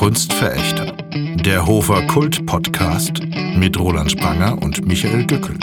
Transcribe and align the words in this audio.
Kunstverächter. 0.00 0.94
Der 1.44 1.66
Hofer 1.66 2.00
Kult 2.06 2.46
Podcast 2.46 3.20
mit 3.54 3.78
Roland 3.78 4.10
Spranger 4.10 4.56
und 4.62 4.86
Michael 4.86 5.26
Gückel. 5.26 5.58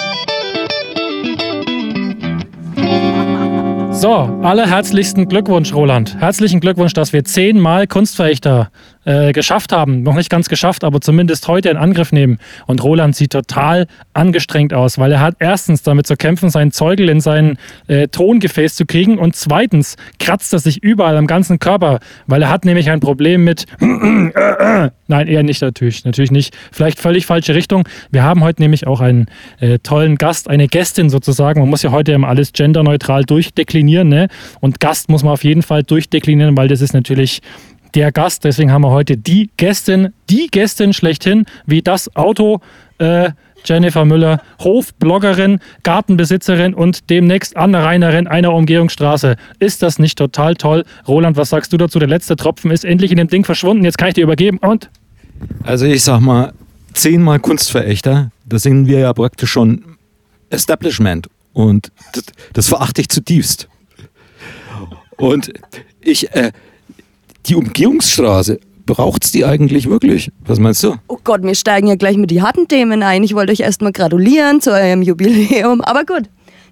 So, 3.90 4.12
allerherzlichsten 4.44 5.28
Glückwunsch, 5.28 5.74
Roland. 5.74 6.20
Herzlichen 6.20 6.60
Glückwunsch, 6.60 6.94
dass 6.94 7.14
wir 7.14 7.24
zehnmal 7.24 7.88
Kunstverächter 7.88 8.70
äh, 9.08 9.32
geschafft 9.32 9.72
haben. 9.72 10.04
Noch 10.04 10.16
nicht 10.16 10.30
ganz 10.30 10.50
geschafft, 10.50 10.84
aber 10.84 11.00
zumindest 11.00 11.48
heute 11.48 11.70
in 11.70 11.78
Angriff 11.78 12.12
nehmen. 12.12 12.40
Und 12.66 12.84
Roland 12.84 13.16
sieht 13.16 13.32
total 13.32 13.88
angestrengt 14.14 14.74
aus, 14.74 15.00
weil 15.00 15.14
er 15.14 15.22
hat 15.22 15.36
erstens 15.40 15.82
damit 15.82 16.06
zu 16.06 16.18
kämpfen, 16.18 16.50
seinen 16.50 16.74
Zeugel 16.74 17.08
in 17.08 17.22
sein 17.22 17.58
äh, 17.88 18.10
Tongefäß 18.10 18.76
zu 18.76 18.86
kriegen 18.86 19.18
und 19.18 19.36
zweitens 19.36 19.96
kratzt 20.20 20.52
er 20.52 20.60
sich 20.60 20.84
überall 20.84 21.16
am 21.16 21.26
ganzen 21.26 21.58
Körper, 21.58 22.00
weil 22.26 22.42
er 22.42 22.50
hat 22.50 22.66
nämlich 22.66 22.90
ein 22.90 23.00
Problem 23.00 23.46
mit 23.46 23.66
Nein, 25.08 25.28
eher 25.28 25.44
nicht 25.44 25.62
natürlich, 25.62 26.04
natürlich 26.04 26.32
nicht. 26.32 26.56
Vielleicht 26.72 27.00
völlig 27.00 27.26
falsche 27.26 27.56
Richtung. 27.56 27.88
Wir 28.12 28.24
haben 28.24 28.44
heute 28.44 28.62
nämlich 28.62 28.88
auch 28.88 29.00
einen 29.00 29.28
äh, 29.60 29.80
tollen 29.80 30.18
Gast, 30.18 30.50
eine 30.50 30.68
Gästin 30.68 31.10
sozusagen. 31.10 31.62
Man 31.62 31.70
muss 31.70 31.82
ja 31.82 31.92
heute 31.92 32.12
immer 32.12 32.28
alles 32.28 32.52
genderneutral 32.52 33.24
durchdeklinieren, 33.24 34.10
ne? 34.10 34.28
Und 34.60 34.82
Gast 34.82 35.10
muss 35.10 35.24
man 35.24 35.32
auf 35.32 35.46
jeden 35.46 35.64
Fall 35.64 35.84
durchdeklinieren, 35.84 36.58
weil 36.58 36.68
das 36.68 36.82
ist 36.82 36.94
natürlich 36.94 37.42
der 37.98 38.12
Gast. 38.12 38.44
Deswegen 38.44 38.72
haben 38.72 38.84
wir 38.84 38.92
heute 38.92 39.18
die 39.18 39.50
Gästin, 39.58 40.14
die 40.30 40.48
Gästin 40.52 40.94
schlechthin, 40.94 41.46
wie 41.66 41.82
das 41.82 42.16
Auto. 42.16 42.60
Äh, 43.00 43.32
Jennifer 43.66 44.06
Müller, 44.06 44.40
Hofbloggerin, 44.60 45.60
Gartenbesitzerin 45.84 46.74
und 46.76 47.10
demnächst 47.10 47.58
Anrainerin 47.58 48.28
einer 48.28 48.54
Umgehungsstraße. 48.54 49.36
Ist 49.60 49.82
das 49.82 49.98
nicht 49.98 50.18
total 50.18 50.54
toll? 50.54 50.86
Roland, 51.08 51.38
was 51.38 51.50
sagst 51.50 51.74
du 51.74 51.78
dazu? 51.78 51.98
Der 51.98 52.08
letzte 52.08 52.36
Tropfen 52.36 52.70
ist 52.70 52.86
endlich 52.86 53.12
in 53.12 53.18
dem 53.18 53.28
Ding 53.28 53.44
verschwunden. 53.44 53.84
Jetzt 53.84 53.98
kann 53.98 54.10
ich 54.10 54.14
dir 54.14 54.24
übergeben 54.24 54.60
und. 54.60 54.90
Also 55.64 55.86
ich 55.86 56.04
sag 56.04 56.22
mal, 56.22 56.54
zehnmal 56.94 57.40
Kunstverächter, 57.40 58.32
da 58.46 58.60
sind 58.60 58.88
wir 58.88 59.00
ja 59.00 59.12
praktisch 59.12 59.52
schon 59.52 59.98
Establishment. 60.50 61.28
Und 61.52 61.92
das, 62.14 62.26
das 62.54 62.70
verachte 62.70 63.02
ich 63.02 63.10
zutiefst. 63.10 63.68
Und 65.18 65.52
ich, 66.00 66.32
äh, 66.36 66.52
die 67.48 67.56
Umgehungsstraße, 67.56 68.60
braucht 68.86 69.26
es 69.26 69.32
die 69.32 69.46
eigentlich 69.46 69.90
wirklich? 69.90 70.32
Was 70.46 70.60
meinst 70.60 70.84
du? 70.84 70.96
Oh 71.08 71.18
Gott, 71.24 71.44
wir 71.44 71.56
steigen 71.56 71.88
ja 71.88 71.96
gleich 71.96 72.18
mit 72.18 72.32
die 72.32 72.42
harten 72.42 72.68
Themen 72.68 73.04
ein. 73.04 73.24
Ich 73.24 73.36
wollte 73.36 73.52
euch 73.52 73.60
erstmal 73.60 73.92
gratulieren 73.92 74.62
zu 74.62 74.72
eurem 74.72 75.02
Jubiläum. 75.02 75.82
Aber 75.82 76.06
gut, 76.06 76.24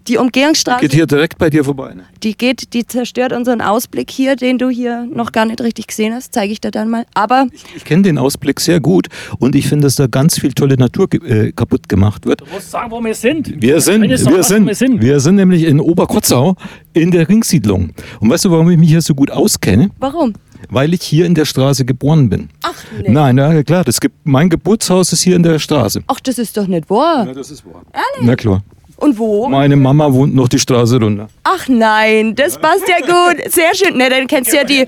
die 0.07 0.17
Umgehungsstraße. 0.17 0.81
Geht 0.81 0.93
hier 0.93 1.07
direkt 1.07 1.37
bei 1.37 1.49
dir 1.49 1.63
vorbei. 1.63 1.93
Ne? 1.93 2.03
Die 2.23 2.37
geht, 2.37 2.73
die 2.73 2.85
zerstört 2.85 3.33
unseren 3.33 3.61
Ausblick 3.61 4.11
hier, 4.11 4.35
den 4.35 4.57
du 4.57 4.69
hier 4.69 5.07
noch 5.11 5.31
gar 5.31 5.45
nicht 5.45 5.61
richtig 5.61 5.87
gesehen 5.87 6.13
hast. 6.13 6.33
Zeige 6.33 6.53
ich 6.53 6.61
dir 6.61 6.71
dann 6.71 6.89
mal. 6.89 7.05
Aber. 7.13 7.47
Ich, 7.51 7.63
ich 7.75 7.85
kenne 7.85 8.03
den 8.03 8.17
Ausblick 8.17 8.59
sehr 8.59 8.79
gut 8.79 9.07
und 9.39 9.55
ich 9.55 9.67
finde, 9.67 9.83
dass 9.85 9.95
da 9.95 10.07
ganz 10.07 10.39
viel 10.39 10.53
tolle 10.53 10.77
Natur 10.77 11.07
äh, 11.13 11.51
kaputt 11.51 11.89
gemacht 11.89 12.25
wird. 12.25 12.41
Du 12.41 12.45
musst 12.53 12.71
sagen, 12.71 12.91
wo 12.91 13.03
wir 13.03 13.15
sind. 13.15 13.61
Wir 13.61 13.81
sind, 13.81 14.03
wir 14.03 14.17
sind, 14.43 14.67
wir 14.67 14.75
sind, 14.75 15.01
wir 15.01 15.19
sind 15.19 15.35
nämlich 15.35 15.63
in 15.63 15.79
Oberkotzau 15.79 16.55
in 16.93 17.11
der 17.11 17.27
Ringsiedlung. 17.27 17.91
Und 18.19 18.29
weißt 18.29 18.45
du, 18.45 18.51
warum 18.51 18.69
ich 18.69 18.77
mich 18.77 18.89
hier 18.89 19.01
so 19.01 19.15
gut 19.15 19.31
auskenne? 19.31 19.89
Warum? 19.99 20.33
Weil 20.69 20.93
ich 20.93 21.01
hier 21.03 21.25
in 21.25 21.35
der 21.35 21.45
Straße 21.45 21.85
geboren 21.85 22.29
bin. 22.29 22.49
Ach, 22.63 22.73
nee. 23.01 23.09
Nein, 23.09 23.35
na 23.35 23.63
klar, 23.63 23.83
das 23.83 23.99
gibt, 23.99 24.15
mein 24.25 24.49
Geburtshaus 24.49 25.13
ist 25.13 25.21
hier 25.21 25.35
in 25.35 25.43
der 25.43 25.59
Straße. 25.59 26.03
Ach, 26.07 26.19
das 26.19 26.37
ist 26.37 26.57
doch 26.57 26.67
nicht 26.67 26.89
wahr. 26.89 27.27
Ja, 27.27 27.33
das 27.33 27.51
ist 27.51 27.65
wahr. 27.65 27.83
Ehrlich? 27.93 28.27
Na 28.27 28.35
klar. 28.35 28.63
Und 28.97 29.17
wo? 29.19 29.47
Meine 29.49 29.75
Mama 29.75 30.11
wohnt 30.13 30.33
noch 30.35 30.47
die 30.47 30.59
Straße 30.59 30.99
runter. 30.99 31.27
Ach 31.43 31.67
nein, 31.67 32.33
das 32.35 32.57
passt 32.57 32.85
ja 32.87 33.05
gut. 33.05 33.51
Sehr 33.51 33.73
schön. 33.75 33.97
Ne, 33.97 34.09
dann 34.09 34.27
kennst 34.27 34.53
du 34.53 34.57
ja 34.57 34.63
die. 34.63 34.87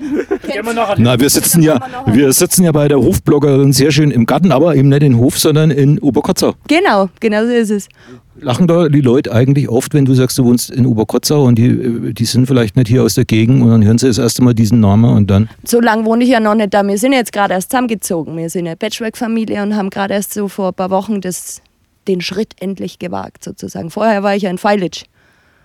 Na, 0.96 1.20
wir 1.20 1.28
sitzen 1.28 1.62
ja, 1.62 1.78
wir 2.06 2.32
sitzen 2.32 2.64
ja 2.64 2.72
bei 2.72 2.88
der 2.88 2.98
Hofbloggerin 2.98 3.72
sehr 3.72 3.90
schön 3.90 4.10
im 4.10 4.26
Garten, 4.26 4.52
aber 4.52 4.74
eben 4.76 4.88
nicht 4.88 5.02
in 5.02 5.18
Hof, 5.18 5.38
sondern 5.38 5.70
in 5.70 5.98
Oberkotzau. 5.98 6.54
Genau, 6.68 7.08
genau 7.20 7.44
so 7.44 7.52
ist 7.52 7.70
es. 7.70 7.88
Lachen 8.40 8.68
da 8.68 8.88
die 8.88 9.00
Leute 9.00 9.32
eigentlich 9.32 9.68
oft, 9.68 9.94
wenn 9.94 10.04
du 10.04 10.14
sagst, 10.14 10.38
du 10.38 10.44
wohnst 10.44 10.70
in 10.70 10.86
Oberkotzau 10.86 11.44
und 11.44 11.56
die, 11.56 12.14
die 12.14 12.24
sind 12.24 12.46
vielleicht 12.46 12.76
nicht 12.76 12.88
hier 12.88 13.02
aus 13.02 13.14
der 13.14 13.24
Gegend 13.24 13.62
und 13.62 13.70
dann 13.70 13.84
hören 13.84 13.98
sie 13.98 14.06
das 14.06 14.18
erste 14.18 14.42
Mal 14.44 14.54
diesen 14.54 14.80
Namen 14.80 15.16
und 15.16 15.28
dann. 15.28 15.48
So 15.64 15.80
lange 15.80 16.04
wohne 16.04 16.22
ich 16.22 16.30
ja 16.30 16.38
noch 16.38 16.54
nicht 16.54 16.72
da. 16.72 16.86
Wir 16.86 16.98
sind 16.98 17.12
jetzt 17.12 17.32
gerade 17.32 17.54
erst 17.54 17.70
zusammengezogen. 17.70 18.36
Wir 18.36 18.48
sind 18.48 18.66
eine 18.66 18.76
Patchwork-Familie 18.76 19.62
und 19.62 19.74
haben 19.74 19.90
gerade 19.90 20.14
erst 20.14 20.34
so 20.34 20.46
vor 20.46 20.68
ein 20.68 20.74
paar 20.74 20.90
Wochen 20.90 21.20
das, 21.20 21.62
den 22.08 22.20
Schritt 22.20 22.54
endlich 22.58 22.98
gewagt, 22.98 23.44
sozusagen. 23.44 23.90
Vorher 23.90 24.22
war 24.22 24.34
ich 24.34 24.42
ja 24.42 24.50
in 24.50 24.58
Feilitsch. 24.58 25.04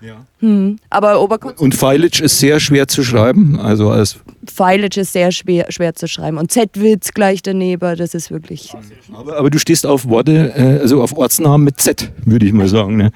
Ja. 0.02 0.26
Hm. 0.40 0.80
Aber. 0.90 1.22
Und 1.22 1.76
Feilitsch 1.76 2.20
ist 2.20 2.40
sehr 2.40 2.60
schwer 2.60 2.90
zu 2.90 3.04
schreiben. 3.04 3.58
Also 3.58 3.90
als 3.90 4.18
Feilitsch 4.52 4.98
ist 4.98 5.14
sehr 5.14 5.32
schwer, 5.32 5.72
schwer 5.72 5.96
zu 5.96 6.08
schreiben. 6.08 6.38
Und 6.38 6.52
Z-Witz 6.52 7.14
gleich 7.14 7.42
daneben, 7.42 7.98
das 7.98 8.14
ist 8.14 8.30
wirklich. 8.30 8.74
aber, 9.14 9.38
aber 9.38 9.50
du 9.50 9.60
stehst 9.60 9.86
auf 9.86 10.08
Worte, 10.08 10.54
äh, 10.56 10.82
also 10.82 11.02
auf 11.02 11.18
Ortsnamen 11.18 11.64
mit 11.64 11.80
Z, 11.80 12.12
würde 12.26 12.46
ich 12.46 12.52
mal 12.52 12.68
sagen. 12.68 12.98
Ne? 12.98 13.12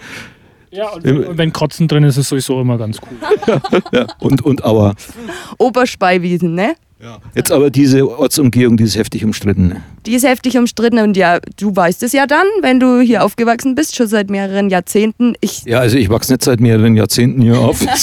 Ja, 0.72 0.90
und, 0.90 1.06
und 1.06 1.38
wenn 1.38 1.52
Kotzen 1.52 1.88
drin 1.88 2.04
ist, 2.04 2.16
ist 2.16 2.24
es 2.24 2.30
sowieso 2.30 2.62
immer 2.62 2.78
ganz 2.78 3.00
cool. 3.02 3.82
Ja, 3.92 4.08
und, 4.20 4.42
und 4.44 4.64
Auer. 4.64 4.96
Oberspeiwiesen, 5.58 6.54
ne? 6.54 6.76
Jetzt 7.36 7.52
aber 7.52 7.70
diese 7.70 8.08
Ortsumgehung, 8.18 8.76
die 8.78 8.84
ist 8.84 8.98
heftig 8.98 9.24
umstritten. 9.24 9.76
Die 10.06 10.16
ist 10.16 10.26
heftig 10.26 10.58
umstritten 10.58 10.98
und 11.00 11.16
ja, 11.16 11.40
du 11.60 11.76
weißt 11.76 12.02
es 12.04 12.12
ja 12.12 12.26
dann, 12.26 12.46
wenn 12.62 12.80
du 12.80 13.00
hier 13.02 13.24
aufgewachsen 13.24 13.76
bist, 13.76 13.96
schon 13.96 14.08
seit 14.08 14.30
mehreren 14.32 14.70
Jahrzehnten. 14.70 15.36
Ich, 15.42 15.64
Ja, 15.66 15.80
also 15.80 15.98
ich 15.98 16.10
wachse 16.10 16.34
nicht 16.34 16.44
seit 16.44 16.60
mehreren 16.60 16.96
Jahrzehnten 16.96 17.42
hier 17.42 17.60
auf. 17.60 17.86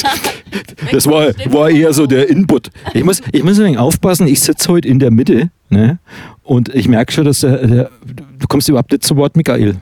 Das 0.93 1.07
war, 1.07 1.29
war 1.47 1.71
eher 1.71 1.93
so 1.93 2.07
der 2.07 2.29
Input. 2.29 2.71
Ich 2.93 3.03
muss, 3.03 3.21
ich 3.33 3.43
muss 3.43 3.59
ein 3.59 3.65
wenig 3.65 3.79
aufpassen, 3.79 4.29
ich 4.29 4.41
sitze 4.41 4.71
heute 4.71 4.87
in 4.87 4.99
der 5.01 5.11
Mitte 5.11 5.51
ne? 5.71 5.99
und 6.45 6.73
ich 6.73 6.87
merke 6.87 7.13
schon, 7.13 7.25
dass 7.25 7.41
der, 7.41 7.67
der, 7.67 7.91
du 8.05 8.47
kommst 8.49 8.69
überhaupt 8.69 8.93
nicht 8.93 9.03
zu 9.03 9.17
Wort, 9.17 9.37
Michael. 9.37 9.77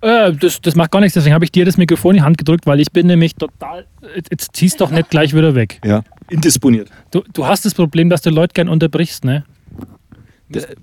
Äh, 0.00 0.32
das, 0.34 0.60
das 0.60 0.76
macht 0.76 0.90
gar 0.92 1.00
nichts, 1.00 1.14
deswegen 1.14 1.34
habe 1.34 1.44
ich 1.44 1.50
dir 1.52 1.64
das 1.64 1.76
Mikrofon 1.76 2.12
in 2.12 2.16
die 2.18 2.22
Hand 2.24 2.38
gedrückt, 2.38 2.66
weil 2.66 2.80
ich 2.80 2.92
bin 2.92 3.06
nämlich 3.08 3.34
total. 3.34 3.86
Jetzt- 4.14 4.30
Jetzt 4.30 4.50
ziehst 4.54 4.80
doch 4.80 4.90
nicht 4.90 5.10
gleich 5.10 5.34
wieder 5.34 5.54
weg. 5.56 5.80
Ja, 5.84 6.02
indisponiert. 6.32 6.88
Du, 7.10 7.22
du 7.32 7.46
hast 7.46 7.64
das 7.64 7.74
Problem, 7.74 8.08
dass 8.10 8.22
du 8.22 8.30
Leute 8.30 8.54
gern 8.54 8.68
unterbrichst, 8.68 9.24
ne? 9.24 9.44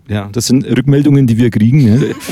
Ja, 0.08 0.30
das 0.32 0.48
sind 0.48 0.66
Rückmeldungen, 0.66 1.28
die 1.28 1.38
wir 1.38 1.50
kriegen. 1.50 1.84
Ne? 1.84 2.16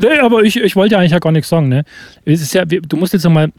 Nee, 0.00 0.18
aber 0.20 0.42
ich, 0.42 0.56
ich 0.56 0.76
wollte 0.76 0.98
eigentlich 0.98 1.12
ja 1.12 1.18
gar 1.18 1.32
nichts 1.32 1.48
sagen, 1.48 1.68
ne? 1.68 1.84
Es 2.24 2.42
ist 2.42 2.54
ja, 2.54 2.64
du 2.64 2.96
musst 2.96 3.12
jetzt 3.12 3.26
einmal. 3.26 3.52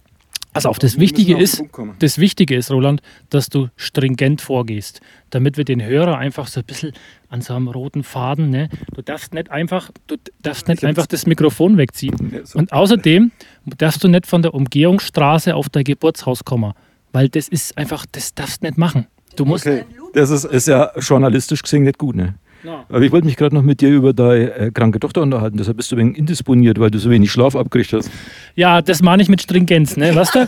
Also 0.53 0.67
auf 0.67 0.79
das 0.79 0.99
Wichtige 0.99 1.37
ist, 1.37 1.63
das 1.99 2.17
Wichtige 2.17 2.57
ist, 2.57 2.71
Roland, 2.71 3.01
dass 3.29 3.47
du 3.47 3.69
stringent 3.77 4.41
vorgehst, 4.41 4.99
damit 5.29 5.55
wir 5.55 5.63
den 5.63 5.81
Hörer 5.81 6.17
einfach 6.17 6.47
so 6.47 6.59
ein 6.59 6.65
bisschen 6.65 6.91
an 7.29 7.39
so 7.39 7.53
einem 7.53 7.69
roten 7.69 8.03
Faden, 8.03 8.49
ne? 8.49 8.67
Du 8.93 9.01
darfst 9.01 9.33
nicht 9.33 9.49
einfach, 9.49 9.91
du 10.07 10.17
darfst 10.41 10.67
nicht 10.67 10.83
einfach 10.83 11.05
das 11.05 11.25
Mikrofon 11.25 11.77
wegziehen. 11.77 12.41
Und 12.53 12.73
außerdem 12.73 13.31
darfst 13.77 14.03
du 14.03 14.09
nicht 14.09 14.27
von 14.27 14.41
der 14.41 14.53
Umgehungsstraße 14.53 15.55
auf 15.55 15.69
dein 15.69 15.85
Geburtshaus 15.85 16.43
kommen, 16.43 16.73
weil 17.13 17.29
das 17.29 17.47
ist 17.47 17.77
einfach, 17.77 18.05
das 18.11 18.33
darfst 18.33 18.61
du 18.63 18.67
nicht 18.67 18.77
machen. 18.77 19.07
Du 19.35 19.45
musst. 19.45 19.65
Okay. 19.67 19.83
Das 20.13 20.29
ist, 20.29 20.43
ist 20.45 20.67
ja 20.67 20.91
journalistisch 20.99 21.61
gesehen 21.61 21.83
nicht 21.83 21.97
gut. 21.97 22.15
Ne? 22.15 22.35
Ja. 22.63 22.85
Aber 22.89 23.01
ich 23.01 23.11
wollte 23.11 23.25
mich 23.25 23.37
gerade 23.37 23.55
noch 23.55 23.63
mit 23.63 23.79
dir 23.81 23.89
über 23.89 24.11
deine 24.13 24.51
äh, 24.53 24.71
kranke 24.71 24.99
Tochter 24.99 25.21
unterhalten. 25.21 25.57
Deshalb 25.57 25.77
bist 25.77 25.91
du 25.91 25.95
ein 25.95 25.99
wenig 25.99 26.17
indisponiert, 26.17 26.79
weil 26.79 26.91
du 26.91 26.99
so 26.99 27.09
wenig 27.09 27.31
Schlaf 27.31 27.55
abgekriegt 27.55 27.93
hast. 27.93 28.11
Ja, 28.55 28.81
das 28.81 29.01
meine 29.01 29.23
ich 29.23 29.29
mit 29.29 29.41
Stringenz, 29.41 29.95
ne? 29.95 30.13
Weißt 30.13 30.35
du? 30.35 30.47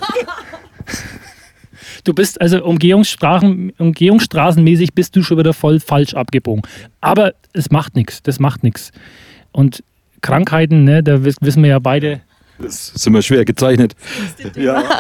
Du 2.04 2.14
bist 2.14 2.42
also 2.42 2.64
Umgehungssprachen, 2.66 3.72
umgehungsstraßenmäßig 3.78 4.94
bist 4.94 5.16
du 5.16 5.24
schon 5.24 5.38
wieder 5.38 5.54
voll 5.54 5.80
falsch 5.80 6.14
abgebogen. 6.14 6.62
Aber 7.00 7.34
es 7.54 7.72
macht 7.72 7.96
nichts, 7.96 8.22
das 8.22 8.40
macht 8.40 8.64
nichts. 8.64 8.92
Und 9.54 9.84
Krankheiten, 10.22 10.84
ne, 10.84 11.02
da 11.02 11.24
wiss- 11.24 11.38
wissen 11.40 11.64
wir 11.64 11.70
ja 11.70 11.80
beide, 11.80 12.20
Das 12.60 12.90
ist 12.96 13.08
immer 13.08 13.22
schwer 13.22 13.46
gezeichnet. 13.46 13.96
Ja. 14.56 14.84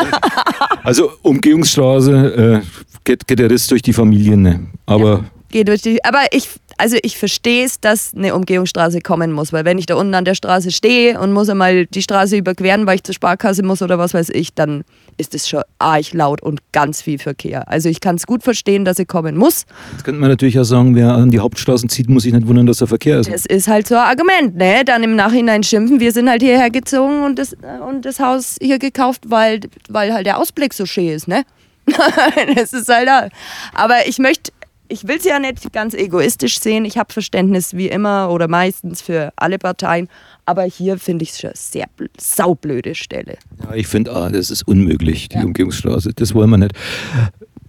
Also 0.85 1.13
Umgehungsstraße 1.21 2.61
äh, 2.61 2.61
geht, 3.05 3.25
geht 3.25 3.39
der 3.39 3.49
Riss 3.49 3.67
durch 3.67 3.81
die 3.81 3.93
Familien. 3.93 4.41
Ne? 4.41 4.67
Aber 4.85 5.23
Geh 5.53 5.63
durch 5.63 5.83
die. 5.83 6.03
Aber 6.03 6.25
ich, 6.31 6.49
also 6.79 6.97
ich 7.03 7.15
verstehe 7.17 7.63
es, 7.63 7.79
dass 7.79 8.15
eine 8.15 8.33
Umgehungsstraße 8.33 9.01
kommen 9.01 9.31
muss, 9.31 9.53
weil 9.53 9.65
wenn 9.65 9.77
ich 9.77 9.85
da 9.85 9.95
unten 9.95 10.15
an 10.15 10.25
der 10.25 10.33
Straße 10.33 10.71
stehe 10.71 11.19
und 11.19 11.31
muss 11.31 11.47
einmal 11.47 11.85
die 11.85 12.01
Straße 12.01 12.35
überqueren, 12.35 12.87
weil 12.87 12.95
ich 12.95 13.03
zur 13.03 13.13
Sparkasse 13.13 13.61
muss 13.61 13.83
oder 13.83 13.99
was 13.99 14.15
weiß 14.15 14.29
ich, 14.29 14.55
dann 14.55 14.83
ist 15.17 15.35
es 15.35 15.47
schon 15.47 15.61
arg 15.79 16.13
laut 16.13 16.41
und 16.41 16.59
ganz 16.71 17.01
viel 17.01 17.19
Verkehr. 17.19 17.67
Also 17.69 17.89
ich 17.89 17.99
kann 17.99 18.15
es 18.15 18.25
gut 18.25 18.43
verstehen, 18.43 18.85
dass 18.85 18.97
sie 18.97 19.05
kommen 19.05 19.37
muss. 19.37 19.65
jetzt 19.91 20.03
könnte 20.03 20.19
man 20.19 20.29
natürlich 20.29 20.59
auch 20.59 20.63
sagen, 20.63 20.95
wer 20.95 21.13
an 21.13 21.31
die 21.31 21.39
Hauptstraßen 21.39 21.89
zieht, 21.89 22.09
muss 22.09 22.23
sich 22.23 22.33
nicht 22.33 22.47
wundern, 22.47 22.65
dass 22.65 22.77
der 22.77 22.87
Verkehr 22.87 23.19
ist. 23.19 23.31
Das 23.31 23.45
ist 23.45 23.67
halt 23.67 23.87
so 23.87 23.95
ein 23.95 24.01
Argument, 24.01 24.55
ne? 24.55 24.83
Dann 24.85 25.03
im 25.03 25.15
Nachhinein 25.15 25.63
schimpfen, 25.63 25.99
wir 25.99 26.11
sind 26.11 26.29
halt 26.29 26.41
hierher 26.41 26.69
gezogen 26.69 27.23
und 27.23 27.39
das, 27.39 27.55
und 27.87 28.05
das 28.05 28.19
Haus 28.19 28.57
hier 28.61 28.79
gekauft, 28.79 29.23
weil, 29.27 29.61
weil 29.89 30.13
halt 30.13 30.25
der 30.25 30.37
Ausblick 30.37 30.73
so 30.73 30.85
schön 30.85 31.09
ist, 31.09 31.27
ne? 31.27 31.43
das 32.55 32.73
ist 32.73 32.89
halt 32.89 33.07
da. 33.07 33.29
Aber 33.73 34.07
ich 34.07 34.19
möchte, 34.19 34.51
ich 34.87 35.07
will 35.07 35.17
es 35.17 35.25
ja 35.25 35.39
nicht 35.39 35.73
ganz 35.73 35.93
egoistisch 35.93 36.59
sehen. 36.59 36.85
Ich 36.85 36.97
habe 36.97 37.11
Verständnis 37.11 37.73
wie 37.73 37.87
immer 37.87 38.29
oder 38.29 38.47
meistens 38.47 39.01
für 39.01 39.33
alle 39.35 39.57
Parteien. 39.57 40.07
Aber 40.45 40.63
hier 40.63 40.97
finde 40.97 41.23
ich 41.23 41.31
es 41.31 41.39
schon 41.39 41.51
sehr 41.53 41.85
bl- 41.97 42.09
saublöde 42.19 42.95
Stelle. 42.95 43.37
Ja, 43.63 43.75
ich 43.75 43.87
finde, 43.87 44.13
ah, 44.13 44.29
das 44.29 44.51
ist 44.51 44.67
unmöglich, 44.67 45.29
die 45.29 45.37
Umgehungsstraße. 45.37 46.11
Das 46.15 46.33
wollen 46.35 46.49
wir 46.49 46.57
nicht. 46.57 46.73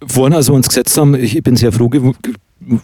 Vorhin, 0.05 0.33
als 0.33 0.49
wir 0.49 0.53
uns 0.55 0.67
gesetzt 0.67 0.97
haben, 0.97 1.15
ich 1.15 1.41
bin 1.41 1.55
sehr 1.55 1.71
froh 1.71 1.89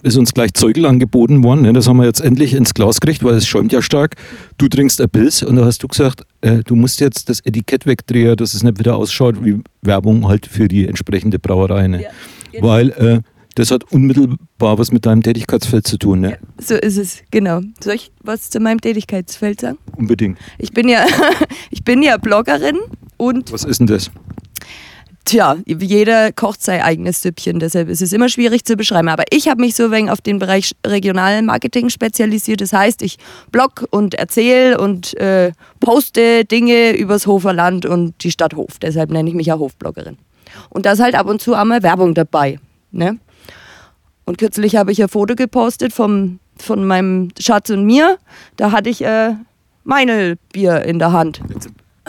ist 0.04 0.18
uns 0.18 0.34
gleich 0.34 0.54
Zeugel 0.54 0.86
angeboten 0.86 1.44
worden. 1.44 1.62
Ne? 1.64 1.74
Das 1.74 1.88
haben 1.88 1.98
wir 1.98 2.06
jetzt 2.06 2.22
endlich 2.22 2.54
ins 2.54 2.74
Glas 2.74 3.00
gekriegt, 3.00 3.24
weil 3.24 3.36
es 3.36 3.48
schäumt 3.48 3.72
ja 3.72 3.82
stark. 3.82 4.16
Du 4.58 4.68
trinkst 4.68 5.02
ein 5.02 5.10
Pilz 5.10 5.42
und 5.42 5.56
da 5.56 5.66
hast 5.66 5.82
du 5.82 5.88
gesagt, 5.88 6.24
äh, 6.42 6.60
du 6.64 6.76
musst 6.76 7.00
jetzt 7.00 7.30
das 7.30 7.40
Etikett 7.42 7.86
wegdrehen, 7.86 8.36
dass 8.36 8.54
es 8.54 8.64
nicht 8.64 8.80
wieder 8.80 8.96
ausschaut 8.96 9.44
wie 9.44 9.62
Werbung 9.82 10.28
halt 10.28 10.46
für 10.46 10.68
die 10.68 10.88
entsprechende 10.88 11.40
Brauerei. 11.40 11.88
Ne? 11.88 12.04
Ja, 12.04 12.10
genau. 12.52 12.68
Weil 12.68 12.90
äh, 12.92 13.20
das 13.56 13.71
hat 13.71 13.92
unmittelbar 13.92 14.77
was 14.77 14.92
mit 14.92 15.06
deinem 15.06 15.24
Tätigkeitsfeld 15.24 15.88
zu 15.88 15.98
tun. 15.98 16.21
Ne? 16.21 16.38
So 16.57 16.75
ist 16.75 16.98
es, 16.98 17.24
genau. 17.31 17.62
Soll 17.83 17.95
ich 17.95 18.12
was 18.21 18.50
zu 18.50 18.59
meinem 18.59 18.81
Tätigkeitsfeld 18.81 19.62
sagen? 19.62 19.77
Unbedingt. 19.98 20.38
Ich 20.57 20.71
bin 20.71 20.88
ja, 20.88 21.06
ich 21.69 21.83
bin 21.83 22.01
ja 22.01 22.18
Bloggerin 22.18 22.80
und 23.18 23.51
Was 23.51 23.63
ist 23.63 23.80
denn 23.80 23.88
das? 23.88 24.12
Tja, 25.24 25.56
jeder 25.65 26.31
kocht 26.31 26.63
sein 26.63 26.81
eigenes 26.81 27.21
Süppchen, 27.21 27.59
deshalb 27.59 27.89
ist 27.89 28.01
es 28.01 28.12
immer 28.12 28.27
schwierig 28.27 28.65
zu 28.65 28.75
beschreiben. 28.75 29.07
Aber 29.07 29.24
ich 29.30 29.48
habe 29.48 29.62
mich 29.62 29.75
so 29.75 29.92
wenig 29.92 30.09
auf 30.09 30.19
den 30.19 30.39
Bereich 30.39 30.71
Regionalmarketing 30.86 31.89
spezialisiert. 31.89 32.59
Das 32.59 32.74
heißt, 32.74 33.03
ich 33.03 33.18
blog 33.51 33.88
und 33.92 34.15
erzähle 34.15 34.80
und 34.80 35.15
äh, 35.19 35.51
poste 35.80 36.44
Dinge 36.45 36.98
übers 36.98 37.27
Hoferland 37.27 37.86
und 37.86 38.15
die 38.24 38.31
Stadt 38.31 38.56
Hof. 38.56 38.80
Deshalb 38.81 39.12
nenne 39.12 39.30
ich 39.30 39.36
mich 39.36 39.48
ja 39.48 39.59
Hofbloggerin. 39.59 40.18
Und 40.69 40.88
da 40.88 40.94
ist 40.94 41.00
halt 41.00 41.13
ab 41.13 41.27
und 41.27 41.39
zu 41.39 41.53
einmal 41.53 41.83
Werbung 41.83 42.15
dabei. 42.15 42.59
Ne? 42.92 43.19
Und 44.26 44.38
kürzlich 44.38 44.76
habe 44.76 44.92
ich 44.92 45.02
ein 45.02 45.10
Foto 45.10 45.36
gepostet 45.36 45.94
vom, 45.94 46.40
von 46.58 46.86
meinem 46.86 47.30
Schatz 47.40 47.70
und 47.70 47.86
mir. 47.86 48.18
Da 48.56 48.72
hatte 48.72 48.90
ich 48.90 49.04
äh, 49.04 49.34
Meinl-Bier 49.84 50.84
in 50.84 51.00
der 51.00 51.12
Hand. 51.12 51.42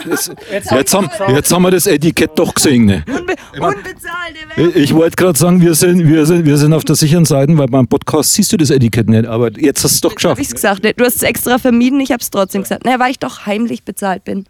Das, 0.05 0.31
jetzt, 0.71 0.93
haben, 0.93 1.09
jetzt 1.29 1.53
haben 1.53 1.61
wir 1.61 1.71
das 1.71 1.85
Etikett 1.85 2.31
doch 2.35 2.55
gesehen. 2.55 2.85
Ne? 2.85 3.03
Unbe 3.07 3.35
unbezahlte 3.53 4.39
Werbung. 4.55 4.81
Ich 4.81 4.93
wollte 4.93 5.15
gerade 5.15 5.37
sagen, 5.37 5.61
wir 5.61 5.75
sind, 5.75 6.07
wir, 6.07 6.25
sind, 6.25 6.45
wir 6.45 6.57
sind 6.57 6.73
auf 6.73 6.83
der 6.83 6.95
sicheren 6.95 7.25
Seite, 7.25 7.55
weil 7.57 7.67
beim 7.67 7.87
Podcast 7.87 8.33
siehst 8.33 8.51
du 8.51 8.57
das 8.57 8.71
Etikett 8.71 9.07
nicht, 9.07 9.27
aber 9.27 9.51
jetzt 9.51 9.83
hast 9.83 9.91
du 9.91 9.95
es 9.95 10.01
doch 10.01 10.15
geschafft. 10.15 10.41
ich 10.41 10.47
es 10.47 10.55
gesagt. 10.55 10.83
Du 10.83 11.05
hast 11.05 11.17
es 11.17 11.23
extra 11.23 11.59
vermieden, 11.59 11.99
ich 11.99 12.11
habe 12.11 12.21
es 12.21 12.31
trotzdem 12.31 12.63
gesagt. 12.63 12.85
Naja, 12.85 12.99
weil 12.99 13.11
ich 13.11 13.19
doch 13.19 13.45
heimlich 13.45 13.83
bezahlt 13.83 14.23
bin. 14.23 14.45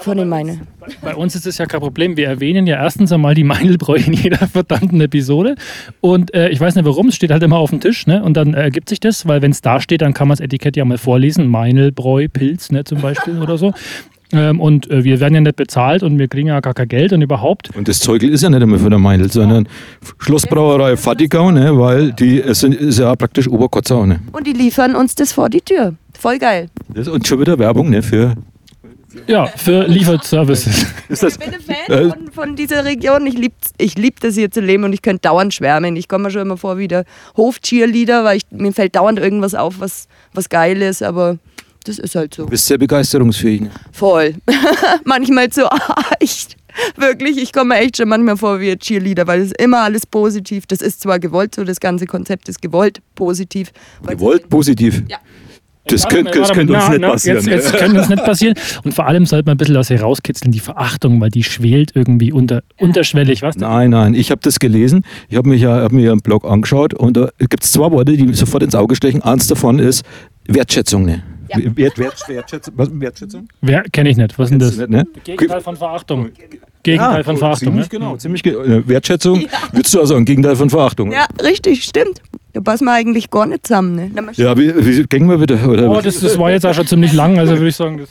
Von 0.00 0.16
den 0.16 0.28
meine. 0.28 0.60
Bei 1.02 1.14
uns 1.14 1.34
ist 1.34 1.46
es 1.46 1.58
ja 1.58 1.66
kein 1.66 1.80
Problem. 1.80 2.16
Wir 2.16 2.26
erwähnen 2.26 2.66
ja 2.66 2.76
erstens 2.76 3.12
einmal 3.12 3.34
die 3.34 3.44
Meinlbräu 3.44 3.96
in 3.96 4.14
jeder 4.14 4.46
verdammten 4.46 5.00
Episode. 5.00 5.56
Und 6.00 6.32
äh, 6.34 6.48
ich 6.48 6.58
weiß 6.58 6.74
nicht 6.74 6.86
warum, 6.86 7.08
es 7.08 7.16
steht 7.16 7.30
halt 7.30 7.42
immer 7.42 7.58
auf 7.58 7.70
dem 7.70 7.80
Tisch. 7.80 8.06
Ne? 8.06 8.22
Und 8.22 8.34
dann 8.34 8.54
äh, 8.54 8.62
ergibt 8.62 8.88
sich 8.88 8.98
das, 8.98 9.28
weil 9.28 9.42
wenn 9.42 9.50
es 9.50 9.60
da 9.60 9.78
steht, 9.78 10.00
dann 10.00 10.14
kann 10.14 10.26
man 10.28 10.36
das 10.36 10.40
Etikett 10.40 10.76
ja 10.76 10.84
mal 10.86 10.96
vorlesen. 10.96 11.48
Meinlbräu, 11.48 12.28
Pilz 12.28 12.72
ne, 12.72 12.84
zum 12.84 13.02
Beispiel 13.02 13.38
oder 13.42 13.58
so. 13.58 13.74
Ähm, 14.32 14.60
und 14.60 14.90
äh, 14.90 15.04
wir 15.04 15.20
werden 15.20 15.34
ja 15.34 15.40
nicht 15.40 15.56
bezahlt 15.56 16.02
und 16.02 16.18
wir 16.18 16.28
kriegen 16.28 16.48
ja 16.48 16.60
gar 16.60 16.72
kein 16.72 16.88
Geld 16.88 17.12
und 17.12 17.20
überhaupt. 17.20 17.74
Und 17.76 17.88
das 17.88 17.98
Zeugel 17.98 18.30
ist 18.30 18.42
ja 18.42 18.48
nicht 18.48 18.62
immer 18.62 18.78
für 18.78 18.88
der 18.88 18.98
Meindl, 18.98 19.30
sondern 19.30 19.68
Schlossbrauerei 20.18 20.96
Fattigau, 20.96 21.50
ne, 21.50 21.76
weil 21.76 22.12
die 22.12 22.40
es 22.40 22.60
sind, 22.60 22.74
ist 22.74 23.00
ja 23.00 23.14
praktisch 23.16 23.48
Oberkotzau. 23.48 24.06
Ne. 24.06 24.20
Und 24.32 24.46
die 24.46 24.52
liefern 24.52 24.94
uns 24.94 25.14
das 25.14 25.32
vor 25.32 25.50
die 25.50 25.60
Tür. 25.60 25.94
Voll 26.18 26.38
geil. 26.38 26.68
Das, 26.88 27.08
und 27.08 27.26
schon 27.26 27.40
wieder 27.40 27.58
Werbung 27.58 27.90
ne, 27.90 28.02
für. 28.02 28.34
Ja, 29.26 29.46
für 29.46 29.86
Lieferservices. 29.86 30.86
Ist 31.08 31.22
das, 31.22 31.34
Ich 31.34 31.38
bin 31.38 31.54
ein 31.54 31.60
Fan 31.60 32.10
von, 32.10 32.32
von 32.32 32.56
dieser 32.56 32.84
Region. 32.84 33.26
Ich 33.26 33.34
liebe 33.34 33.54
ich 33.78 33.96
lieb 33.96 34.20
das 34.20 34.34
hier 34.34 34.50
zu 34.50 34.60
leben 34.60 34.84
und 34.84 34.92
ich 34.92 35.02
könnte 35.02 35.22
dauernd 35.22 35.54
schwärmen. 35.54 35.96
Ich 35.96 36.08
komme 36.08 36.24
mir 36.24 36.30
schon 36.30 36.42
immer 36.42 36.56
vor 36.56 36.78
wie 36.78 36.88
der 36.88 37.04
Hof-Cheerleader, 37.36 38.24
weil 38.24 38.38
ich, 38.38 38.44
mir 38.50 38.72
fällt 38.72 38.96
dauernd 38.96 39.18
irgendwas 39.18 39.54
auf, 39.54 39.80
was, 39.80 40.06
was 40.32 40.48
geil 40.48 40.80
ist, 40.82 41.02
aber 41.02 41.38
das 41.84 41.98
ist 41.98 42.14
halt 42.14 42.34
so. 42.34 42.44
du 42.44 42.50
bist 42.50 42.66
sehr 42.66 42.78
begeisterungsfähig. 42.78 43.62
Ne? 43.62 43.70
Voll. 43.92 44.34
manchmal 45.04 45.50
zu 45.50 45.68
echt. 46.20 46.56
Wirklich, 46.96 47.38
ich 47.38 47.52
komme 47.52 47.74
mir 47.74 47.80
echt 47.80 47.96
schon 47.96 48.08
manchmal 48.08 48.36
vor 48.36 48.60
wie 48.60 48.70
ein 48.70 48.78
Cheerleader, 48.78 49.26
weil 49.26 49.40
es 49.40 49.46
ist 49.46 49.60
immer 49.60 49.80
alles 49.80 50.06
positiv. 50.06 50.66
Das 50.66 50.80
ist 50.80 51.00
zwar 51.00 51.18
gewollt 51.18 51.54
so, 51.54 51.64
das 51.64 51.80
ganze 51.80 52.06
Konzept 52.06 52.48
ist 52.48 52.62
gewollt 52.62 53.00
positiv. 53.14 53.72
Gewollt 54.06 54.48
positiv. 54.48 55.02
Ja. 55.08 55.18
Das, 55.90 56.08
könnte, 56.08 56.30
könnte 56.30 56.72
mal. 56.72 56.78
uns 56.78 56.84
Na, 56.86 56.90
nicht 56.90 57.00
na, 57.00 57.10
passieren. 57.10 57.36
Jetzt, 57.38 57.46
ne? 57.46 57.54
jetzt 57.56 57.72
könnte 57.76 57.98
uns 57.98 58.08
nicht 58.08 58.24
passieren. 58.24 58.54
Und 58.84 58.94
vor 58.94 59.06
allem 59.06 59.26
sollte 59.26 59.46
man 59.46 59.54
ein 59.54 59.58
bisschen 59.58 59.76
aus 59.76 59.90
herauskitzeln, 59.90 60.52
die 60.52 60.60
Verachtung, 60.60 61.20
weil 61.20 61.30
die 61.30 61.44
schwelt 61.44 61.92
irgendwie 61.94 62.32
unter, 62.32 62.62
unterschwellig. 62.78 63.42
Was? 63.42 63.56
Nein, 63.56 63.90
nein, 63.90 64.14
ich 64.14 64.30
habe 64.30 64.40
das 64.42 64.58
gelesen. 64.58 65.04
Ich 65.28 65.36
habe 65.36 65.48
mich 65.48 65.62
ja 65.62 65.82
hab 65.82 65.92
mir 65.92 66.02
ja 66.02 66.12
einen 66.12 66.20
Blog 66.20 66.44
angeschaut 66.44 66.94
und 66.94 67.16
da 67.16 67.30
gibt 67.38 67.64
es 67.64 67.72
zwei 67.72 67.90
Worte, 67.90 68.16
die 68.16 68.32
sofort 68.34 68.62
ins 68.62 68.74
Auge 68.74 68.94
stechen. 68.94 69.22
Eins 69.22 69.46
davon 69.46 69.78
ist 69.78 70.04
Wertschätzung. 70.46 71.04
Ne? 71.04 71.22
Ja. 71.48 71.76
Wert, 71.76 71.98
Wert, 71.98 72.28
Wertschätzung. 72.28 72.74
Was, 72.76 72.88
Wertschätzung? 72.92 73.48
Wer 73.60 73.82
kenne 73.82 74.10
ich 74.10 74.16
nicht? 74.16 74.38
Was 74.38 74.46
ist 74.46 74.50
denn 74.50 74.58
das? 74.60 74.76
Nicht, 74.76 74.90
ne? 74.90 75.06
Gegenteil 75.24 75.60
von 75.60 75.76
Verachtung. 75.76 76.30
Gegenteil 76.82 77.24
von 77.24 77.36
Verachtung. 77.36 77.68
Ziemlich 77.68 77.90
ne? 77.92 77.98
genau, 77.98 78.16
ziemlich 78.16 78.42
ge 78.42 78.54
äh, 78.54 78.86
Wertschätzung. 78.86 79.44
Würdest 79.72 79.94
du 79.94 80.00
auch 80.00 80.06
sagen, 80.06 80.24
Gegenteil 80.24 80.56
von 80.56 80.70
Verachtung. 80.70 81.12
Ja, 81.12 81.26
richtig, 81.42 81.84
stimmt. 81.84 82.22
Da 82.52 82.60
passen 82.60 82.84
wir 82.84 82.92
eigentlich 82.92 83.30
gar 83.30 83.46
nicht 83.46 83.66
zusammen. 83.66 83.94
Ne? 83.94 84.10
Na, 84.12 84.22
Ja, 84.34 84.56
wie, 84.56 84.74
wie 84.84 85.04
gehen 85.04 85.28
wir 85.28 85.40
wieder? 85.40 85.68
Oder? 85.68 85.90
Oh, 85.90 86.00
das, 86.00 86.20
das 86.20 86.38
war 86.38 86.50
jetzt 86.50 86.66
auch 86.66 86.74
schon 86.74 86.86
ziemlich 86.86 87.12
lang, 87.12 87.38
also 87.38 87.52
würde 87.54 87.68
ich 87.68 87.76
sagen, 87.76 87.98
das 87.98 88.08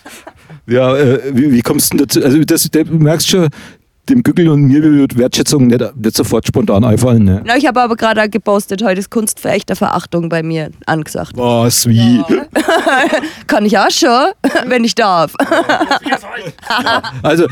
ja, 0.67 0.95
äh, 0.95 1.19
wie, 1.33 1.51
wie 1.51 1.61
kommst 1.61 1.93
du 1.93 1.97
denn 1.97 2.07
dazu? 2.07 2.23
Also 2.23 2.39
das, 2.43 2.69
du 2.69 2.83
merkst 2.85 3.27
schon, 3.27 3.49
dem 4.09 4.23
Gückel 4.23 4.49
und 4.49 4.63
mir 4.63 4.81
wird 4.83 5.17
Wertschätzung 5.17 5.67
nicht, 5.67 5.81
nicht 5.95 6.15
sofort 6.15 6.47
spontan 6.47 6.83
einfallen. 6.83 7.23
Ne? 7.23 7.41
Na, 7.45 7.57
ich 7.57 7.65
habe 7.65 7.81
aber 7.81 7.95
gerade 7.95 8.29
gepostet, 8.29 8.83
heute 8.83 8.99
ist 8.99 9.09
Kunstverächterverachtung 9.09 10.29
bei 10.29 10.43
mir 10.43 10.71
angesagt. 10.85 11.33
Was, 11.35 11.85
wie? 11.89 12.23
Kann 13.47 13.65
ich 13.65 13.77
auch 13.77 13.91
schon, 13.91 14.31
wenn 14.67 14.83
ich 14.83 14.95
darf. 14.95 15.33
Also, 17.23 17.47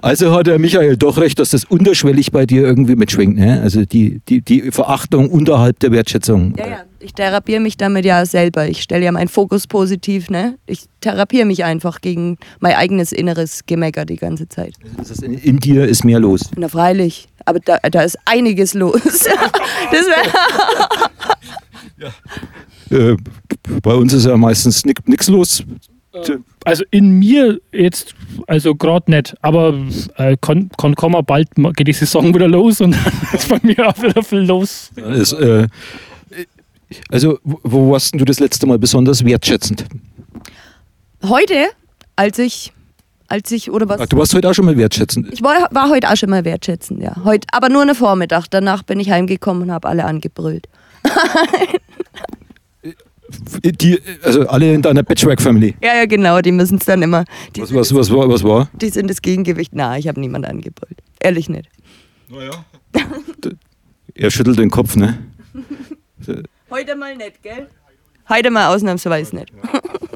also 0.00 0.34
hat 0.34 0.46
der 0.46 0.58
Michael 0.58 0.96
doch 0.96 1.18
recht, 1.18 1.38
dass 1.38 1.50
das 1.50 1.64
unterschwellig 1.64 2.30
bei 2.32 2.46
dir 2.46 2.62
irgendwie 2.62 2.96
mitschwingt. 2.96 3.36
Ne? 3.36 3.60
Also 3.62 3.84
die, 3.84 4.20
die, 4.28 4.40
die 4.42 4.70
Verachtung 4.70 5.28
unterhalb 5.30 5.78
der 5.80 5.92
Wertschätzung. 5.92 6.54
Ja, 6.56 6.66
ja. 6.66 6.76
Ich 7.00 7.12
therapiere 7.14 7.60
mich 7.60 7.76
damit 7.76 8.04
ja 8.04 8.26
selber. 8.26 8.68
Ich 8.68 8.82
stelle 8.82 9.04
ja 9.04 9.12
meinen 9.12 9.28
Fokus 9.28 9.66
positiv. 9.66 10.30
Ne? 10.30 10.58
Ich 10.66 10.86
therapiere 11.00 11.46
mich 11.46 11.64
einfach 11.64 12.00
gegen 12.00 12.38
mein 12.60 12.74
eigenes 12.74 13.12
inneres 13.12 13.66
Gemecker 13.66 14.04
die 14.04 14.16
ganze 14.16 14.48
Zeit. 14.48 14.74
Das 14.96 15.10
ist 15.10 15.22
in, 15.22 15.34
in 15.34 15.58
dir 15.58 15.86
ist 15.86 16.04
mehr 16.04 16.20
los. 16.20 16.50
Na 16.56 16.68
freilich, 16.68 17.28
aber 17.44 17.60
da, 17.60 17.78
da 17.78 18.02
ist 18.02 18.18
einiges 18.24 18.74
los. 18.74 19.00
das 19.02 19.26
wär, 20.06 20.32
Äh, 22.90 23.16
bei 23.82 23.94
uns 23.94 24.12
ist 24.12 24.26
ja 24.26 24.36
meistens 24.36 24.84
nichts 24.84 25.28
los. 25.28 25.62
Also 26.64 26.84
in 26.90 27.10
mir 27.10 27.60
jetzt, 27.70 28.14
also 28.46 28.74
gerade 28.74 29.10
nicht, 29.10 29.36
aber 29.42 29.74
äh, 30.16 30.36
kann, 30.40 30.70
kann 30.76 30.94
kommen, 30.94 31.24
bald 31.24 31.48
geht 31.76 31.86
die 31.86 31.92
Saison 31.92 32.34
wieder 32.34 32.48
los 32.48 32.80
und 32.80 32.92
dann 33.04 33.12
ist 33.32 33.48
bei 33.48 33.58
mir 33.62 33.88
auch 33.88 34.02
wieder 34.02 34.22
viel 34.22 34.40
los. 34.40 34.90
Dann 34.96 35.12
Ist, 35.12 35.32
äh, 35.34 35.68
also, 37.10 37.38
wo- 37.44 37.90
warst 37.90 38.12
denn 38.12 38.18
du 38.18 38.24
das 38.24 38.40
letzte 38.40 38.66
Mal 38.66 38.78
besonders 38.78 39.24
wertschätzend? 39.24 39.84
heute, 41.24 41.66
als 42.16 42.38
ich, 42.38 42.72
als 43.28 43.50
ich, 43.50 43.70
oder 43.70 43.88
was? 43.88 44.00
Ach, 44.00 44.06
du 44.06 44.16
warst 44.16 44.32
heute 44.34 44.48
auch 44.48 44.54
schon 44.54 44.64
mal 44.64 44.76
wertschätzend. 44.76 45.32
Ich 45.32 45.42
war, 45.42 45.68
war 45.72 45.90
heute 45.90 46.08
auch 46.10 46.16
schon 46.16 46.30
mal 46.30 46.44
wertschätzend, 46.44 47.02
ja. 47.02 47.14
Heute, 47.24 47.46
aber 47.52 47.68
nur 47.68 47.82
eine 47.82 47.94
Vormittag. 47.94 48.46
Danach 48.50 48.82
bin 48.82 49.00
ich 49.00 49.10
heimgekommen 49.10 49.64
und 49.64 49.72
habe 49.72 49.88
alle 49.88 50.04
angebrüllt. 50.04 50.66
Die, 53.62 54.00
also 54.22 54.48
alle 54.48 54.72
in 54.72 54.80
deiner 54.80 55.02
Patchwork-Family. 55.02 55.74
Ja, 55.82 55.96
ja, 55.96 56.06
genau, 56.06 56.40
die 56.40 56.52
müssen 56.52 56.78
es 56.78 56.86
dann 56.86 57.02
immer. 57.02 57.24
Die, 57.54 57.60
Was, 57.60 57.74
was, 57.74 57.94
was, 57.94 58.10
war, 58.10 58.26
was 58.28 58.42
war? 58.42 58.70
die 58.80 58.88
sind 58.88 59.10
das 59.10 59.20
Gegengewicht. 59.20 59.72
Na, 59.74 59.98
ich 59.98 60.08
habe 60.08 60.18
niemand 60.18 60.46
angebrüllt. 60.46 60.98
Ehrlich 61.20 61.48
nicht. 61.48 61.68
Er 64.14 64.30
schüttelt 64.32 64.58
den 64.58 64.70
Kopf, 64.70 64.96
ne? 64.96 65.16
Heute 66.70 66.96
mal 66.96 67.16
nicht, 67.16 67.42
gell? 67.42 67.68
Heute 68.28 68.50
mal 68.50 68.74
ausnahmsweise 68.74 69.36
nicht. 69.36 69.52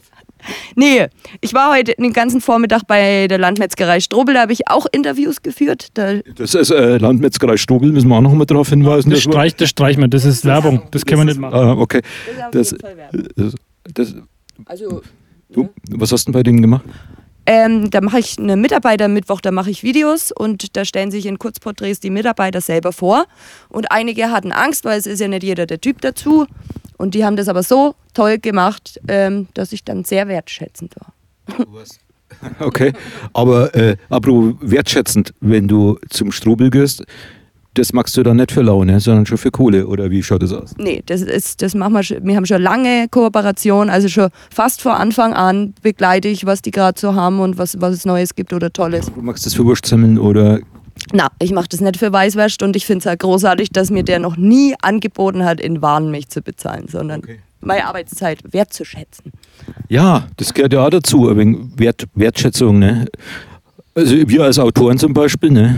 nee, 0.77 1.07
ich 1.41 1.55
war 1.55 1.73
heute 1.75 1.95
den 1.99 2.13
ganzen 2.13 2.41
Vormittag 2.41 2.83
bei 2.87 3.27
der 3.29 3.39
Landmetzgerei 3.39 4.01
Strobel, 4.01 4.35
da 4.35 4.43
habe 4.43 4.53
ich 4.53 4.69
auch 4.69 4.87
Interviews 4.93 5.43
geführt. 5.43 5.89
Da, 5.95 6.15
Das 6.37 6.55
ist 6.55 6.71
äh, 6.71 6.99
Landmetzgerei 6.99 7.57
Strobel, 7.57 7.91
müssen 7.93 8.09
wir 8.09 8.17
auch 8.17 8.21
noch 8.21 8.35
mal 8.35 8.45
darauf 8.45 8.69
hinweisen. 8.69 9.11
Das 9.11 9.21
dass 9.21 9.27
wir- 9.27 9.33
streicht, 9.33 9.61
das 9.61 9.71
streicht 9.71 9.99
man, 9.99 10.11
das 10.11 10.25
ist 10.25 10.45
Werbung, 10.45 10.83
das 10.91 11.07
können 11.07 11.21
wir 11.21 11.25
nicht 11.27 11.41
machen. 11.41 11.55
Ah, 11.55 11.73
okay. 11.73 12.03
Das 12.51 12.51
Das, 12.51 12.73
ist 12.73 12.85
auf 12.85 12.91
jeden 12.91 12.99
Fall 12.99 13.13
Werbung. 13.13 13.55
das, 13.95 14.13
das, 14.13 14.15
also, 14.67 15.03
du, 15.51 15.69
was 15.91 16.13
hast 16.13 16.27
du 16.29 16.33
denn 16.33 16.39
bei 16.39 16.43
denen 16.43 16.61
gemacht? 16.61 16.85
Ähm, 17.47 17.91
da 17.91 18.01
mache 18.01 18.21
ich 18.21 18.39
eine 18.39 18.57
Mitarbeitermittwoch, 18.57 19.41
da 19.41 19.51
mache 19.51 19.71
ich 19.71 19.83
Videos 19.83 20.33
und 20.33 20.77
da 20.77 20.85
stellen 20.85 21.11
sich 21.11 21.27
in 21.27 21.39
Kurzporträts 21.39 22.01
die 22.01 22.11
Mitarbeiter 22.11 22.61
selber 22.61 22.93
vor. 22.93 23.25
Und 23.69 23.91
einige 23.91 24.31
hatten 24.31 24.53
Angst, 24.53 24.85
weil 24.85 24.99
es 24.99 25.07
ist 25.07 25.21
ja 25.21 25.29
nicht 25.29 25.43
jeder 25.43 25.67
der 25.67 25.81
Typ 25.81 26.01
dazu. 26.01 26.47
Und 26.99 27.15
die 27.15 27.25
haben 27.25 27.37
das 27.37 27.49
aber 27.49 27.63
so 27.63 27.97
toll 28.15 28.39
gemacht, 28.39 29.01
ähm, 29.09 29.49
dass 29.55 29.73
ich 29.73 29.85
dann 29.85 30.05
sehr 30.05 30.29
wertschätzend 30.29 30.95
war. 30.97 31.13
Okay, 32.61 32.95
aber 33.35 33.75
äh, 33.75 33.99
apropos 34.09 34.55
wertschätzend, 34.63 35.35
wenn 35.41 35.69
du 35.69 35.99
zum 36.09 36.33
Strobel 36.33 36.71
gehst, 36.71 37.05
das 37.75 37.93
machst 37.93 38.17
du 38.17 38.23
dann 38.23 38.37
nicht 38.37 38.53
für 38.53 38.63
Laune, 38.63 39.01
sondern 39.01 39.25
schon 39.27 39.39
für 39.39 39.51
Kohle, 39.51 39.87
oder 39.87 40.11
wie 40.11 40.23
schaut 40.23 40.43
das 40.43 40.53
aus? 40.53 40.75
Nee, 40.79 41.03
das 41.07 41.23
ist, 41.23 41.63
das 41.63 41.75
machen 41.75 41.95
wir 41.95 42.03
schon. 42.03 42.25
Wir 42.27 42.37
haben 42.37 42.47
schon 42.47 42.61
lange 42.63 43.07
Kooperation, 43.11 43.89
also 43.89 44.09
schon 44.09 44.29
fast 44.51 44.83
vor 44.83 44.99
Anfang 44.99 45.33
an 45.33 45.75
begleite 45.83 46.29
ich, 46.29 46.45
was 46.45 46.61
die 46.63 46.71
gerade 46.71 47.01
so 47.01 47.15
haben 47.15 47.41
und 47.41 47.57
was, 47.59 47.81
was 47.81 47.95
es 47.95 48.05
Neues 48.05 48.35
gibt 48.35 48.53
oder 48.53 48.71
Tolles. 48.73 49.07
Du 49.15 49.23
machst 49.23 49.47
das 49.47 49.55
für 49.55 49.65
Wurstsemmeln 49.65 50.19
oder 50.19 50.61
Na, 51.13 51.29
ich 51.39 51.53
mache 51.53 51.69
das 51.69 51.81
nicht 51.81 51.97
für 51.97 52.13
Weißwurst 52.13 52.63
und 52.63 52.77
ich 52.77 52.85
finde 52.85 52.99
es 52.99 53.05
ja 53.05 53.15
großartig, 53.15 53.71
dass 53.71 53.91
mir 53.91 54.03
der 54.03 54.19
noch 54.19 54.37
nie 54.37 54.75
angeboten 54.83 55.45
hat, 55.45 55.61
in 55.61 55.81
Waren 55.81 56.11
mich 56.11 56.29
zu 56.29 56.43
bezahlen, 56.43 56.89
sondern 56.89 57.21
Okay. 57.21 57.39
meine 57.63 57.87
Arbeitszeit 57.87 58.41
wertzuschätzen. 58.53 59.33
Ja, 59.89 60.27
das 60.37 60.53
gehört 60.53 60.73
ja 60.75 60.85
auch 60.85 60.91
dazu, 60.91 61.31
Wert, 61.77 62.05
Wertschätzung, 62.15 62.79
ne? 62.79 63.07
Also 63.95 64.17
wir 64.27 64.43
als 64.43 64.59
Autoren 64.59 64.97
zum 64.97 65.13
Beispiel, 65.13 65.51
ne? 65.51 65.77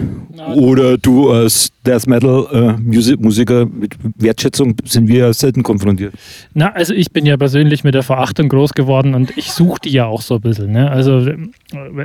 Oder 0.55 0.97
du 0.99 1.33
als 1.33 1.71
Death 1.85 2.07
Metal 2.07 2.47
äh, 2.53 2.81
Musi- 2.81 3.17
Musiker 3.21 3.67
mit 3.67 3.97
Wertschätzung 4.17 4.77
sind 4.85 5.09
wir 5.09 5.19
ja 5.19 5.33
selten 5.33 5.65
konfrontiert. 5.65 6.15
Na, 6.53 6.71
also 6.73 6.95
ich 6.95 7.11
bin 7.11 7.27
ja 7.27 7.37
persönlich 7.37 7.83
mit 7.83 7.95
der 7.95 8.05
Verachtung 8.05 8.49
groß 8.49 8.75
geworden 8.75 9.15
und 9.15 9.37
ich 9.37 9.51
suche 9.51 9.81
die 9.85 9.91
ja 9.91 10.07
auch 10.07 10.23
so 10.23 10.37
ein 10.37 10.41
bisschen. 10.43 10.71
Ne? 10.71 10.89
Also 10.89 11.27
äh, 11.27 11.37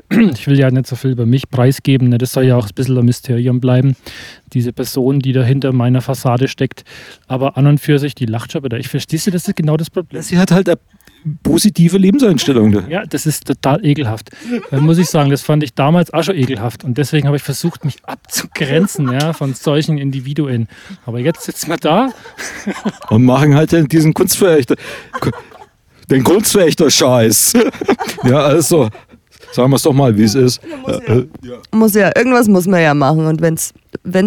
ich 0.34 0.48
will 0.48 0.58
ja 0.58 0.72
nicht 0.72 0.88
so 0.88 0.96
viel 0.96 1.12
über 1.12 1.28
mich 1.28 1.48
preisgeben. 1.50 2.10
Ne? 2.10 2.18
Das 2.18 2.32
soll 2.32 2.46
ja 2.46 2.56
auch 2.56 2.66
ein 2.68 2.74
bisschen 2.74 2.98
ein 2.98 3.06
Mysterium 3.06 3.60
bleiben. 3.60 3.96
Diese 4.54 4.74
Person, 4.74 5.20
die 5.20 5.32
da 5.34 5.44
hinter 5.44 5.74
meiner 5.74 6.02
Fassade 6.02 6.48
steckt. 6.48 6.86
Aber 7.28 7.56
an 7.56 7.68
und 7.68 7.80
für 7.80 8.00
sich, 8.00 8.16
die 8.16 8.26
lacht 8.26 8.52
schon 8.52 8.64
wieder. 8.64 8.80
Ich 8.80 8.88
verstehe 8.88 9.20
sie, 9.20 9.30
das 9.30 9.48
ist 9.48 9.56
genau 9.56 9.78
das 9.78 9.92
Problem. 9.92 10.24
Sie 10.24 10.40
hat 10.40 10.50
halt 10.52 10.70
positive 11.44 11.98
Lebenseinstellung. 11.98 12.72
Da. 12.72 12.84
Ja, 12.90 13.06
das 13.06 13.26
ist 13.26 13.46
total 13.46 13.86
ekelhaft. 13.86 14.30
Da 14.72 14.80
muss 14.80 14.98
ich 14.98 15.08
sagen, 15.08 15.30
das 15.30 15.42
fand 15.42 15.64
ich 15.64 15.74
damals 15.74 16.14
auch 16.14 16.24
schon 16.24 16.36
ekelhaft. 16.36 16.84
Und 16.84 16.98
deswegen 16.98 17.28
habe 17.28 17.38
ich 17.38 17.44
versucht, 17.44 17.84
mich 17.86 17.98
abzugrenzen 18.04 19.12
ja, 19.12 19.34
von 19.34 19.54
solchen 19.54 19.98
Individuen. 19.98 20.68
Aber 21.06 21.20
jetzt 21.20 21.44
sitzen 21.44 21.70
wir 21.70 21.78
da. 21.78 22.10
Und 23.10 23.26
machen 23.26 23.56
halt 23.56 23.72
den- 23.72 23.88
diesen 23.88 24.14
Kunstverächter, 24.14 24.76
den 26.10 26.24
Kunstverächter-Scheiß. 26.24 27.54
ja, 28.24 28.40
also, 28.40 28.90
sagen 29.52 29.72
wir 29.72 29.76
es 29.76 29.84
doch 29.84 29.94
mal, 29.94 30.18
wie 30.18 30.24
es 30.24 30.36
ist. 30.36 30.62
Äh, 30.88 31.20
äh, 31.20 31.28
Muss 31.72 31.94
ja, 31.94 32.12
irgendwas 32.16 32.48
muss 32.48 32.66
man 32.68 32.82
ja 32.82 32.94
machen 32.94 33.26
und 33.26 33.42
wenn 33.42 33.54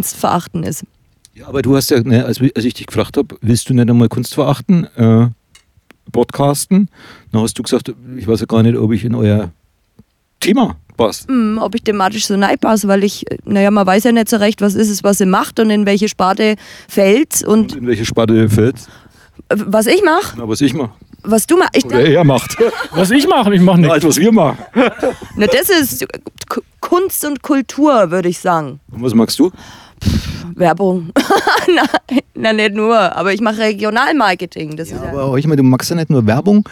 es 0.00 0.12
verachten 0.14 0.62
ist. 0.62 0.84
Ja, 1.34 1.48
aber 1.48 1.62
du 1.62 1.74
hast 1.74 1.90
ja, 1.90 2.00
ne, 2.02 2.24
als, 2.24 2.40
als 2.40 2.64
ich 2.64 2.74
dich 2.74 2.86
gefragt 2.86 3.16
habe, 3.16 3.36
willst 3.40 3.68
du 3.70 3.74
nicht 3.74 3.88
einmal 3.88 4.08
Kunst 4.08 4.34
verachten, 4.34 4.84
äh, 4.96 5.28
podcasten? 6.12 6.88
Dann 7.32 7.42
hast 7.42 7.58
du 7.58 7.62
gesagt, 7.62 7.92
ich 8.16 8.26
weiß 8.28 8.40
ja 8.40 8.46
gar 8.46 8.62
nicht, 8.62 8.76
ob 8.76 8.92
ich 8.92 9.04
in 9.04 9.14
euer 9.14 9.50
Thema 10.40 10.76
passe. 10.96 11.26
Hm, 11.28 11.58
ob 11.60 11.74
ich 11.74 11.82
thematisch 11.82 12.26
so 12.26 12.36
passe, 12.60 12.88
weil 12.88 13.04
ich, 13.04 13.30
äh, 13.30 13.38
naja, 13.44 13.70
man 13.70 13.86
weiß 13.86 14.04
ja 14.04 14.12
nicht 14.12 14.28
so 14.28 14.36
recht, 14.36 14.60
was 14.60 14.74
ist 14.74 14.90
es, 14.90 15.02
was 15.04 15.18
sie 15.18 15.26
macht 15.26 15.58
und 15.60 15.70
in 15.70 15.86
welche 15.86 16.08
Sparte 16.08 16.56
fällt 16.88 17.42
und 17.44 17.76
In 17.76 17.86
welche 17.86 18.04
Sparte 18.04 18.48
fällt? 18.48 18.76
äh, 19.48 19.56
was 19.66 19.86
ich 19.86 20.02
mache, 20.04 20.34
Na, 20.36 20.48
was 20.48 20.60
ich 20.60 20.74
mache. 20.74 20.90
was 21.22 21.46
du 21.46 21.56
machst. 21.56 21.84
Oder 21.86 22.04
er 22.04 22.24
macht. 22.24 22.56
Was 22.94 23.10
ich 23.10 23.26
mache, 23.28 23.54
ich 23.54 23.60
mache 23.60 23.78
nichts. 23.78 23.92
halt, 23.92 24.04
was 24.04 24.16
wir 24.18 24.32
machen. 24.32 24.58
na, 25.36 25.46
das 25.46 25.70
ist 25.70 26.04
K- 26.48 26.60
Kunst 26.80 27.24
und 27.24 27.40
Kultur, 27.42 28.10
würde 28.10 28.28
ich 28.28 28.38
sagen. 28.40 28.80
Und 28.90 29.02
was 29.02 29.14
magst 29.14 29.38
du? 29.38 29.50
Werbung. 30.54 31.10
Nein, 31.74 32.20
na, 32.34 32.52
nicht 32.52 32.74
nur, 32.74 32.96
aber 32.96 33.32
ich 33.32 33.40
mache 33.40 33.58
Regionalmarketing. 33.58 34.76
Das 34.76 34.90
ist 34.90 35.00
ja, 35.02 35.12
Aber 35.12 35.38
ich 35.38 35.46
meine, 35.46 35.62
du 35.62 35.62
magst 35.62 35.90
ja 35.90 35.96
nicht 35.96 36.10
nur 36.10 36.26
Werbung 36.26 36.68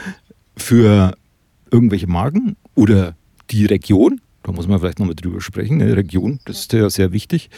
für 0.56 1.14
irgendwelche 1.70 2.06
Marken 2.06 2.56
oder 2.74 3.14
die 3.50 3.66
Region. 3.66 4.20
Da 4.42 4.52
muss 4.52 4.66
man 4.66 4.80
vielleicht 4.80 4.98
nochmal 4.98 5.14
drüber 5.14 5.40
sprechen. 5.40 5.78
Ne? 5.78 5.96
Region, 5.96 6.40
das 6.44 6.60
ist 6.60 6.72
ja 6.72 6.88
sehr 6.88 7.12
wichtig. 7.12 7.50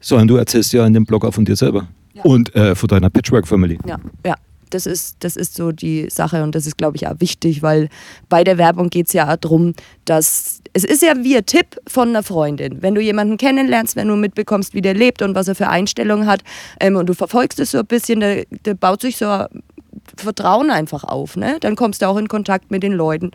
Sondern 0.00 0.28
du 0.28 0.36
erzählst 0.36 0.72
ja 0.72 0.86
in 0.86 0.94
dem 0.94 1.04
Blog 1.04 1.24
auch 1.24 1.34
von 1.34 1.44
dir 1.44 1.56
selber. 1.56 1.88
Und 2.22 2.54
äh, 2.54 2.74
von 2.74 2.88
deiner 2.88 3.08
Patchwork-Family. 3.08 3.78
ja, 3.86 3.98
ja. 4.26 4.34
Das 4.70 4.86
ist, 4.86 5.16
das 5.20 5.34
ist 5.34 5.56
so 5.56 5.72
die 5.72 6.08
Sache 6.10 6.44
und 6.44 6.54
das 6.54 6.64
ist, 6.64 6.78
glaube 6.78 6.96
ich, 6.96 7.08
auch 7.08 7.18
wichtig, 7.18 7.60
weil 7.60 7.88
bei 8.28 8.44
der 8.44 8.56
Werbung 8.56 8.88
geht 8.88 9.08
es 9.08 9.12
ja 9.12 9.32
auch 9.32 9.36
darum, 9.36 9.74
dass 10.04 10.59
es 10.72 10.84
ist 10.84 11.02
ja 11.02 11.14
wie 11.22 11.36
ein 11.36 11.46
Tipp 11.46 11.80
von 11.86 12.10
einer 12.10 12.22
Freundin. 12.22 12.82
Wenn 12.82 12.94
du 12.94 13.00
jemanden 13.00 13.36
kennenlernst, 13.36 13.96
wenn 13.96 14.08
du 14.08 14.16
mitbekommst, 14.16 14.74
wie 14.74 14.80
der 14.80 14.94
lebt 14.94 15.22
und 15.22 15.34
was 15.34 15.48
er 15.48 15.54
für 15.54 15.68
Einstellungen 15.68 16.26
hat 16.26 16.42
ähm, 16.78 16.96
und 16.96 17.08
du 17.08 17.14
verfolgst 17.14 17.58
es 17.60 17.72
so 17.72 17.78
ein 17.78 17.86
bisschen, 17.86 18.20
da, 18.20 18.36
da 18.62 18.74
baut 18.74 19.02
sich 19.02 19.16
so 19.16 19.26
ein 19.26 19.48
Vertrauen 20.16 20.70
einfach 20.70 21.04
auf. 21.04 21.36
Ne? 21.36 21.58
Dann 21.60 21.76
kommst 21.76 22.02
du 22.02 22.06
auch 22.06 22.16
in 22.16 22.28
Kontakt 22.28 22.70
mit 22.70 22.82
den 22.82 22.92
Leuten. 22.92 23.30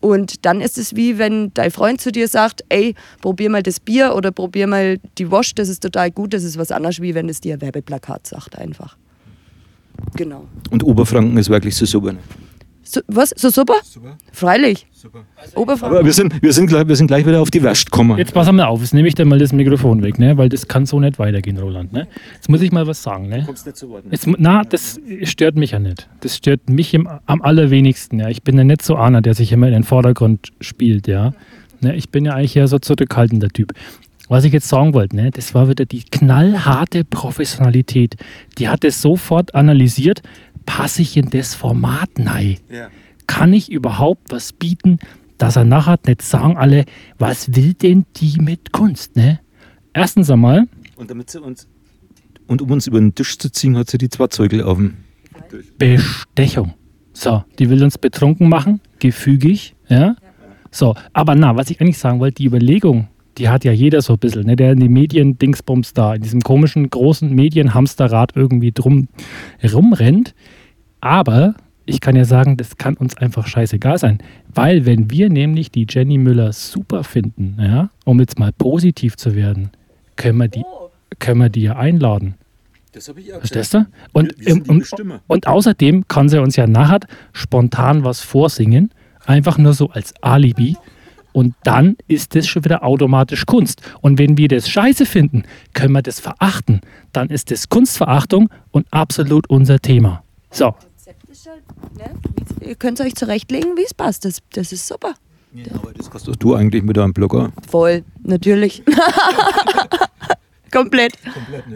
Und 0.00 0.44
dann 0.44 0.60
ist 0.60 0.78
es 0.78 0.94
wie, 0.94 1.18
wenn 1.18 1.52
dein 1.54 1.70
Freund 1.70 2.00
zu 2.00 2.12
dir 2.12 2.28
sagt, 2.28 2.62
ey, 2.68 2.94
probier 3.22 3.50
mal 3.50 3.62
das 3.62 3.80
Bier 3.80 4.14
oder 4.14 4.30
probier 4.30 4.66
mal 4.66 4.98
die 5.18 5.30
Wasch, 5.30 5.54
das 5.54 5.68
ist 5.68 5.82
total 5.82 6.10
gut. 6.10 6.34
Das 6.34 6.44
ist 6.44 6.58
was 6.58 6.70
anderes, 6.70 7.00
wie 7.00 7.14
wenn 7.14 7.28
es 7.28 7.40
dir 7.40 7.54
ein 7.54 7.60
Werbeplakat 7.60 8.26
sagt 8.26 8.56
einfach. 8.58 8.96
Genau. 10.14 10.46
Und 10.70 10.84
Oberfranken 10.84 11.36
ist 11.38 11.48
wirklich 11.48 11.74
so 11.74 11.86
super. 11.86 12.12
Ne? 12.12 12.18
So, 12.88 13.00
was? 13.08 13.30
So 13.36 13.50
super? 13.50 13.74
Freilich. 14.32 14.86
Oberfranken. 15.54 15.96
Aber 15.98 16.04
wir 16.06 16.12
sind, 16.12 16.40
wir, 16.40 16.52
sind 16.52 16.66
gleich, 16.68 16.86
wir 16.86 16.96
sind 16.96 17.08
gleich 17.08 17.26
wieder 17.26 17.40
auf 17.40 17.50
die 17.50 17.62
West 17.62 17.86
gekommen. 17.90 18.16
Jetzt 18.18 18.32
pass 18.32 18.50
mal 18.50 18.64
auf, 18.64 18.80
jetzt 18.80 18.94
nehme 18.94 19.08
ich 19.08 19.14
dir 19.14 19.24
mal 19.24 19.38
das 19.38 19.52
Mikrofon 19.52 20.02
weg, 20.02 20.18
ne? 20.18 20.36
weil 20.36 20.48
das 20.48 20.66
kann 20.68 20.86
so 20.86 20.98
nicht 21.00 21.18
weitergehen, 21.18 21.58
Roland. 21.58 21.92
Ne? 21.92 22.06
Jetzt 22.34 22.48
muss 22.48 22.60
ich 22.60 22.72
mal 22.72 22.86
was 22.86 23.02
sagen. 23.02 23.28
Ne? 23.28 23.46
nicht 23.46 23.76
zu 23.76 23.88
Wort. 23.90 24.04
Jetzt, 24.10 24.26
mu- 24.26 24.36
na, 24.38 24.62
das 24.62 25.00
stört 25.24 25.56
mich 25.56 25.72
ja 25.72 25.78
nicht. 25.78 26.08
Das 26.20 26.36
stört 26.36 26.68
mich 26.70 26.94
im, 26.94 27.08
am 27.26 27.42
allerwenigsten. 27.42 28.20
Ja. 28.20 28.28
Ich 28.28 28.42
bin 28.42 28.56
ja 28.56 28.64
nicht 28.64 28.82
so 28.82 28.96
einer, 28.96 29.20
der 29.20 29.34
sich 29.34 29.52
immer 29.52 29.66
in 29.66 29.72
den 29.74 29.84
Vordergrund 29.84 30.52
spielt. 30.60 31.06
Ja. 31.08 31.34
Ne, 31.80 31.94
ich 31.96 32.10
bin 32.10 32.24
ja 32.24 32.34
eigentlich 32.34 32.56
eher 32.56 32.68
so 32.68 32.78
zurückhaltender 32.78 33.48
Typ. 33.48 33.72
Was 34.28 34.44
ich 34.44 34.52
jetzt 34.52 34.68
sagen 34.68 34.92
wollte, 34.94 35.14
ne, 35.14 35.30
das 35.30 35.54
war 35.54 35.68
wieder 35.68 35.84
die 35.84 36.02
knallharte 36.02 37.04
Professionalität. 37.04 38.16
Die 38.58 38.68
hat 38.68 38.82
es 38.84 39.00
sofort 39.00 39.54
analysiert. 39.54 40.22
Passe 40.66 41.02
ich 41.02 41.16
in 41.16 41.30
das 41.30 41.54
Format 41.54 42.10
nein? 42.18 42.58
Ja. 42.70 42.88
Kann 43.26 43.52
ich 43.52 43.70
überhaupt 43.70 44.30
was 44.30 44.52
bieten, 44.52 44.98
dass 45.38 45.56
er 45.56 45.64
nachher 45.64 45.98
nicht 46.06 46.22
sagen 46.22 46.56
alle, 46.56 46.84
was 47.18 47.54
will 47.54 47.74
denn 47.74 48.04
die 48.16 48.38
mit 48.40 48.72
Kunst? 48.72 49.16
Ne? 49.16 49.40
Erstens 49.92 50.30
einmal, 50.30 50.66
Und, 50.96 51.10
damit 51.10 51.30
sie 51.30 51.40
uns, 51.40 51.66
und 52.46 52.62
um 52.62 52.70
uns 52.70 52.86
über 52.86 53.00
den 53.00 53.14
Tisch 53.14 53.38
zu 53.38 53.50
ziehen, 53.50 53.76
hat 53.76 53.90
sie 53.90 53.98
die 53.98 54.08
zwei 54.08 54.26
Zeugel 54.28 54.62
auf 54.62 54.78
dem. 54.78 54.94
Bestechung. 55.78 56.74
So, 57.12 57.44
die 57.58 57.70
will 57.70 57.82
uns 57.82 57.98
betrunken 57.98 58.48
machen, 58.48 58.80
gefügig, 58.98 59.74
ja. 59.88 60.16
So, 60.70 60.94
aber 61.12 61.34
na, 61.34 61.56
was 61.56 61.70
ich 61.70 61.80
eigentlich 61.80 61.98
sagen 61.98 62.20
wollte, 62.20 62.36
die 62.36 62.46
Überlegung, 62.46 63.08
die 63.38 63.48
hat 63.48 63.64
ja 63.64 63.72
jeder 63.72 64.02
so 64.02 64.14
ein 64.14 64.18
bisschen, 64.18 64.46
ne, 64.46 64.56
der 64.56 64.72
in 64.72 64.80
die 64.80 64.88
Medien-Dingsbums 64.88 65.92
da, 65.94 66.14
in 66.14 66.22
diesem 66.22 66.40
komischen 66.42 66.90
großen 66.90 67.34
Medienhamsterrad 67.34 68.32
irgendwie 68.34 68.72
drum 68.72 69.08
rumrennt. 69.62 70.34
Aber 71.06 71.54
ich 71.84 72.00
kann 72.00 72.16
ja 72.16 72.24
sagen, 72.24 72.56
das 72.56 72.78
kann 72.78 72.96
uns 72.96 73.16
einfach 73.16 73.46
scheißegal 73.46 73.96
sein. 73.96 74.18
Weil 74.52 74.86
wenn 74.86 75.08
wir 75.08 75.30
nämlich 75.30 75.70
die 75.70 75.86
Jenny 75.88 76.18
Müller 76.18 76.52
super 76.52 77.04
finden, 77.04 77.56
ja, 77.60 77.90
um 78.04 78.18
jetzt 78.18 78.40
mal 78.40 78.50
positiv 78.52 79.16
zu 79.16 79.36
werden, 79.36 79.70
können 80.16 80.38
wir 80.38 80.48
die, 80.48 80.64
können 81.20 81.40
wir 81.40 81.48
die 81.48 81.62
ja 81.62 81.76
einladen. 81.76 82.34
Das 82.90 83.08
habe 83.08 83.20
ich 83.20 83.28
ja 83.28 83.38
Verstehst 83.38 83.74
du? 83.74 83.86
Und, 84.12 84.34
und, 84.68 84.92
und 85.28 85.46
außerdem 85.46 86.08
kann 86.08 86.28
sie 86.28 86.42
uns 86.42 86.56
ja 86.56 86.66
nachher 86.66 87.00
spontan 87.32 88.02
was 88.02 88.20
vorsingen, 88.20 88.90
einfach 89.24 89.56
nur 89.56 89.74
so 89.74 89.90
als 89.90 90.12
Alibi. 90.22 90.76
Und 91.32 91.54
dann 91.62 91.96
ist 92.08 92.34
das 92.34 92.48
schon 92.48 92.64
wieder 92.64 92.82
automatisch 92.82 93.46
Kunst. 93.46 93.80
Und 94.00 94.18
wenn 94.18 94.36
wir 94.38 94.48
das 94.48 94.68
scheiße 94.68 95.06
finden, 95.06 95.44
können 95.72 95.92
wir 95.92 96.02
das 96.02 96.18
verachten. 96.18 96.80
Dann 97.12 97.28
ist 97.28 97.52
das 97.52 97.68
Kunstverachtung 97.68 98.48
und 98.72 98.86
absolut 98.90 99.48
unser 99.48 99.78
Thema. 99.78 100.24
So, 100.50 100.74
Ihr 102.60 102.74
könnt 102.74 102.98
es 102.98 103.06
euch 103.06 103.14
zurechtlegen, 103.14 103.76
wie 103.76 103.84
es 103.84 103.94
passt. 103.94 104.24
Das, 104.24 104.38
das 104.52 104.72
ist 104.72 104.86
super. 104.86 105.14
Ja, 105.52 105.74
aber 105.74 105.92
das 105.92 106.10
kannst 106.10 106.28
doch 106.28 106.36
du 106.36 106.54
eigentlich 106.54 106.82
mit 106.82 106.96
deinem 106.96 107.12
Blogger. 107.12 107.52
Voll, 107.68 108.04
natürlich. 108.22 108.82
Komplett. 110.72 111.14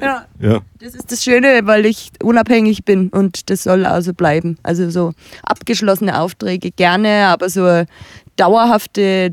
Ja. 0.00 0.26
Ja. 0.40 0.60
Das 0.80 0.94
ist 0.94 1.10
das 1.10 1.22
Schöne, 1.22 1.60
weil 1.64 1.86
ich 1.86 2.10
unabhängig 2.22 2.84
bin 2.84 3.08
und 3.08 3.48
das 3.48 3.62
soll 3.62 3.86
also 3.86 4.12
bleiben. 4.12 4.58
Also 4.62 4.90
so 4.90 5.12
abgeschlossene 5.44 6.20
Aufträge 6.20 6.70
gerne, 6.72 7.28
aber 7.28 7.48
so 7.48 7.64
eine 7.64 7.86
dauerhafte 8.36 9.32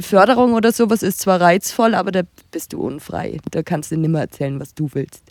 Förderung 0.00 0.54
oder 0.54 0.72
sowas 0.72 1.02
ist 1.02 1.20
zwar 1.20 1.40
reizvoll, 1.40 1.94
aber 1.94 2.10
da 2.10 2.22
bist 2.50 2.72
du 2.72 2.82
unfrei. 2.82 3.38
Da 3.50 3.62
kannst 3.62 3.92
du 3.92 3.96
nicht 3.96 4.10
mehr 4.10 4.22
erzählen, 4.22 4.58
was 4.60 4.74
du 4.74 4.90
willst. 4.92 5.29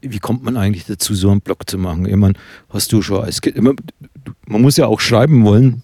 Wie 0.00 0.18
kommt 0.18 0.44
man 0.44 0.56
eigentlich 0.56 0.86
dazu, 0.86 1.14
so 1.14 1.30
einen 1.30 1.40
Blog 1.40 1.68
zu 1.68 1.78
machen? 1.78 2.06
Ich 2.06 2.16
meine, 2.16 2.34
hast 2.70 2.92
du 2.92 3.02
schon 3.02 3.22
als 3.22 3.40
Kind, 3.40 3.56
immer, 3.56 3.72
man 4.46 4.62
muss 4.62 4.76
ja 4.76 4.86
auch 4.86 5.00
schreiben 5.00 5.44
wollen. 5.44 5.82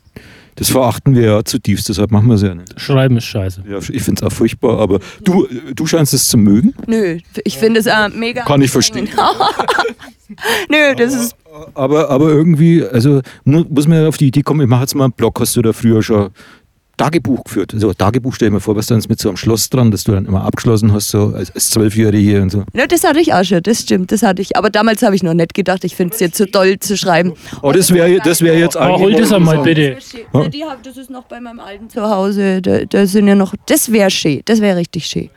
Das 0.57 0.71
verachten 0.71 1.17
wir 1.17 1.23
ja 1.23 1.45
zutiefst, 1.45 1.89
deshalb 1.89 2.13
machen 2.13 2.29
wir 2.29 2.35
es 2.35 2.43
ja 2.43 2.55
nicht. 2.55 2.81
schreiben 2.81 3.17
ist 3.17 3.25
scheiße. 3.25 3.65
Ja, 3.69 3.79
ich 3.79 4.03
finde 4.03 4.21
es 4.21 4.23
auch 4.23 4.33
furchtbar, 4.33 4.79
aber 4.79 5.01
du, 5.25 5.49
du 5.75 5.87
scheinst 5.87 6.15
es 6.15 6.29
zu 6.29 6.39
mögen. 6.39 6.75
Nö, 6.87 7.19
ich 7.45 7.59
finde 7.59 7.81
es 7.81 7.87
äh, 7.87 8.09
mega. 8.11 8.45
Kann 8.45 8.63
ich 8.63 8.71
verstehen. 8.71 9.09
Nö, 10.69 10.95
das 10.97 11.15
ist. 11.15 11.37
Aber, 11.75 12.09
aber 12.09 12.29
irgendwie, 12.29 12.85
also 12.85 13.21
mu 13.45 13.65
muss 13.69 13.89
man 13.89 14.03
ja 14.03 14.09
auf 14.09 14.17
die 14.17 14.29
Idee 14.29 14.43
kommen, 14.43 14.61
ich 14.61 14.69
mache 14.69 14.83
jetzt 14.83 14.95
mal 14.95 15.05
einen 15.05 15.13
Blog, 15.13 15.41
hast 15.41 15.57
du 15.57 15.63
da 15.63 15.73
früher 15.73 16.03
schon 16.03 16.31
Tagebuch 16.97 17.45
geführt? 17.45 17.75
Also 17.75 17.93
Tagebuch 17.93 18.35
stell 18.35 18.49
dir 18.49 18.55
mal 18.55 18.61
vor, 18.61 18.77
was 18.77 18.87
dann 18.87 19.03
mit 19.09 19.21
so 19.21 19.29
einem 19.29 19.37
Schloss 19.37 19.69
dran, 19.71 19.91
das 19.91 20.05
du 20.05 20.13
dann 20.13 20.27
immer 20.27 20.45
abgeschlossen 20.45 20.93
hast, 20.93 21.09
so 21.09 21.33
als, 21.35 21.51
als 21.55 21.71
Zwölfjährige 21.71 22.41
und 22.43 22.51
so. 22.51 22.65
Ja, 22.73 22.87
das 22.87 23.05
hatte 23.05 23.21
ich 23.21 23.35
auch 23.35 23.45
schon, 23.45 23.63
das 23.63 23.81
stimmt, 23.81 24.13
das 24.13 24.23
hatte 24.23 24.43
ich. 24.43 24.57
Aber 24.57 24.71
damals 24.71 25.03
habe 25.03 25.15
ich 25.17 25.23
noch 25.23 25.35
nicht 25.35 25.55
gedacht, 25.55 25.85
ich 25.85 25.97
finde 25.97 26.15
es 26.15 26.21
jetzt 26.21 26.37
zu 26.37 26.47
doll 26.47 26.79
zu 26.79 26.97
schreiben. 26.97 27.35
Oh, 27.63 27.73
das 27.73 27.93
wäre 27.93 28.19
das 28.25 28.41
wär 28.43 28.59
jetzt 28.59 28.77
Oh, 28.77 28.81
eigentlich. 28.81 29.01
hol 29.03 29.13
das 29.21 29.33
einmal 29.33 29.59
bitte. 29.59 29.97
Ja, 30.33 30.49
die 30.49 30.65
hab, 30.65 30.83
das 30.83 30.97
ist 30.97 31.11
noch 31.11 31.25
bei 31.25 31.41
meinem 31.41 31.61
alten 31.61 31.91
Zuhause. 31.91 32.63
Da, 32.63 32.85
da 32.85 33.07
sind 33.07 33.27
ja 33.29 33.35
noch. 33.35 33.55
Das 33.67 33.91
wäre 33.93 34.11
schön. 34.11 34.43
Das 34.45 34.61
wäre 34.61 34.77
richtig 34.77 35.07
schön. 35.07 35.31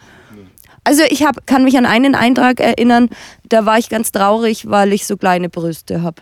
Also 0.83 1.03
ich 1.09 1.23
hab, 1.23 1.45
kann 1.45 1.65
mich 1.65 1.77
an 1.77 1.85
einen 1.85 2.15
Eintrag 2.15 2.61
erinnern, 2.61 3.09
da 3.49 3.65
war 3.65 3.77
ich 3.77 3.89
ganz 3.89 4.13
traurig, 4.13 4.69
weil 4.69 4.93
ich 4.93 5.05
so 5.05 5.17
kleine 5.17 5.49
Brüste 5.49 6.01
habe. 6.01 6.21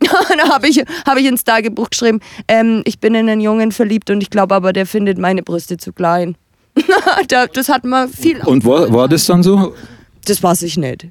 da 0.00 0.48
habe 0.48 0.68
ich, 0.68 0.84
hab 1.06 1.16
ich 1.16 1.26
ins 1.26 1.44
Tagebuch 1.44 1.90
geschrieben, 1.90 2.20
ähm, 2.48 2.82
ich 2.84 3.00
bin 3.00 3.14
in 3.14 3.28
einen 3.28 3.40
Jungen 3.40 3.72
verliebt 3.72 4.10
und 4.10 4.22
ich 4.22 4.30
glaube 4.30 4.54
aber, 4.54 4.72
der 4.72 4.86
findet 4.86 5.18
meine 5.18 5.42
Brüste 5.42 5.76
zu 5.76 5.92
klein. 5.92 6.36
da, 7.28 7.46
das 7.46 7.68
hat 7.68 7.84
mir 7.84 8.08
viel. 8.08 8.40
Und 8.44 8.64
war, 8.64 8.92
war 8.92 9.08
das 9.08 9.26
dann 9.26 9.42
so? 9.42 9.74
Das 10.24 10.42
weiß 10.42 10.62
ich 10.62 10.76
nicht. 10.76 11.06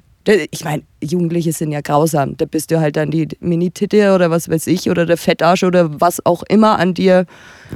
Ich 0.50 0.64
meine, 0.64 0.82
Jugendliche 1.02 1.52
sind 1.52 1.70
ja 1.70 1.82
grausam. 1.82 2.36
Da 2.38 2.46
bist 2.46 2.70
du 2.70 2.80
halt 2.80 2.96
dann 2.96 3.10
die 3.10 3.28
Mini-Titte 3.40 4.14
oder 4.14 4.30
was 4.30 4.48
weiß 4.48 4.66
ich 4.68 4.88
oder 4.88 5.04
der 5.04 5.18
Fettarsch 5.18 5.64
oder 5.64 6.00
was 6.00 6.24
auch 6.24 6.42
immer 6.48 6.78
an 6.78 6.94
dir. 6.94 7.26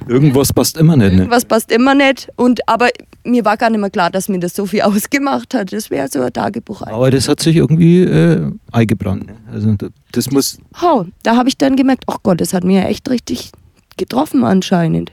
Irgendwas 0.06 0.52
passt 0.54 0.78
immer 0.78 0.96
nicht, 0.96 1.12
ne? 1.14 1.26
Was 1.28 1.44
passt 1.44 1.70
immer 1.70 1.94
nicht. 1.94 2.28
Und, 2.36 2.66
aber 2.66 2.88
mir 3.24 3.44
war 3.44 3.58
gar 3.58 3.68
nicht 3.68 3.80
mehr 3.80 3.90
klar, 3.90 4.10
dass 4.10 4.30
mir 4.30 4.38
das 4.40 4.54
so 4.56 4.64
viel 4.64 4.80
ausgemacht 4.82 5.52
hat. 5.52 5.72
Das 5.74 5.90
wäre 5.90 6.08
so 6.08 6.22
ein 6.22 6.32
Tagebuch. 6.32 6.80
Aber 6.82 7.10
das 7.10 7.28
hat 7.28 7.40
sich 7.40 7.56
irgendwie 7.56 8.00
äh, 8.04 8.50
eingebrannt. 8.72 9.26
Ne? 9.26 9.36
Also 9.52 9.74
da- 9.74 9.88
das 10.12 10.30
muss. 10.30 10.58
Oh, 10.82 11.04
da 11.24 11.36
habe 11.36 11.50
ich 11.50 11.58
dann 11.58 11.76
gemerkt, 11.76 12.04
ach 12.06 12.18
Gott, 12.22 12.40
das 12.40 12.54
hat 12.54 12.64
mir 12.64 12.80
ja 12.82 12.88
echt 12.88 13.10
richtig 13.10 13.50
getroffen 13.98 14.42
anscheinend. 14.44 15.12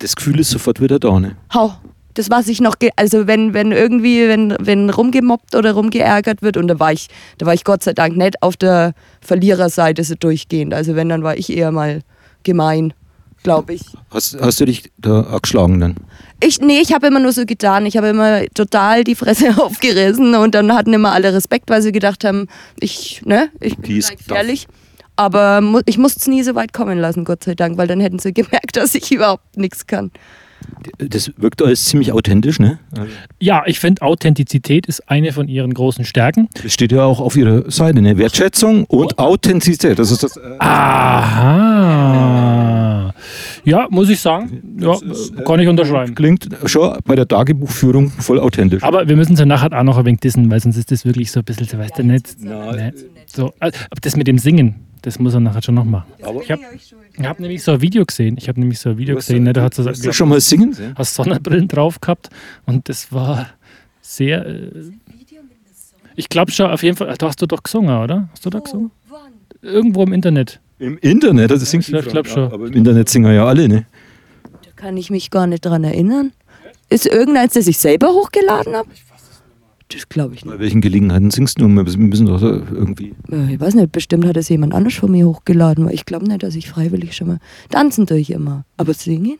Das 0.00 0.16
Gefühl 0.16 0.40
ist 0.40 0.50
sofort 0.50 0.80
wieder 0.80 0.98
da, 0.98 1.20
ne? 1.20 1.36
Hau. 1.54 1.74
Das 2.14 2.30
was 2.30 2.48
ich 2.48 2.60
noch, 2.60 2.76
also 2.96 3.26
wenn, 3.26 3.54
wenn 3.54 3.72
irgendwie, 3.72 4.28
wenn, 4.28 4.56
wenn 4.60 4.90
rumgemobbt 4.90 5.54
oder 5.54 5.72
rumgeärgert 5.72 6.42
wird 6.42 6.56
und 6.56 6.68
da 6.68 6.78
war 6.78 6.92
ich, 6.92 7.08
da 7.38 7.46
war 7.46 7.54
ich 7.54 7.64
Gott 7.64 7.82
sei 7.82 7.92
Dank 7.92 8.16
nicht 8.16 8.42
auf 8.42 8.56
der 8.56 8.94
Verliererseite 9.20 10.04
so 10.04 10.14
durchgehend. 10.14 10.74
Also 10.74 10.94
wenn, 10.94 11.08
dann 11.08 11.22
war 11.22 11.36
ich 11.36 11.54
eher 11.54 11.72
mal 11.72 12.02
gemein, 12.44 12.94
glaube 13.42 13.74
ich. 13.74 13.82
Hast, 14.10 14.36
hast 14.40 14.60
du 14.60 14.64
dich 14.64 14.90
da 14.98 15.22
auch 15.32 15.42
geschlagen 15.42 15.80
dann? 15.80 15.96
Ich, 16.42 16.60
nee, 16.60 16.80
ich 16.80 16.92
habe 16.92 17.06
immer 17.06 17.20
nur 17.20 17.32
so 17.32 17.44
getan. 17.46 17.86
Ich 17.86 17.96
habe 17.96 18.08
immer 18.08 18.44
total 18.54 19.04
die 19.04 19.14
Fresse 19.14 19.56
aufgerissen 19.62 20.34
und 20.34 20.54
dann 20.54 20.72
hatten 20.72 20.92
immer 20.92 21.12
alle 21.12 21.32
Respekt, 21.32 21.70
weil 21.70 21.82
sie 21.82 21.92
gedacht 21.92 22.24
haben, 22.24 22.48
ich, 22.80 23.22
ne, 23.24 23.50
ich 23.60 23.76
bin 23.76 24.00
gefährlich. 24.00 24.66
Aber 25.16 25.62
ich 25.86 25.96
musste 25.96 26.20
es 26.20 26.26
nie 26.26 26.42
so 26.42 26.56
weit 26.56 26.72
kommen 26.72 26.98
lassen, 26.98 27.24
Gott 27.24 27.44
sei 27.44 27.54
Dank, 27.54 27.78
weil 27.78 27.86
dann 27.86 28.00
hätten 28.00 28.18
sie 28.18 28.32
gemerkt, 28.34 28.76
dass 28.76 28.94
ich 28.94 29.12
überhaupt 29.12 29.56
nichts 29.56 29.86
kann. 29.86 30.10
Das 30.98 31.30
wirkt 31.36 31.62
alles 31.62 31.84
ziemlich 31.84 32.12
authentisch, 32.12 32.58
ne? 32.58 32.78
Ja, 33.40 33.62
ich 33.66 33.80
finde, 33.80 34.02
Authentizität 34.02 34.86
ist 34.86 35.08
eine 35.08 35.32
von 35.32 35.48
ihren 35.48 35.72
großen 35.74 36.04
Stärken. 36.04 36.48
Das 36.62 36.72
steht 36.72 36.92
ja 36.92 37.04
auch 37.04 37.20
auf 37.20 37.36
ihrer 37.36 37.70
Seite, 37.70 38.00
ne? 38.02 38.18
Wertschätzung 38.18 38.84
und 38.84 39.18
Authentizität. 39.18 39.98
Das 39.98 40.10
ist 40.10 40.22
das. 40.22 40.36
Äh, 40.36 40.40
Aha. 40.58 41.94
Ja, 43.64 43.86
muss 43.90 44.10
ich 44.10 44.20
sagen. 44.20 44.76
Ja, 44.78 44.96
kann 45.44 45.60
ich 45.60 45.68
unterschreiben. 45.68 46.14
Klingt 46.14 46.48
schon 46.66 46.98
bei 47.04 47.14
der 47.14 47.26
Tagebuchführung 47.26 48.10
voll 48.10 48.38
authentisch. 48.38 48.82
Aber 48.82 49.08
wir 49.08 49.16
müssen 49.16 49.36
sie 49.36 49.46
nachher 49.46 49.72
auch 49.72 49.84
noch 49.84 49.96
ein 49.98 50.04
wenig 50.04 50.20
dissen, 50.20 50.50
weil 50.50 50.60
sonst 50.60 50.76
ist 50.76 50.90
das 50.90 51.06
wirklich 51.06 51.32
so 51.32 51.40
ein 51.40 51.44
bisschen, 51.44 51.66
so, 51.66 51.78
weißt 51.78 51.98
du, 51.98 52.02
nicht. 52.04 52.38
nicht 52.38 53.04
so, 53.34 53.52
also, 53.58 53.78
aber 53.90 54.00
das 54.00 54.16
mit 54.16 54.26
dem 54.26 54.38
Singen, 54.38 54.76
das 55.02 55.18
muss 55.18 55.34
er 55.34 55.40
nachher 55.40 55.62
schon 55.62 55.74
noch 55.74 55.84
machen. 55.84 56.06
Ich 56.18 56.50
habe 56.50 56.62
hab 57.22 57.40
nämlich 57.40 57.62
so 57.62 57.72
ein 57.72 57.80
Video 57.80 58.04
gesehen. 58.06 58.36
Ich 58.38 58.48
habe 58.48 58.58
nämlich 58.60 58.78
so 58.78 58.90
ein 58.90 58.98
Video 58.98 59.16
Was, 59.16 59.26
gesehen, 59.26 59.42
ne, 59.44 59.52
da 59.52 59.62
hat 59.62 59.74
so, 59.74 59.84
Hast 59.84 60.04
du 60.04 60.12
schon 60.12 60.28
mal 60.28 60.40
singen 60.40 60.74
hast 60.96 61.14
Sonnenbrillen 61.14 61.68
drauf 61.68 62.00
gehabt 62.00 62.30
und 62.66 62.88
das 62.88 63.12
war 63.12 63.48
sehr. 64.00 64.46
Äh, 64.46 64.70
ich 66.16 66.28
glaube 66.28 66.52
schon, 66.52 66.70
auf 66.70 66.82
jeden 66.82 66.96
Fall. 66.96 67.14
Da 67.18 67.26
hast 67.26 67.42
du 67.42 67.46
doch 67.46 67.62
gesungen, 67.62 67.96
oder? 67.98 68.28
Hast 68.32 68.46
du 68.46 68.50
da 68.50 68.60
gesungen? 68.60 68.90
Irgendwo 69.62 70.02
im 70.04 70.12
Internet. 70.12 70.60
Im 70.78 70.98
Internet, 70.98 71.50
das 71.50 71.70
singt 71.70 71.84
Ich 71.84 71.88
glaub- 71.90 72.04
die 72.04 72.10
glaub 72.10 72.26
Frau. 72.26 72.34
schon. 72.34 72.52
Aber 72.52 72.66
im 72.66 72.72
Internet 72.72 73.08
singen 73.08 73.34
ja 73.34 73.46
alle, 73.46 73.68
ne? 73.68 73.86
Da 74.62 74.70
kann 74.76 74.96
ich 74.96 75.10
mich 75.10 75.30
gar 75.30 75.46
nicht 75.46 75.64
dran 75.64 75.82
erinnern. 75.84 76.32
Ist 76.90 77.06
irgendeins, 77.06 77.54
das 77.54 77.66
ich 77.66 77.78
selber 77.78 78.08
hochgeladen 78.08 78.74
habe? 78.74 78.88
Das 79.94 80.08
glaube 80.08 80.34
ich 80.34 80.44
nicht. 80.44 80.52
Bei 80.54 80.60
welchen 80.60 80.80
Gelegenheiten 80.80 81.30
singst 81.30 81.60
du? 81.60 81.68
Wir 81.68 81.84
müssen 81.98 82.26
doch 82.26 82.42
irgendwie. 82.42 83.14
Äh, 83.30 83.54
Ich 83.54 83.60
weiß 83.60 83.74
nicht, 83.74 83.92
bestimmt 83.92 84.26
hat 84.26 84.36
es 84.36 84.48
jemand 84.48 84.74
anders 84.74 84.94
von 84.94 85.10
mir 85.10 85.26
hochgeladen, 85.26 85.86
weil 85.86 85.94
ich 85.94 86.04
glaube 86.04 86.26
nicht, 86.26 86.42
dass 86.42 86.54
ich 86.56 86.68
freiwillig 86.68 87.14
schon 87.16 87.28
mal. 87.28 87.38
Tanzen 87.70 88.06
tue 88.06 88.18
ich 88.18 88.30
immer. 88.30 88.64
Aber 88.76 88.92
singen? 88.94 89.38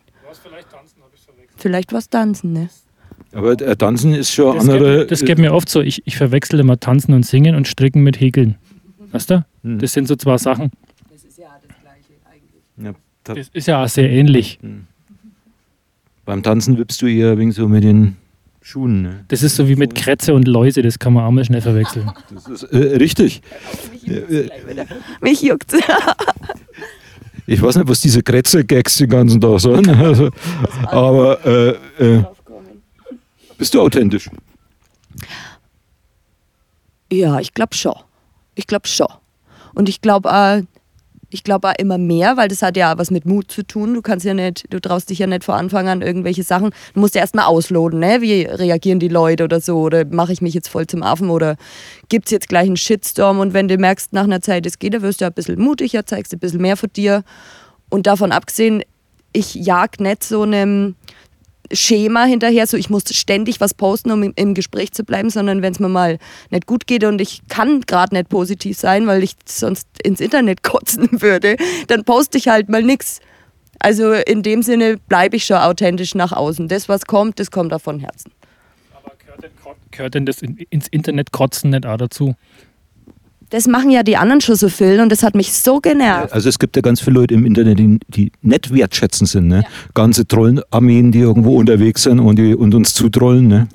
Vielleicht 1.57 1.92
was 1.92 2.09
tanzen, 2.09 2.52
ne? 2.52 2.68
Aber 3.33 3.52
äh, 3.61 3.76
Tanzen 3.76 4.12
ist 4.14 4.33
schon 4.33 4.55
Das, 4.57 4.68
andere. 4.68 5.00
geht, 5.00 5.11
das 5.11 5.24
geht 5.24 5.38
mir 5.38 5.52
oft 5.52 5.68
so. 5.68 5.81
Ich, 5.81 6.02
ich 6.07 6.16
verwechsel 6.16 6.61
immer 6.61 6.78
Tanzen 6.78 7.14
und 7.14 7.24
Singen 7.26 7.55
und 7.57 7.66
Stricken 7.66 8.02
mit 8.02 8.20
Häkeln. 8.20 8.57
Weißt 9.12 9.31
du? 9.31 9.44
Hm. 9.62 9.78
Das 9.78 9.92
sind 9.92 10.07
so 10.09 10.14
zwei 10.16 10.38
Sachen. 10.38 10.70
Das 11.12 11.24
ist 11.24 11.38
ja 11.38 11.46
das 11.66 11.76
Gleiche 11.81 12.12
eigentlich. 12.31 12.85
ja, 12.85 12.92
ta- 13.24 13.35
Das 13.35 13.48
ist 13.52 13.66
ja 13.66 13.83
auch 13.85 13.88
sehr 13.88 14.11
ähnlich. 14.11 14.59
beim 16.24 16.42
Tanzen 16.42 16.78
wippst 16.78 17.00
du 17.02 17.07
eher 17.07 17.37
wegen 17.38 17.52
so 17.52 17.66
mit 17.68 17.83
den 17.85 18.16
Schuhen, 18.66 19.03
ne? 19.03 19.24
Das 19.29 19.42
ist 19.42 19.57
so 19.57 19.68
wie 19.68 19.77
mit 19.77 19.94
Krätze 19.94 20.33
und 20.33 20.48
Läuse, 20.48 20.81
das 20.81 20.98
kann 20.98 21.12
man 21.12 21.24
auch 21.24 21.31
mal 21.31 21.44
schnell 21.44 21.61
verwechseln. 21.61 22.11
Das 22.35 22.48
ist 22.48 22.62
äh, 22.72 22.96
richtig. 22.96 23.42
Äh, 24.07 24.48
Mich 25.20 25.42
juckt's. 25.42 25.74
Ich 27.46 27.61
weiß 27.61 27.77
nicht, 27.77 27.88
was 27.88 28.00
diese 28.00 28.22
Kretze-Gags 28.22 28.96
den 28.96 29.11
ganzen 29.11 29.38
Tag 29.38 29.61
sollen. 29.61 29.87
Also, 30.00 30.31
aber 30.85 31.44
äh, 31.44 32.03
äh, 32.03 32.24
bist 33.59 33.74
du 33.74 33.83
authentisch? 33.83 34.31
Ja, 37.12 37.40
ich 37.40 37.53
glaube 37.53 37.74
schon. 37.74 37.96
Ich 38.55 38.66
glaube 38.66 38.88
schon. 38.88 39.09
Und 39.74 39.90
ich 39.90 40.00
glaube 40.00 40.33
auch, 40.33 40.62
ich 41.35 41.42
glaube 41.42 41.68
auch 41.68 41.75
immer 41.79 41.99
mehr, 41.99 42.37
weil 42.37 42.47
das 42.47 42.62
hat 42.62 42.77
ja 42.77 42.97
was 42.97 43.11
mit 43.11 43.27
Mut 43.27 43.51
zu 43.51 43.64
tun. 43.64 43.92
Du 43.92 44.03
kannst 44.03 44.25
ja 44.25 44.35
nicht, 44.35 44.73
du 44.73 44.81
traust 44.81 45.11
dich 45.11 45.18
ja 45.18 45.27
nicht 45.27 45.42
vor 45.42 45.57
Anfang 45.57 45.88
an 45.88 46.01
irgendwelche 46.01 46.44
Sachen. 46.44 46.70
Du 46.94 47.01
musst 47.01 47.16
ja 47.16 47.23
erstmal 47.23 47.47
ausloten, 47.47 47.99
ne? 47.99 48.20
Wie 48.20 48.42
reagieren 48.44 49.01
die 49.01 49.09
Leute 49.09 49.42
oder 49.42 49.61
so? 49.61 49.81
Oder 49.81 50.05
mache 50.05 50.33
ich 50.33 50.40
mich 50.40 50.55
jetzt 50.55 50.68
voll 50.68 50.87
zum 50.87 51.03
Affen 51.03 51.31
oder 51.31 51.57
gibt 52.09 52.27
es 52.27 52.31
jetzt 52.31 52.49
gleich 52.49 52.66
einen 52.66 52.77
Shitstorm? 52.77 53.40
Und 53.40 53.53
wenn 53.53 53.66
du 53.66 53.77
merkst, 53.77 54.12
nach 54.12 54.23
einer 54.23 54.42
Zeit, 54.42 54.64
es 54.64 54.79
geht, 54.79 54.94
dann 54.94 55.03
wirst 55.03 55.20
du 55.20 55.27
ein 55.27 55.33
bisschen 55.33 55.61
mutiger, 55.61 56.07
zeigst 56.07 56.33
ein 56.33 56.38
bisschen 56.38 56.62
mehr 56.62 56.77
von 56.77 56.90
dir. 56.94 57.25
Und 57.90 58.07
davon 58.07 58.31
abgesehen, 58.31 58.85
ich 59.33 59.57
jag 59.57 59.99
nicht 59.99 60.23
so 60.23 60.42
einem 60.42 60.94
Schema 61.74 62.24
hinterher, 62.24 62.66
so 62.66 62.76
ich 62.76 62.90
muss 62.90 63.04
ständig 63.10 63.60
was 63.60 63.74
posten, 63.74 64.10
um 64.10 64.22
im, 64.22 64.54
Gespräch 64.54 64.92
zu 64.92 65.04
bleiben, 65.04 65.30
sondern 65.30 65.62
wenn 65.62 65.72
es 65.72 65.80
mir 65.80 65.88
mal 65.88 66.18
nicht 66.50 66.66
gut 66.66 66.87
geht 66.87 67.04
und 67.04 67.20
ich 67.20 67.42
kann 67.48 67.80
gerade 67.82 68.14
nicht 68.14 68.28
positiv 68.28 68.78
sein, 68.78 69.06
weil 69.06 69.22
ich 69.22 69.34
sonst 69.46 69.88
ins 70.02 70.20
Internet 70.20 70.62
kotzen 70.62 71.22
würde, 71.22 71.56
dann 71.88 72.04
poste 72.04 72.38
ich 72.38 72.48
halt 72.48 72.68
mal 72.68 72.82
nichts. 72.82 73.20
Also 73.78 74.12
in 74.12 74.42
dem 74.42 74.62
Sinne 74.62 74.98
bleibe 75.08 75.37
ich 75.37 75.44
schon 75.44 75.58
authentisch 75.58 76.14
nach 76.14 76.32
außen. 76.32 76.68
Das, 76.68 76.88
was 76.88 77.06
kommt, 77.06 77.38
das 77.38 77.50
kommt 77.50 77.72
auch 77.72 77.80
von 77.80 78.00
Herzen. 78.00 78.32
Aber 78.94 79.12
gehört 79.18 79.42
denn, 79.42 79.50
gehört 79.90 80.14
denn 80.14 80.26
das 80.26 80.42
in, 80.42 80.56
ins 80.70 80.88
Internet 80.88 81.32
kotzen 81.32 81.70
nicht 81.70 81.84
auch 81.84 81.98
dazu? 81.98 82.34
Das 83.54 83.68
machen 83.68 83.88
ja 83.90 84.02
die 84.02 84.16
anderen 84.16 84.40
schon 84.40 84.56
so 84.56 84.68
viel 84.68 84.98
und 84.98 85.12
das 85.12 85.22
hat 85.22 85.36
mich 85.36 85.52
so 85.52 85.78
genervt. 85.78 86.32
Also 86.32 86.48
es 86.48 86.58
gibt 86.58 86.74
ja 86.74 86.82
ganz 86.82 87.00
viele 87.00 87.20
Leute 87.20 87.34
im 87.34 87.46
Internet, 87.46 87.78
die, 87.78 88.00
die 88.08 88.32
nicht 88.42 88.74
wertschätzend 88.74 89.30
sind. 89.30 89.46
Ne? 89.46 89.62
Ganze 89.94 90.26
Trollenarmeen, 90.26 91.12
die 91.12 91.20
irgendwo 91.20 91.56
unterwegs 91.56 92.02
sind 92.02 92.18
und, 92.18 92.34
die, 92.36 92.56
und 92.56 92.74
uns 92.74 92.94
zutrollen. 92.94 93.46
Ne? 93.46 93.68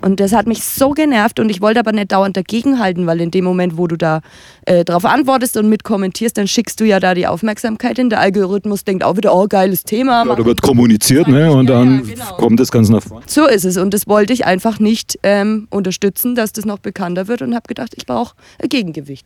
Und 0.00 0.20
das 0.20 0.32
hat 0.32 0.46
mich 0.46 0.64
so 0.64 0.90
genervt 0.90 1.40
und 1.40 1.50
ich 1.50 1.60
wollte 1.60 1.80
aber 1.80 1.92
nicht 1.92 2.12
dauernd 2.12 2.36
dagegenhalten, 2.36 3.06
weil 3.06 3.20
in 3.20 3.30
dem 3.30 3.44
Moment, 3.44 3.76
wo 3.76 3.86
du 3.86 3.96
da 3.96 4.20
äh, 4.64 4.84
drauf 4.84 5.04
antwortest 5.04 5.56
und 5.56 5.68
mit 5.68 5.84
kommentierst, 5.84 6.38
dann 6.38 6.48
schickst 6.48 6.80
du 6.80 6.84
ja 6.84 7.00
da 7.00 7.14
die 7.14 7.26
Aufmerksamkeit 7.26 7.96
hin. 7.96 8.08
Der 8.08 8.20
Algorithmus 8.20 8.84
denkt 8.84 9.04
auch 9.04 9.16
wieder, 9.16 9.34
oh, 9.34 9.46
geiles 9.48 9.84
Thema. 9.84 10.24
Ja, 10.24 10.34
da 10.34 10.44
wird 10.46 10.62
kommuniziert 10.62 11.28
ne? 11.28 11.50
und 11.52 11.68
Ja, 11.68 11.74
ja, 11.74 11.84
dann 11.84 12.06
genau. 12.06 12.24
kommt 12.36 12.60
das 12.60 12.70
Ganze 12.70 12.92
nach 12.92 13.02
vorne. 13.02 13.24
So 13.26 13.46
ist 13.46 13.64
es 13.64 13.76
und 13.76 13.92
das 13.92 14.06
wollte 14.06 14.32
ich 14.32 14.46
einfach 14.46 14.78
nicht 14.78 15.18
ähm, 15.22 15.66
unterstützen, 15.70 16.34
dass 16.34 16.52
das 16.52 16.64
noch 16.64 16.78
bekannter 16.78 17.28
wird 17.28 17.42
und 17.42 17.54
habe 17.54 17.66
gedacht, 17.66 17.92
ich 17.96 18.06
brauche 18.06 18.34
ein 18.62 18.68
Gegengewicht. 18.68 19.25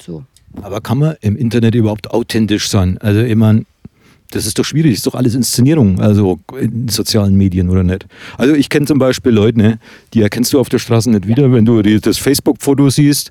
So. 0.00 0.24
Aber 0.62 0.80
kann 0.80 0.98
man 0.98 1.16
im 1.20 1.36
Internet 1.36 1.74
überhaupt 1.74 2.10
authentisch 2.10 2.68
sein? 2.68 2.98
Also 2.98 3.20
meine, 3.36 3.64
das 4.30 4.46
ist 4.46 4.58
doch 4.58 4.64
schwierig, 4.64 4.92
das 4.92 4.98
ist 4.98 5.06
doch 5.06 5.14
alles 5.14 5.34
Inszenierung, 5.34 6.00
also 6.00 6.38
in 6.58 6.88
sozialen 6.88 7.36
Medien 7.36 7.70
oder 7.70 7.82
nicht. 7.82 8.06
Also 8.36 8.54
ich 8.54 8.68
kenne 8.68 8.86
zum 8.86 8.98
Beispiel 8.98 9.32
Leute, 9.32 9.58
ne, 9.58 9.78
die 10.14 10.22
erkennst 10.22 10.52
du 10.52 10.60
auf 10.60 10.68
der 10.68 10.78
Straße 10.78 11.10
nicht 11.10 11.26
wieder, 11.26 11.52
wenn 11.52 11.64
du 11.64 11.82
das 11.82 12.18
Facebook-Foto 12.18 12.90
siehst. 12.90 13.30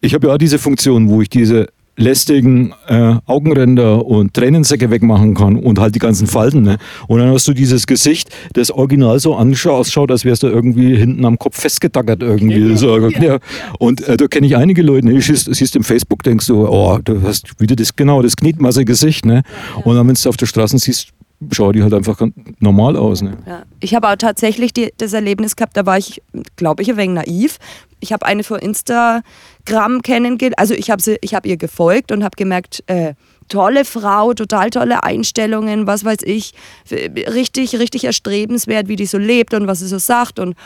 Ich 0.00 0.14
habe 0.14 0.28
ja 0.28 0.34
auch 0.34 0.38
diese 0.38 0.58
Funktion, 0.58 1.08
wo 1.08 1.22
ich 1.22 1.28
diese 1.28 1.68
lästigen 1.96 2.74
äh, 2.88 3.16
Augenränder 3.26 4.04
und 4.04 4.34
Tränensäcke 4.34 4.90
wegmachen 4.90 5.34
kann 5.34 5.56
und 5.56 5.78
halt 5.78 5.94
die 5.94 5.98
ganzen 5.98 6.26
Falten. 6.26 6.62
Ne? 6.62 6.76
Und 7.08 7.20
dann 7.20 7.30
hast 7.30 7.48
du 7.48 7.54
dieses 7.54 7.86
Gesicht, 7.86 8.30
das 8.52 8.70
original 8.70 9.18
so 9.18 9.34
ausschaut, 9.34 10.10
als 10.10 10.24
wärst 10.24 10.42
du 10.42 10.48
irgendwie 10.48 10.96
hinten 10.96 11.24
am 11.24 11.38
Kopf 11.38 11.58
festgetackert 11.60 12.22
irgendwie. 12.22 12.76
So, 12.76 13.08
ja. 13.08 13.38
Und 13.78 14.06
äh, 14.06 14.16
da 14.16 14.26
kenne 14.26 14.46
ich 14.46 14.56
einige 14.56 14.82
Leute, 14.82 15.06
ne? 15.06 15.20
siehst, 15.20 15.52
siehst 15.54 15.76
im 15.76 15.84
Facebook, 15.84 16.22
denkst 16.22 16.46
du, 16.46 16.68
oh, 16.68 16.98
du 17.02 17.22
hast 17.22 17.58
wieder 17.60 17.76
das 17.76 17.96
genau 17.96 18.22
das 18.22 18.36
Knietmasse-Gesicht. 18.36 19.24
Ne? 19.24 19.42
Und 19.84 19.96
dann, 19.96 20.06
wenn 20.06 20.14
du 20.14 20.28
auf 20.28 20.36
der 20.36 20.46
Straße 20.46 20.78
siehst, 20.78 21.12
schauen 21.52 21.72
die 21.72 21.82
halt 21.82 21.94
einfach 21.94 22.20
normal 22.60 22.96
aus. 22.96 23.22
Ne? 23.22 23.36
Ja. 23.46 23.62
Ich 23.80 23.94
habe 23.94 24.08
auch 24.08 24.16
tatsächlich 24.16 24.72
die, 24.72 24.92
das 24.96 25.12
Erlebnis 25.12 25.56
gehabt, 25.56 25.76
da 25.76 25.86
war 25.86 25.98
ich, 25.98 26.22
glaube 26.56 26.82
ich, 26.82 26.90
ein 26.90 26.96
wenig 26.96 27.26
naiv. 27.26 27.58
Ich 28.00 28.12
habe 28.12 28.26
eine 28.26 28.44
von 28.44 28.58
Instagram 28.58 30.02
kennengelernt, 30.02 30.58
also 30.58 30.74
ich 30.74 30.90
habe 30.90 31.02
habe 31.02 31.48
ihr 31.48 31.56
gefolgt 31.56 32.12
und 32.12 32.22
habe 32.22 32.36
gemerkt, 32.36 32.84
äh, 32.86 33.14
tolle 33.48 33.84
Frau, 33.84 34.34
total 34.34 34.70
tolle 34.70 35.02
Einstellungen, 35.02 35.86
was 35.86 36.04
weiß 36.04 36.18
ich, 36.24 36.52
richtig, 36.90 37.78
richtig 37.78 38.04
erstrebenswert, 38.04 38.88
wie 38.88 38.96
die 38.96 39.06
so 39.06 39.18
lebt 39.18 39.54
und 39.54 39.66
was 39.66 39.80
sie 39.80 39.88
so 39.88 39.98
sagt 39.98 40.38
und 40.38 40.56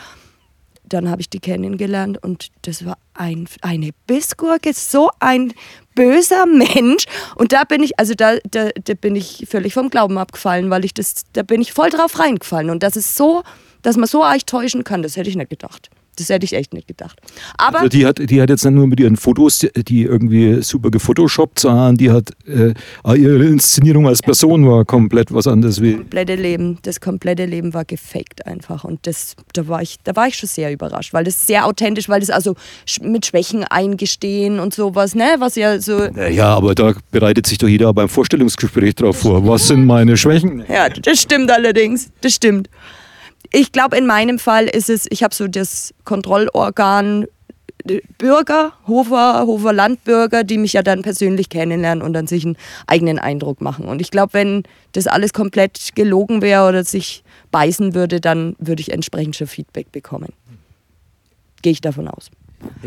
dann 0.93 1.09
habe 1.09 1.21
ich 1.21 1.29
die 1.29 1.39
kennengelernt 1.39 2.21
und 2.21 2.49
das 2.63 2.85
war 2.85 2.97
ein, 3.13 3.47
eine 3.61 3.91
Bissgurke, 4.07 4.73
so 4.73 5.09
ein 5.19 5.53
böser 5.95 6.45
Mensch. 6.45 7.05
Und 7.35 7.53
da 7.53 7.63
bin 7.63 7.81
ich, 7.83 7.97
also 7.97 8.13
da, 8.13 8.37
da, 8.49 8.69
da 8.83 8.93
bin 8.93 9.15
ich 9.15 9.47
völlig 9.49 9.73
vom 9.73 9.89
Glauben 9.89 10.17
abgefallen, 10.17 10.69
weil 10.69 10.83
ich 10.83 10.93
das, 10.93 11.23
da 11.33 11.43
bin 11.43 11.61
ich 11.61 11.71
voll 11.71 11.89
drauf 11.89 12.19
reingefallen. 12.19 12.69
Und 12.69 12.83
das 12.83 12.97
ist 12.97 13.15
so, 13.15 13.43
dass 13.81 13.95
man 13.95 14.07
so 14.07 14.25
euch 14.25 14.45
täuschen 14.45 14.83
kann, 14.83 15.01
das 15.01 15.15
hätte 15.15 15.29
ich 15.29 15.35
nicht 15.35 15.49
gedacht. 15.49 15.89
Das 16.17 16.29
hätte 16.29 16.43
ich 16.43 16.53
echt 16.53 16.73
nicht 16.73 16.87
gedacht. 16.87 17.19
Aber 17.57 17.79
also 17.79 17.89
die 17.89 18.05
hat, 18.05 18.17
die 18.19 18.41
hat 18.41 18.49
jetzt 18.49 18.65
nicht 18.65 18.73
nur 18.73 18.85
mit 18.85 18.99
ihren 18.99 19.15
Fotos, 19.15 19.59
die 19.59 20.03
irgendwie 20.03 20.61
super 20.61 20.91
gefotoshoppt, 20.91 21.59
sondern 21.59 21.95
die 21.95 22.11
hat 22.11 22.31
äh, 22.45 22.73
ihre 23.17 23.45
Inszenierung 23.45 24.07
als 24.07 24.21
Person 24.21 24.67
war 24.67 24.83
komplett 24.83 25.33
was 25.33 25.47
anderes 25.47 25.81
wie. 25.81 25.91
Das 25.91 25.99
komplette 25.99 26.35
Leben, 26.35 26.77
das 26.81 26.99
komplette 26.99 27.45
Leben 27.45 27.73
war 27.73 27.85
gefaked 27.85 28.45
einfach. 28.45 28.83
Und 28.83 29.07
das, 29.07 29.35
da, 29.53 29.67
war 29.67 29.81
ich, 29.81 29.97
da 30.03 30.15
war 30.15 30.27
ich 30.27 30.35
schon 30.35 30.49
sehr 30.49 30.71
überrascht, 30.73 31.13
weil 31.13 31.23
das 31.23 31.47
sehr 31.47 31.65
authentisch, 31.65 32.09
weil 32.09 32.19
das 32.19 32.29
also 32.29 32.55
mit 33.01 33.25
Schwächen 33.25 33.63
eingestehen 33.63 34.59
und 34.59 34.73
sowas, 34.73 35.15
ne? 35.15 35.35
Was 35.39 35.55
ja 35.55 35.79
so. 35.79 36.03
Ja, 36.29 36.55
aber 36.55 36.75
da 36.75 36.93
bereitet 37.11 37.47
sich 37.47 37.57
doch 37.57 37.67
jeder 37.67 37.93
beim 37.93 38.09
Vorstellungsgespräch 38.09 38.95
drauf 38.95 39.19
vor. 39.19 39.47
Was 39.47 39.67
sind 39.67 39.85
meine 39.85 40.17
Schwächen? 40.17 40.63
Ja, 40.67 40.89
das 40.89 41.21
stimmt 41.21 41.49
allerdings. 41.49 42.11
Das 42.19 42.33
stimmt 42.33 42.69
ich 43.51 43.71
glaube, 43.71 43.97
in 43.97 44.05
meinem 44.05 44.39
Fall 44.39 44.65
ist 44.65 44.89
es, 44.89 45.07
ich 45.09 45.23
habe 45.23 45.35
so 45.35 45.47
das 45.47 45.93
Kontrollorgan 46.05 47.27
äh, 47.87 48.01
Bürger, 48.17 48.73
Hofer, 48.87 49.45
Hofer 49.45 49.73
Landbürger, 49.73 50.43
die 50.43 50.57
mich 50.57 50.73
ja 50.73 50.83
dann 50.83 51.01
persönlich 51.01 51.49
kennenlernen 51.49 52.03
und 52.03 52.13
dann 52.13 52.27
sich 52.27 52.45
einen 52.45 52.57
eigenen 52.87 53.19
Eindruck 53.19 53.61
machen. 53.61 53.85
Und 53.85 54.01
ich 54.01 54.11
glaube, 54.11 54.33
wenn 54.33 54.63
das 54.93 55.07
alles 55.07 55.33
komplett 55.33 55.89
gelogen 55.95 56.41
wäre 56.41 56.67
oder 56.67 56.83
sich 56.83 57.23
beißen 57.51 57.93
würde, 57.93 58.21
dann 58.21 58.55
würde 58.59 58.81
ich 58.81 58.91
entsprechend 58.91 59.35
schon 59.35 59.47
Feedback 59.47 59.91
bekommen. 59.91 60.33
Gehe 61.61 61.73
ich 61.73 61.81
davon 61.81 62.07
aus. 62.07 62.31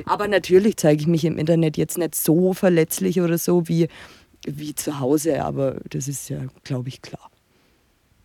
Aber 0.07 0.29
natürlich 0.29 0.77
zeige 0.77 1.01
ich 1.01 1.07
mich 1.07 1.25
im 1.25 1.37
Internet 1.37 1.77
jetzt 1.77 1.99
nicht 1.99 2.15
so 2.15 2.55
verletzlich 2.55 3.21
oder 3.21 3.39
so 3.39 3.69
wie, 3.69 3.89
wie 4.47 4.75
zu 4.75 5.01
Hause, 5.01 5.45
aber 5.45 5.77
das 5.91 6.09
ist 6.09 6.29
ja, 6.29 6.39
glaube 6.63 6.89
ich, 6.89 7.03
klar. 7.03 7.31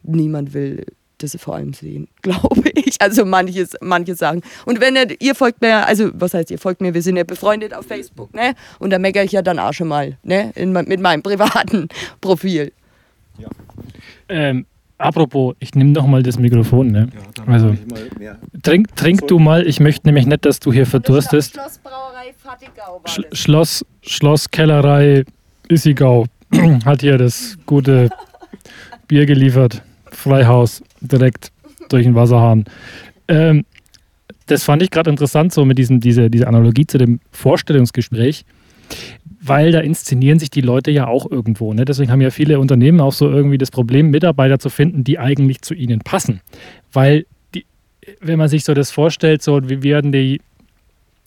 Niemand 0.03 0.53
will 0.53 0.85
das 1.23 1.35
vor 1.39 1.55
allem 1.55 1.73
sehen, 1.73 2.07
glaube 2.21 2.69
ich. 2.75 2.95
Also 2.99 3.25
manches, 3.25 3.75
manche 3.81 4.15
sagen. 4.15 4.41
Und 4.65 4.81
wenn 4.81 4.95
ihr, 4.95 5.07
ihr 5.19 5.35
folgt 5.35 5.61
mir, 5.61 5.85
also 5.85 6.09
was 6.13 6.33
heißt 6.33 6.51
ihr 6.51 6.59
folgt 6.59 6.81
mir, 6.81 6.93
wir 6.93 7.01
sind 7.01 7.17
ja 7.17 7.23
befreundet 7.23 7.73
auf 7.73 7.85
Facebook, 7.85 8.33
ne? 8.33 8.53
Und 8.79 8.89
da 8.91 8.99
meckere 8.99 9.23
ich 9.23 9.31
ja 9.31 9.41
dann 9.41 9.59
auch 9.59 9.73
schon 9.73 9.87
mal, 9.87 10.17
ne? 10.23 10.51
In, 10.55 10.71
mit 10.71 10.99
meinem 10.99 11.21
privaten 11.29 11.87
Profil. 12.21 12.71
Ja. 13.37 13.49
Ähm, 14.27 14.65
apropos, 14.97 15.55
ich 15.59 15.75
nehme 15.75 15.91
noch 15.91 16.07
mal 16.07 16.23
das 16.23 16.37
Mikrofon, 16.39 16.91
ne? 16.91 17.09
Ja, 17.13 17.43
also 17.45 17.75
trink, 18.63 18.95
trink 18.95 19.27
du 19.27 19.39
mal, 19.39 19.65
ich 19.65 19.79
möchte 19.79 20.07
nämlich 20.07 20.25
nicht, 20.25 20.45
dass 20.45 20.59
du 20.59 20.73
hier 20.73 20.85
verdurstest. 20.85 21.53
Schlossbrauerei 21.53 22.33
Sch 23.05 23.21
das. 23.29 23.39
Schloss, 23.39 23.85
Schloss 24.01 24.49
Kellerei 24.49 25.23
Issigau 25.67 26.25
hat 26.85 27.01
hier 27.01 27.17
das 27.17 27.57
gute 27.65 28.09
Bier 29.07 29.25
geliefert. 29.25 29.81
Freihaus 30.11 30.83
direkt 31.01 31.51
durch 31.89 32.03
den 32.03 32.15
Wasserhahn. 32.15 32.65
Ähm, 33.27 33.65
das 34.47 34.63
fand 34.63 34.81
ich 34.81 34.89
gerade 34.89 35.09
interessant, 35.09 35.53
so 35.53 35.65
mit 35.65 35.77
diesem, 35.77 35.99
diese, 35.99 36.29
diese 36.29 36.47
Analogie 36.47 36.87
zu 36.87 36.97
dem 36.97 37.19
Vorstellungsgespräch, 37.31 38.45
weil 39.41 39.71
da 39.71 39.79
inszenieren 39.79 40.39
sich 40.39 40.49
die 40.49 40.61
Leute 40.61 40.91
ja 40.91 41.07
auch 41.07 41.29
irgendwo. 41.29 41.73
Ne? 41.73 41.85
Deswegen 41.85 42.11
haben 42.11 42.21
ja 42.21 42.31
viele 42.31 42.59
Unternehmen 42.59 42.99
auch 42.99 43.13
so 43.13 43.29
irgendwie 43.29 43.57
das 43.57 43.71
Problem, 43.71 44.09
Mitarbeiter 44.09 44.59
zu 44.59 44.69
finden, 44.69 45.03
die 45.03 45.19
eigentlich 45.19 45.61
zu 45.61 45.73
ihnen 45.73 45.99
passen. 45.99 46.41
Weil, 46.91 47.25
die, 47.53 47.65
wenn 48.21 48.39
man 48.39 48.49
sich 48.49 48.63
so 48.63 48.73
das 48.73 48.91
vorstellt, 48.91 49.41
so 49.43 49.69
wie 49.69 49.83
werden 49.83 50.11
die 50.11 50.41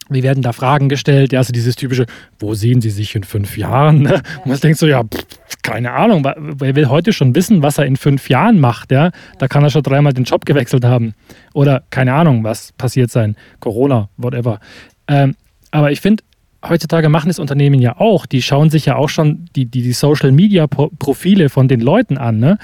wie 0.08 0.22
werden 0.22 0.42
da 0.42 0.52
Fragen 0.52 0.88
gestellt? 0.88 1.32
Ja, 1.32 1.40
also 1.40 1.52
dieses 1.52 1.76
typische, 1.76 2.06
wo 2.38 2.54
sehen 2.54 2.80
Sie 2.80 2.90
sich 2.90 3.14
in 3.14 3.24
fünf 3.24 3.56
Jahren? 3.56 4.02
Ne? 4.02 4.22
Und 4.38 4.46
man 4.46 4.58
denkt 4.58 4.78
so, 4.78 4.86
ja, 4.86 5.02
pff, 5.04 5.24
keine 5.62 5.92
Ahnung, 5.92 6.24
wer 6.24 6.74
will 6.74 6.88
heute 6.88 7.12
schon 7.12 7.34
wissen, 7.34 7.62
was 7.62 7.78
er 7.78 7.86
in 7.86 7.96
fünf 7.96 8.28
Jahren 8.28 8.58
macht? 8.60 8.90
Ja? 8.90 9.10
Da 9.38 9.48
kann 9.48 9.62
er 9.62 9.70
schon 9.70 9.82
dreimal 9.82 10.12
den 10.12 10.24
Job 10.24 10.44
gewechselt 10.44 10.84
haben. 10.84 11.14
Oder 11.54 11.84
keine 11.90 12.14
Ahnung, 12.14 12.44
was 12.44 12.72
passiert 12.72 13.10
sein. 13.10 13.36
Corona, 13.60 14.08
whatever. 14.16 14.60
Ähm, 15.08 15.36
aber 15.70 15.92
ich 15.92 16.00
finde, 16.00 16.24
heutzutage 16.66 17.08
machen 17.08 17.30
es 17.30 17.38
Unternehmen 17.38 17.80
ja 17.80 17.98
auch. 17.98 18.26
Die 18.26 18.42
schauen 18.42 18.70
sich 18.70 18.86
ja 18.86 18.96
auch 18.96 19.08
schon 19.08 19.46
die, 19.56 19.66
die, 19.66 19.82
die 19.82 19.92
Social-Media-Profile 19.92 21.48
von 21.48 21.68
den 21.68 21.80
Leuten 21.80 22.18
an. 22.18 22.38
Ne? 22.38 22.58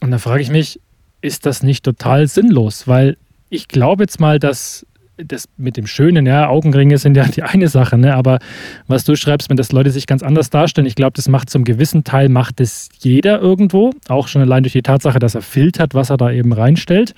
Und 0.00 0.10
da 0.10 0.18
frage 0.18 0.42
ich 0.42 0.50
mich, 0.50 0.80
ist 1.20 1.46
das 1.46 1.62
nicht 1.62 1.84
total 1.84 2.26
sinnlos? 2.26 2.88
Weil 2.88 3.16
ich 3.48 3.68
glaube 3.68 4.04
jetzt 4.04 4.20
mal, 4.20 4.38
dass 4.38 4.86
das 5.24 5.48
mit 5.56 5.76
dem 5.76 5.86
Schönen, 5.86 6.26
ja, 6.26 6.48
Augenringe 6.48 6.98
sind 6.98 7.16
ja 7.16 7.24
die 7.36 7.42
eine 7.42 7.68
Sache, 7.68 7.98
ne? 7.98 8.14
aber 8.14 8.38
was 8.86 9.04
du 9.04 9.16
schreibst, 9.16 9.50
wenn 9.50 9.56
das 9.56 9.72
Leute 9.72 9.90
sich 9.90 10.06
ganz 10.06 10.22
anders 10.22 10.50
darstellen, 10.50 10.86
ich 10.86 10.94
glaube, 10.94 11.12
das 11.14 11.28
macht 11.28 11.50
zum 11.50 11.64
gewissen 11.64 12.04
Teil, 12.04 12.28
macht 12.28 12.60
es 12.60 12.88
jeder 13.00 13.40
irgendwo, 13.40 13.92
auch 14.08 14.28
schon 14.28 14.42
allein 14.42 14.62
durch 14.62 14.72
die 14.72 14.82
Tatsache, 14.82 15.18
dass 15.18 15.34
er 15.34 15.42
filtert, 15.42 15.94
was 15.94 16.10
er 16.10 16.16
da 16.16 16.30
eben 16.30 16.52
reinstellt. 16.52 17.14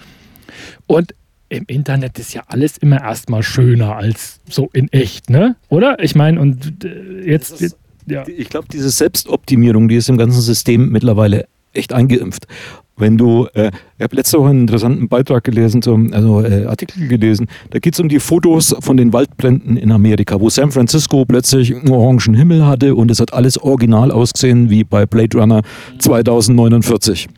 Und 0.87 1.15
im 1.49 1.65
Internet 1.67 2.19
ist 2.19 2.35
ja 2.35 2.43
alles 2.49 2.79
immer 2.79 3.01
erstmal 3.03 3.43
schöner 3.43 3.97
als 3.97 4.41
so 4.49 4.71
in 4.73 4.93
echt, 4.93 5.31
ne? 5.31 5.57
Oder? 5.69 6.03
Ich 6.03 6.15
meine, 6.15 6.41
und 6.41 6.85
äh, 6.85 7.29
jetzt. 7.31 7.61
Ist, 7.61 7.77
ja. 8.07 8.27
Ich 8.27 8.49
glaube, 8.49 8.67
diese 8.73 8.91
Selbstoptimierung, 8.91 9.89
die 9.89 9.97
ist 9.97 10.09
im 10.09 10.19
ganzen 10.19 10.41
System 10.41 10.91
mittlerweile 10.91 11.47
echt 11.73 11.93
eingeimpft. 11.93 12.47
Wenn 12.97 13.19
du, 13.19 13.49
äh, 13.55 13.71
ich 13.99 14.05
habe 14.05 14.15
letzte 14.15 14.39
Woche 14.39 14.51
einen 14.51 14.61
interessanten 14.63 15.09
Beitrag 15.09 15.43
gelesen, 15.43 15.83
zum, 15.83 16.13
also 16.13 16.43
äh, 16.43 16.67
Artikel 16.67 17.09
gelesen, 17.09 17.49
da 17.71 17.81
geht 17.81 17.95
es 17.95 18.01
um 18.01 18.09
die 18.09 18.21
Fotos 18.21 18.75
von 18.81 18.97
den 18.97 19.13
Waldbränden 19.13 19.77
in 19.77 19.91
Amerika, 19.91 20.41
wo 20.41 20.49
San 20.49 20.71
Francisco 20.71 21.25
plötzlich 21.25 21.75
einen 21.75 21.91
orangen 21.91 22.35
Himmel 22.35 22.65
hatte 22.65 22.95
und 22.95 23.11
es 23.11 23.19
hat 23.19 23.33
alles 23.33 23.59
original 23.61 24.13
ausgesehen 24.13 24.71
wie 24.71 24.85
bei 24.85 25.07
Blade 25.07 25.37
Runner 25.37 25.63
2049. 25.99 27.29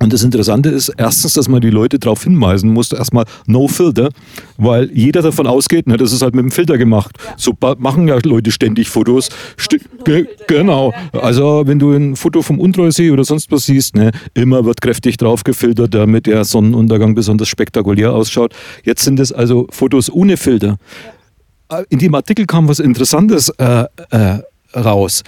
Und 0.00 0.12
das 0.12 0.22
Interessante 0.22 0.70
ist 0.70 0.92
erstens, 0.96 1.34
dass 1.34 1.48
man 1.48 1.60
die 1.60 1.70
Leute 1.70 1.98
darauf 1.98 2.24
hinweisen 2.24 2.70
muss, 2.70 2.92
erstmal 2.92 3.24
No 3.46 3.68
Filter, 3.68 4.10
weil 4.56 4.90
jeder 4.92 5.22
davon 5.22 5.46
ausgeht, 5.46 5.86
ne, 5.86 5.96
das 5.96 6.12
ist 6.12 6.22
halt 6.22 6.34
mit 6.34 6.42
dem 6.42 6.50
Filter 6.50 6.78
gemacht. 6.78 7.16
Ja. 7.24 7.34
So 7.36 7.54
machen 7.78 8.08
ja 8.08 8.18
Leute 8.24 8.50
ständig 8.50 8.88
Fotos. 8.88 9.30
St 9.58 9.78
ge 10.04 10.26
genau. 10.46 10.92
Also 11.12 11.62
wenn 11.66 11.78
du 11.78 11.92
ein 11.92 12.16
Foto 12.16 12.42
vom 12.42 12.58
Untreusee 12.58 13.10
oder 13.10 13.24
sonst 13.24 13.50
was 13.50 13.66
siehst, 13.66 13.94
ne, 13.94 14.10
immer 14.34 14.64
wird 14.64 14.80
kräftig 14.80 15.16
drauf 15.16 15.44
gefiltert, 15.44 15.94
damit 15.94 16.26
der 16.26 16.44
Sonnenuntergang 16.44 17.14
besonders 17.14 17.48
spektakulär 17.48 18.12
ausschaut. 18.12 18.54
Jetzt 18.82 19.04
sind 19.04 19.20
es 19.20 19.32
also 19.32 19.66
Fotos 19.70 20.10
ohne 20.12 20.36
Filter. 20.36 20.78
Ja. 21.70 21.82
In 21.88 21.98
dem 21.98 22.14
Artikel 22.14 22.46
kam 22.46 22.68
was 22.68 22.78
Interessantes 22.78 23.48
äh, 23.58 23.84
äh, 24.10 24.38
raus. 24.76 25.22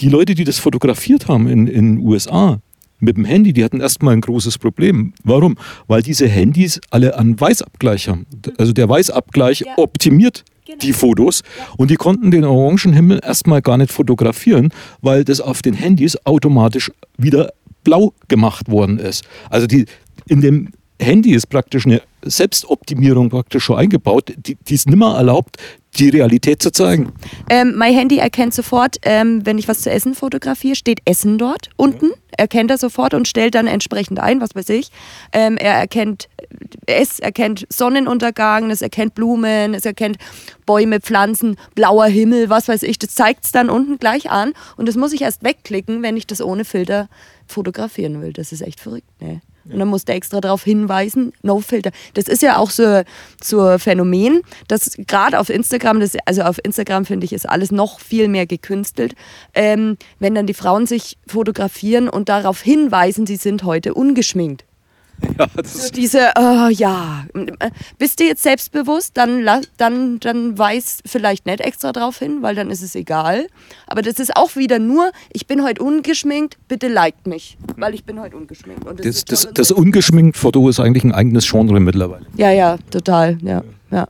Die 0.00 0.08
Leute, 0.08 0.34
die 0.34 0.44
das 0.44 0.58
fotografiert 0.58 1.28
haben 1.28 1.48
in 1.48 1.66
den 1.66 1.98
USA, 1.98 2.58
mit 2.98 3.16
dem 3.16 3.24
Handy, 3.24 3.52
die 3.52 3.64
hatten 3.64 3.80
erstmal 3.80 4.14
ein 4.14 4.20
großes 4.20 4.58
Problem. 4.58 5.12
Warum? 5.22 5.56
Weil 5.86 6.02
diese 6.02 6.28
Handys 6.28 6.80
alle 6.90 7.18
einen 7.18 7.38
Weißabgleich 7.38 8.08
haben. 8.08 8.26
Also 8.58 8.72
der 8.72 8.88
Weißabgleich 8.88 9.60
ja. 9.60 9.72
optimiert 9.76 10.44
genau. 10.64 10.78
die 10.78 10.92
Fotos 10.92 11.42
ja. 11.58 11.66
und 11.76 11.90
die 11.90 11.96
konnten 11.96 12.30
den 12.30 12.44
Orangenhimmel 12.44 13.20
erstmal 13.22 13.62
gar 13.62 13.76
nicht 13.76 13.92
fotografieren, 13.92 14.70
weil 15.02 15.24
das 15.24 15.40
auf 15.40 15.62
den 15.62 15.74
Handys 15.74 16.16
automatisch 16.24 16.90
wieder 17.18 17.52
blau 17.84 18.12
gemacht 18.28 18.70
worden 18.70 18.98
ist. 18.98 19.24
Also 19.50 19.66
die 19.66 19.86
in 20.28 20.40
dem 20.40 20.70
Handy 21.00 21.34
ist 21.34 21.46
praktisch 21.46 21.86
eine 21.86 22.02
Selbstoptimierung 22.22 23.28
praktisch 23.28 23.64
schon 23.64 23.78
eingebaut, 23.78 24.32
die, 24.36 24.56
es 24.68 24.86
nimmer 24.86 25.16
erlaubt, 25.16 25.56
die 25.96 26.08
Realität 26.08 26.62
zu 26.62 26.72
zeigen. 26.72 27.12
Ähm, 27.48 27.74
mein 27.76 27.94
Handy 27.94 28.18
erkennt 28.18 28.54
sofort, 28.54 28.96
ähm, 29.02 29.44
wenn 29.44 29.58
ich 29.58 29.68
was 29.68 29.82
zu 29.82 29.90
essen 29.90 30.14
fotografiere, 30.14 30.74
steht 30.74 31.00
Essen 31.04 31.38
dort 31.38 31.70
unten. 31.76 32.10
Erkennt 32.36 32.70
er 32.70 32.78
sofort 32.78 33.14
und 33.14 33.28
stellt 33.28 33.54
dann 33.54 33.66
entsprechend 33.66 34.18
ein, 34.18 34.40
was 34.40 34.54
weiß 34.54 34.68
ich. 34.70 34.90
Ähm, 35.32 35.56
er 35.56 35.74
erkennt 35.74 36.28
es 36.86 37.18
erkennt 37.18 37.66
Sonnenuntergang, 37.70 38.70
es 38.70 38.82
erkennt 38.82 39.14
Blumen, 39.14 39.74
es 39.74 39.84
erkennt 39.84 40.18
Bäume, 40.64 41.00
Pflanzen, 41.00 41.56
blauer 41.74 42.06
Himmel, 42.06 42.48
was 42.48 42.68
weiß 42.68 42.82
ich. 42.84 42.98
Das 42.98 43.14
zeigt 43.14 43.44
es 43.44 43.52
dann 43.52 43.70
unten 43.70 43.98
gleich 43.98 44.30
an 44.30 44.52
und 44.76 44.86
das 44.88 44.96
muss 44.96 45.12
ich 45.12 45.22
erst 45.22 45.42
wegklicken, 45.42 46.02
wenn 46.02 46.16
ich 46.16 46.26
das 46.26 46.40
ohne 46.40 46.64
Filter 46.64 47.08
fotografieren 47.46 48.20
will. 48.20 48.32
Das 48.32 48.52
ist 48.52 48.62
echt 48.62 48.80
verrückt. 48.80 49.08
Ne? 49.20 49.40
Und 49.70 49.78
dann 49.78 49.88
musste 49.88 50.12
extra 50.12 50.40
darauf 50.40 50.62
hinweisen, 50.62 51.32
No 51.42 51.60
Filter. 51.60 51.90
Das 52.14 52.28
ist 52.28 52.42
ja 52.42 52.58
auch 52.58 52.70
so, 52.70 53.02
so 53.42 53.78
Phänomen, 53.78 54.42
dass 54.68 54.92
gerade 55.06 55.40
auf 55.40 55.48
Instagram, 55.48 56.00
das, 56.00 56.12
also 56.24 56.42
auf 56.42 56.58
Instagram 56.62 57.04
finde 57.04 57.24
ich, 57.24 57.32
ist 57.32 57.48
alles 57.48 57.72
noch 57.72 58.00
viel 58.00 58.28
mehr 58.28 58.46
gekünstelt. 58.46 59.14
Ähm, 59.54 59.96
wenn 60.18 60.34
dann 60.34 60.46
die 60.46 60.54
Frauen 60.54 60.86
sich 60.86 61.16
fotografieren 61.26 62.08
und 62.08 62.28
darauf 62.28 62.60
hinweisen, 62.60 63.26
sie 63.26 63.36
sind 63.36 63.64
heute 63.64 63.94
ungeschminkt. 63.94 64.65
Ja, 65.38 65.46
das 65.56 65.74
So 65.74 65.78
ist, 65.84 65.96
diese, 65.96 66.30
oh, 66.38 66.68
ja, 66.68 67.24
bist 67.98 68.20
du 68.20 68.24
jetzt 68.24 68.42
selbstbewusst, 68.42 69.16
dann, 69.16 69.46
dann, 69.76 70.20
dann 70.20 70.58
weis 70.58 70.98
vielleicht 71.04 71.46
nicht 71.46 71.60
extra 71.60 71.92
drauf 71.92 72.18
hin, 72.18 72.38
weil 72.42 72.54
dann 72.54 72.70
ist 72.70 72.82
es 72.82 72.94
egal. 72.94 73.46
Aber 73.86 74.02
das 74.02 74.18
ist 74.18 74.36
auch 74.36 74.56
wieder 74.56 74.78
nur, 74.78 75.10
ich 75.32 75.46
bin 75.46 75.62
heute 75.62 75.82
ungeschminkt, 75.82 76.58
bitte 76.68 76.88
liked 76.88 77.26
mich, 77.26 77.56
weil 77.76 77.94
ich 77.94 78.04
bin 78.04 78.20
heute 78.20 78.36
ungeschminkt. 78.36 78.86
Und 78.86 79.00
das, 79.00 79.06
das, 79.06 79.16
ist 79.16 79.30
das, 79.30 79.54
das 79.54 79.70
ungeschminkt 79.72 80.36
Foto 80.36 80.68
ist 80.68 80.80
eigentlich 80.80 81.04
ein 81.04 81.12
eigenes 81.12 81.50
Genre 81.50 81.80
mittlerweile. 81.80 82.26
Ja, 82.36 82.50
ja, 82.50 82.78
total, 82.90 83.38
ja. 83.42 83.62
ja. 83.90 84.06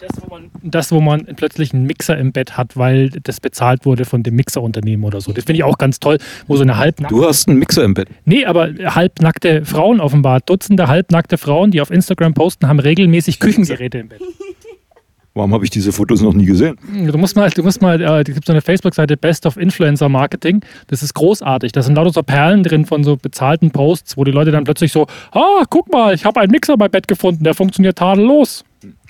Das 0.00 0.22
wo, 0.22 0.34
man, 0.34 0.50
das, 0.62 0.92
wo 0.92 1.00
man 1.00 1.26
plötzlich 1.36 1.74
einen 1.74 1.84
Mixer 1.84 2.16
im 2.16 2.32
Bett 2.32 2.56
hat, 2.56 2.76
weil 2.76 3.10
das 3.10 3.38
bezahlt 3.38 3.84
wurde 3.84 4.06
von 4.06 4.22
dem 4.22 4.34
Mixerunternehmen 4.34 5.04
oder 5.04 5.20
so. 5.20 5.32
Das 5.32 5.44
finde 5.44 5.58
ich 5.58 5.64
auch 5.64 5.76
ganz 5.76 6.00
toll, 6.00 6.16
wo 6.46 6.56
so 6.56 6.62
eine 6.62 6.78
halbnackte. 6.78 7.14
Du 7.14 7.26
hast 7.26 7.48
einen 7.48 7.58
Mixer 7.58 7.84
im 7.84 7.92
Bett. 7.92 8.08
Nee, 8.24 8.46
aber 8.46 8.70
halbnackte 8.82 9.66
Frauen 9.66 10.00
offenbar. 10.00 10.40
Dutzende 10.40 10.88
halbnackte 10.88 11.36
Frauen, 11.36 11.70
die 11.70 11.82
auf 11.82 11.90
Instagram 11.90 12.32
posten, 12.32 12.66
haben 12.66 12.78
regelmäßig 12.78 13.40
Küchengeräte 13.40 13.98
im 13.98 14.08
Bett. 14.08 14.22
Warum 15.34 15.54
habe 15.54 15.64
ich 15.64 15.70
diese 15.70 15.92
Fotos 15.92 16.22
noch 16.22 16.32
nie 16.32 16.46
gesehen? 16.46 16.76
Du 16.92 17.16
musst 17.16 17.36
mal, 17.36 17.50
du 17.50 17.62
musst 17.62 17.80
mal, 17.82 18.00
äh, 18.00 18.20
es 18.22 18.34
gibt 18.34 18.46
so 18.46 18.52
eine 18.52 18.62
Facebook-Seite 18.62 19.16
Best 19.16 19.46
of 19.46 19.56
Influencer 19.58 20.08
Marketing. 20.08 20.60
Das 20.88 21.02
ist 21.02 21.14
großartig. 21.14 21.72
Da 21.72 21.82
sind 21.82 21.94
lauter 21.94 22.10
so 22.10 22.22
Perlen 22.22 22.62
drin 22.64 22.84
von 22.84 23.04
so 23.04 23.16
bezahlten 23.16 23.70
Posts, 23.70 24.16
wo 24.16 24.24
die 24.24 24.32
Leute 24.32 24.50
dann 24.50 24.64
plötzlich 24.64 24.92
so, 24.92 25.06
ah, 25.32 25.64
guck 25.68 25.92
mal, 25.92 26.14
ich 26.14 26.24
habe 26.24 26.40
einen 26.40 26.50
Mixer 26.50 26.76
bei 26.76 26.88
Bett 26.88 27.06
gefunden, 27.06 27.44
der 27.44 27.54
funktioniert 27.54 27.98
tadellos. 27.98 28.64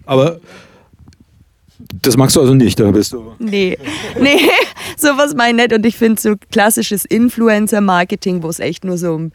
Aber 0.05 0.41
das 2.03 2.17
magst 2.17 2.37
du 2.37 2.41
also 2.41 2.55
nicht, 2.55 2.79
da 2.79 2.91
bist 2.91 3.13
du. 3.13 3.33
Nee, 3.39 3.79
nee, 4.21 4.39
sowas 4.97 5.35
meine 5.35 5.63
ich 5.63 5.69
nicht. 5.69 5.79
Und 5.79 5.87
ich 5.87 5.97
finde 5.97 6.21
so 6.21 6.35
klassisches 6.51 7.05
Influencer-Marketing, 7.05 8.43
wo 8.43 8.49
es 8.49 8.61
echt 8.61 8.85
nur 8.85 8.99
so 8.99 9.15
um, 9.15 9.33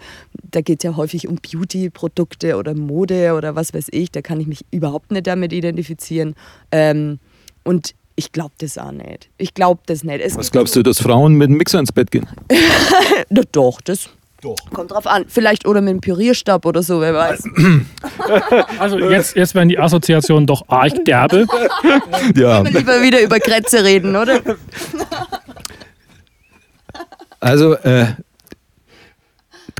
da 0.51 0.62
geht 0.62 0.79
es 0.79 0.84
ja 0.84 0.95
häufig 0.95 1.27
um 1.27 1.38
Beauty-Produkte 1.38 2.58
oder 2.58 2.73
Mode 2.75 3.34
oder 3.34 3.55
was 3.55 3.73
weiß 3.73 3.88
ich, 3.91 4.12
da 4.12 4.21
kann 4.21 4.39
ich 4.39 4.47
mich 4.47 4.65
überhaupt 4.71 5.12
nicht 5.12 5.27
damit 5.27 5.53
identifizieren. 5.53 6.36
Ähm, 6.71 7.19
und 7.63 7.95
ich 8.15 8.31
glaube 8.31 8.53
das 8.60 8.77
auch 8.77 8.91
nicht. 8.91 9.29
Ich 9.38 9.53
glaube 9.53 9.81
das 9.86 10.03
nicht. 10.03 10.21
Es 10.21 10.38
Was 10.38 10.51
glaubst 10.51 10.75
du, 10.75 10.84
dass 10.84 10.99
Frauen 10.99 11.34
mit 11.36 11.49
dem 11.49 11.58
Mixer 11.58 11.79
ins 11.79 11.91
Bett 11.91 12.12
gehen? 12.12 12.27
Na 13.29 13.41
doch, 13.51 13.81
das 13.81 14.10
kommt 14.73 14.91
drauf 14.91 15.08
an. 15.08 15.25
Vielleicht 15.27 15.65
oder 15.65 15.81
mit 15.81 15.91
einem 15.91 16.01
Pürierstab 16.01 16.65
oder 16.65 16.84
so, 16.84 17.01
wer 17.01 17.13
weiß. 17.13 17.43
Also 18.79 18.99
jetzt, 18.99 19.36
jetzt 19.36 19.55
werden 19.55 19.69
die 19.69 19.79
Assoziationen 19.79 20.45
doch 20.47 20.63
arg 20.67 21.05
derbe. 21.05 21.45
Ja, 22.36 22.62
Lieber 22.62 23.01
wieder 23.01 23.21
über 23.21 23.39
Krätze 23.39 23.84
reden, 23.84 24.15
oder? 24.15 24.41
also 27.39 27.73
äh, 27.75 28.08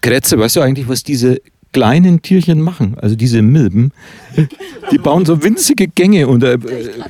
Krätze, 0.02 0.38
weißt 0.38 0.56
du 0.56 0.62
eigentlich, 0.62 0.88
was 0.88 1.04
diese 1.04 1.42
kleinen 1.74 2.22
Tierchen 2.22 2.62
machen? 2.62 2.98
Also 3.02 3.16
diese 3.16 3.42
Milben, 3.42 3.92
die 4.92 4.98
bauen 4.98 5.26
so 5.26 5.42
winzige 5.44 5.88
Gänge 5.88 6.28
und 6.28 6.44
äh, 6.44 6.58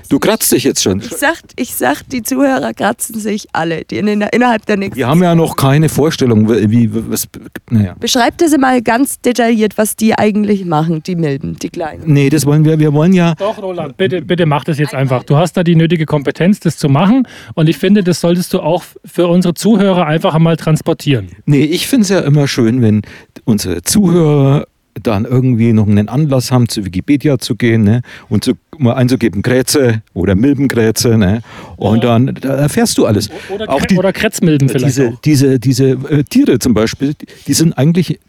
du 0.10 0.20
kratzt 0.20 0.52
dich 0.52 0.64
jetzt 0.64 0.84
schon. 0.84 1.00
Ich 1.00 1.10
sag, 1.10 1.38
ich 1.56 1.76
sag, 1.76 2.04
die 2.10 2.24
Zuhörer 2.24 2.74
kratzen 2.74 3.20
sich 3.20 3.48
alle, 3.54 3.86
die 3.86 3.98
in, 3.98 4.08
innerhalb 4.08 4.66
der 4.66 4.78
nächsten 4.78 4.98
Wir 4.98 5.08
haben 5.08 5.22
ja 5.24 5.36
noch 5.36 5.56
keine 5.56 5.90
Vorstellung, 5.90 6.50
wie, 6.50 6.72
wie 6.72 7.12
was, 7.12 7.28
naja. 7.70 7.96
Beschreibt 8.00 8.42
das 8.42 8.56
mal 8.58 8.82
ganz 8.82 9.20
detailliert, 9.22 9.78
was 9.78 9.96
die 9.96 10.18
eigentlich 10.18 10.66
machen, 10.66 11.04
die 11.04 11.16
Milben, 11.16 11.58
die 11.60 11.70
Kleinen. 11.70 12.04
Nee, 12.06 12.30
das 12.30 12.46
wollen 12.46 12.66
wir, 12.66 12.80
wir 12.80 12.94
wollen 12.94 13.14
ja, 13.14 13.36
Doch, 13.36 13.62
Roland, 13.62 13.98
bitte, 13.98 14.22
bitte 14.22 14.46
mach 14.46 14.64
das 14.64 14.78
jetzt 14.78 14.94
einfach. 14.94 15.24
Du 15.24 15.36
hast 15.36 15.54
da 15.58 15.64
die 15.64 15.76
nötige 15.76 16.06
Kompetenz, 16.06 16.60
das 16.60 16.78
zu 16.78 16.90
machen. 16.90 17.28
Und 17.54 17.70
ich 17.70 17.78
finde, 17.78 18.04
das 18.04 18.22
solltest 18.22 18.54
du 18.54 18.60
auch 18.60 18.84
für 19.04 19.28
unsere 19.28 19.54
Zuhörer 19.54 20.06
einfach 20.06 20.34
einmal 20.36 20.58
transportieren. 20.58 21.30
nee, 21.46 21.64
ich 21.64 21.88
finde 21.88 22.04
es 22.04 22.10
ja 22.10 22.20
immer 22.20 22.48
schön, 22.48 22.82
wenn 22.82 23.02
unsere 23.46 23.82
Zuhörer 23.82 24.66
dann 25.04 25.26
irgendwie 25.26 25.74
noch 25.74 25.88
einen 25.88 26.08
Anlass 26.08 26.52
haben, 26.52 26.70
zu 26.70 26.86
Wikipedia 26.86 27.38
zu 27.38 27.56
gehen 27.56 27.84
ne? 27.84 28.02
und 28.30 28.44
zu, 28.46 28.54
mal 28.78 28.94
einzugeben 28.94 29.42
Krätze 29.42 30.02
oder 30.14 30.36
Milbenkrätze. 30.36 31.18
Ne? 31.18 31.42
Und 31.76 32.04
dann 32.04 32.34
da 32.40 32.56
erfährst 32.56 32.98
du 32.98 33.06
alles. 33.06 33.30
Oder, 33.54 33.70
Auch 33.70 33.82
die, 33.86 33.98
oder 33.98 34.14
Krätzmilben 34.14 34.70
vielleicht 34.70 34.86
diese, 34.86 35.10
auch. 35.10 35.20
diese, 35.22 35.60
diese 35.60 35.90
äh, 36.10 36.24
Tiere 36.24 36.60
zum 36.60 36.74
Beispiel, 36.74 37.14
die- 37.48 37.54
sind 37.54 37.78
eigentlich, 37.78 38.20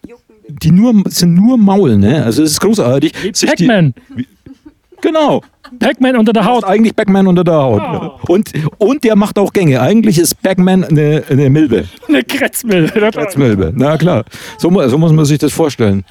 die 0.48 0.70
nur, 0.72 1.02
sind 1.07 1.35
nur 1.35 1.57
Maul, 1.57 1.96
ne? 1.98 2.24
Also 2.24 2.42
es 2.42 2.52
ist 2.52 2.61
großartig. 2.61 3.12
Pac-Man. 3.46 3.94
Genau. 5.02 5.42
Pac-Man 5.79 6.16
unter 6.16 6.33
der 6.33 6.44
Haut. 6.46 6.64
Eigentlich 6.64 6.94
Backman 6.94 7.26
unter 7.26 7.44
der 7.44 7.55
Haut. 7.55 8.29
Und, 8.29 8.50
und 8.79 9.05
der 9.05 9.14
macht 9.16 9.38
auch 9.38 9.52
Gänge. 9.52 9.81
Eigentlich 9.81 10.18
ist 10.18 10.40
Backman 10.42 10.85
eine, 10.85 11.22
eine 11.29 11.50
Milbe. 11.50 11.85
Eine 12.09 12.22
Krätzmilbe. 12.22 13.11
Als 13.16 13.37
Milbe. 13.37 13.72
Na 13.74 13.96
klar. 13.98 14.24
So, 14.59 14.70
so 14.88 14.98
muss 14.98 15.12
man 15.12 15.24
sich 15.24 15.38
das 15.38 15.52
vorstellen. 15.52 16.05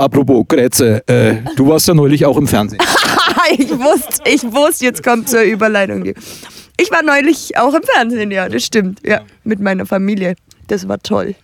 Apropos 0.00 0.46
Krätze, 0.48 1.06
äh, 1.06 1.42
du 1.56 1.68
warst 1.68 1.86
ja 1.86 1.92
neulich 1.92 2.24
auch 2.24 2.38
im 2.38 2.46
Fernsehen. 2.46 2.80
ich 3.58 3.68
wusste, 3.70 4.22
ich 4.24 4.42
wusste, 4.44 4.86
jetzt 4.86 5.02
kommt 5.02 5.28
zur 5.28 5.42
Überleitung. 5.42 6.04
Ich 6.80 6.90
war 6.90 7.02
neulich 7.02 7.58
auch 7.58 7.74
im 7.74 7.82
Fernsehen, 7.82 8.30
ja, 8.30 8.48
das 8.48 8.64
stimmt. 8.64 9.06
Ja, 9.06 9.20
mit 9.44 9.60
meiner 9.60 9.84
Familie. 9.84 10.36
Das 10.68 10.88
war 10.88 10.98
toll. 11.00 11.34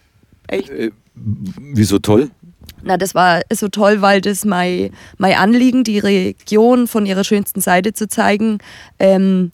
Echt. 0.48 0.70
Wieso 1.14 1.98
toll? 1.98 2.30
Na, 2.82 2.96
das 2.96 3.14
war 3.14 3.42
so 3.52 3.68
toll, 3.68 4.00
weil 4.00 4.22
das 4.22 4.46
mein, 4.46 4.90
mein 5.18 5.34
Anliegen, 5.34 5.84
die 5.84 5.98
Region 5.98 6.86
von 6.86 7.04
ihrer 7.04 7.24
schönsten 7.24 7.60
Seite 7.60 7.92
zu 7.92 8.08
zeigen, 8.08 8.58
ähm, 8.98 9.52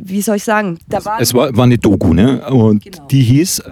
wie 0.00 0.22
soll 0.22 0.36
ich 0.36 0.44
sagen, 0.44 0.78
da 0.88 1.00
Es 1.18 1.34
war, 1.34 1.56
war 1.56 1.64
eine 1.64 1.78
Doku, 1.78 2.14
ne? 2.14 2.48
Und 2.48 2.84
Genau. 2.84 3.06
die 3.08 3.22
hieß, 3.22 3.62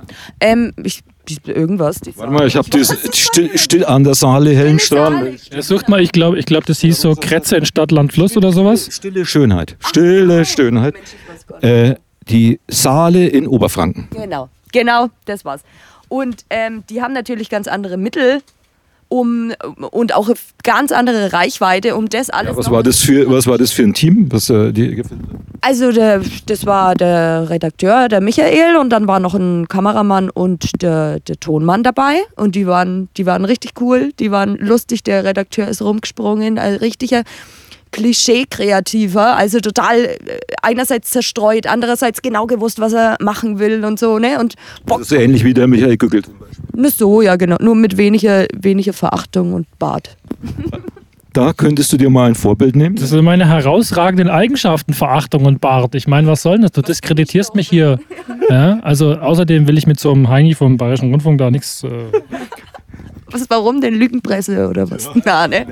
ähm, 0.40 0.72
ich, 0.82 1.04
irgendwas. 1.46 2.00
Die 2.00 2.16
warte 2.16 2.32
mal, 2.32 2.46
ich 2.46 2.56
habe 2.56 2.68
das 2.70 2.96
still, 3.16 3.56
still 3.58 3.84
an 3.84 4.04
der 4.04 4.14
Saale, 4.14 4.54
hellen 4.54 4.78
Strahlen. 4.78 5.38
Ja, 5.52 5.62
sucht 5.62 5.88
mal, 5.88 6.00
ich 6.00 6.12
glaube, 6.12 6.38
ich 6.38 6.46
glaub, 6.46 6.64
das 6.66 6.80
hieß 6.80 7.00
so 7.00 7.14
Krätze 7.14 7.56
in 7.56 7.66
Stadt, 7.66 7.90
Land, 7.90 8.12
Fluss 8.12 8.36
oder 8.36 8.52
sowas. 8.52 8.88
Stille 8.90 9.24
Schönheit. 9.24 9.76
Stille 9.80 10.44
Schönheit. 10.44 10.94
Äh, 11.60 11.94
die 12.28 12.60
Saale 12.68 13.26
in 13.26 13.46
Oberfranken. 13.46 14.08
Genau, 14.10 14.48
genau, 14.72 15.08
das 15.26 15.44
war's. 15.44 15.62
Und 16.08 16.44
ähm, 16.50 16.84
die 16.88 17.02
haben 17.02 17.12
natürlich 17.12 17.50
ganz 17.50 17.66
andere 17.68 17.96
Mittel 17.96 18.42
um, 19.08 19.52
und 19.90 20.14
auch 20.14 20.30
ganz 20.62 20.92
andere 20.92 21.32
Reichweite, 21.32 21.96
um 21.96 22.08
das 22.08 22.30
alles. 22.30 22.52
Ja, 22.52 22.56
was, 22.56 22.70
war 22.70 22.82
das 22.82 23.00
für, 23.00 23.28
was 23.30 23.46
war 23.46 23.58
das 23.58 23.72
für 23.72 23.82
ein 23.82 23.94
Team? 23.94 24.28
Was, 24.30 24.50
äh, 24.50 24.72
die, 24.72 25.02
Also 25.60 25.92
der, 25.92 26.20
das 26.46 26.66
war 26.66 26.94
der 26.94 27.48
Redakteur, 27.48 28.08
der 28.08 28.20
Michael, 28.20 28.76
und 28.76 28.90
dann 28.90 29.06
war 29.06 29.20
noch 29.20 29.34
ein 29.34 29.68
Kameramann 29.68 30.30
und 30.30 30.82
der, 30.82 31.20
der 31.20 31.38
Tonmann 31.38 31.82
dabei. 31.82 32.22
Und 32.36 32.54
die 32.54 32.66
waren, 32.66 33.08
die 33.16 33.26
waren 33.26 33.44
richtig 33.44 33.72
cool, 33.80 34.12
die 34.18 34.30
waren 34.30 34.56
lustig. 34.56 35.02
Der 35.02 35.24
Redakteur 35.24 35.68
ist 35.68 35.82
rumgesprungen, 35.82 36.58
ein 36.58 36.74
richtiger 36.74 37.22
Klischee-Kreativer, 37.94 39.36
also 39.36 39.60
total 39.60 39.98
äh, 40.04 40.18
einerseits 40.62 41.10
zerstreut, 41.10 41.66
andererseits 41.66 42.22
genau 42.22 42.46
gewusst, 42.46 42.80
was 42.80 42.92
er 42.92 43.16
machen 43.20 43.58
will 43.60 43.84
und 43.84 43.98
so, 43.98 44.18
ne? 44.18 44.38
Und 44.40 44.54
Bock, 44.84 44.98
das 44.98 45.12
ist 45.12 45.18
ähnlich 45.18 45.44
wie 45.44 45.54
der 45.54 45.68
Michael 45.68 45.96
Gückel 45.96 46.24
zum 46.24 46.38
Beispiel. 46.38 46.64
ne, 46.80 46.90
so, 46.90 47.22
ja 47.22 47.36
genau, 47.36 47.56
nur 47.60 47.76
mit 47.76 47.96
weniger, 47.96 48.46
weniger 48.52 48.92
Verachtung 48.92 49.52
und 49.52 49.66
Bart. 49.78 50.16
Da 51.32 51.52
könntest 51.52 51.92
du 51.92 51.96
dir 51.96 52.10
mal 52.10 52.28
ein 52.28 52.36
Vorbild 52.36 52.76
nehmen. 52.76 52.94
Das 52.94 53.10
sind 53.10 53.24
meine 53.24 53.48
herausragenden 53.48 54.28
Eigenschaften, 54.28 54.92
Verachtung 54.92 55.46
und 55.46 55.60
Bart. 55.60 55.96
Ich 55.96 56.06
meine, 56.06 56.28
was 56.28 56.42
soll 56.42 56.60
das? 56.60 56.70
Du 56.70 56.80
diskreditierst 56.80 57.56
mich 57.56 57.68
hier. 57.68 57.98
Ja, 58.50 58.78
also 58.82 59.14
außerdem 59.14 59.66
will 59.66 59.76
ich 59.76 59.86
mit 59.86 59.98
so 59.98 60.12
einem 60.12 60.28
Heini 60.28 60.54
vom 60.54 60.76
Bayerischen 60.76 61.10
Rundfunk 61.10 61.38
da 61.38 61.50
nichts. 61.50 61.82
Äh, 61.82 61.88
Was, 63.34 63.50
warum 63.50 63.80
denn 63.80 63.94
Lügenpresse 63.94 64.68
oder 64.68 64.88
was? 64.88 65.10
Na, 65.24 65.48
ne? 65.48 65.66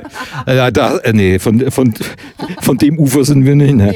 Ja, 0.48 0.70
da, 0.72 0.98
äh, 0.98 1.12
nee, 1.12 1.38
von, 1.38 1.70
von, 1.70 1.94
von 2.60 2.76
dem 2.76 2.98
Ufer 2.98 3.24
sind 3.24 3.44
wir 3.44 3.54
nicht. 3.54 3.74
Ne? 3.74 3.94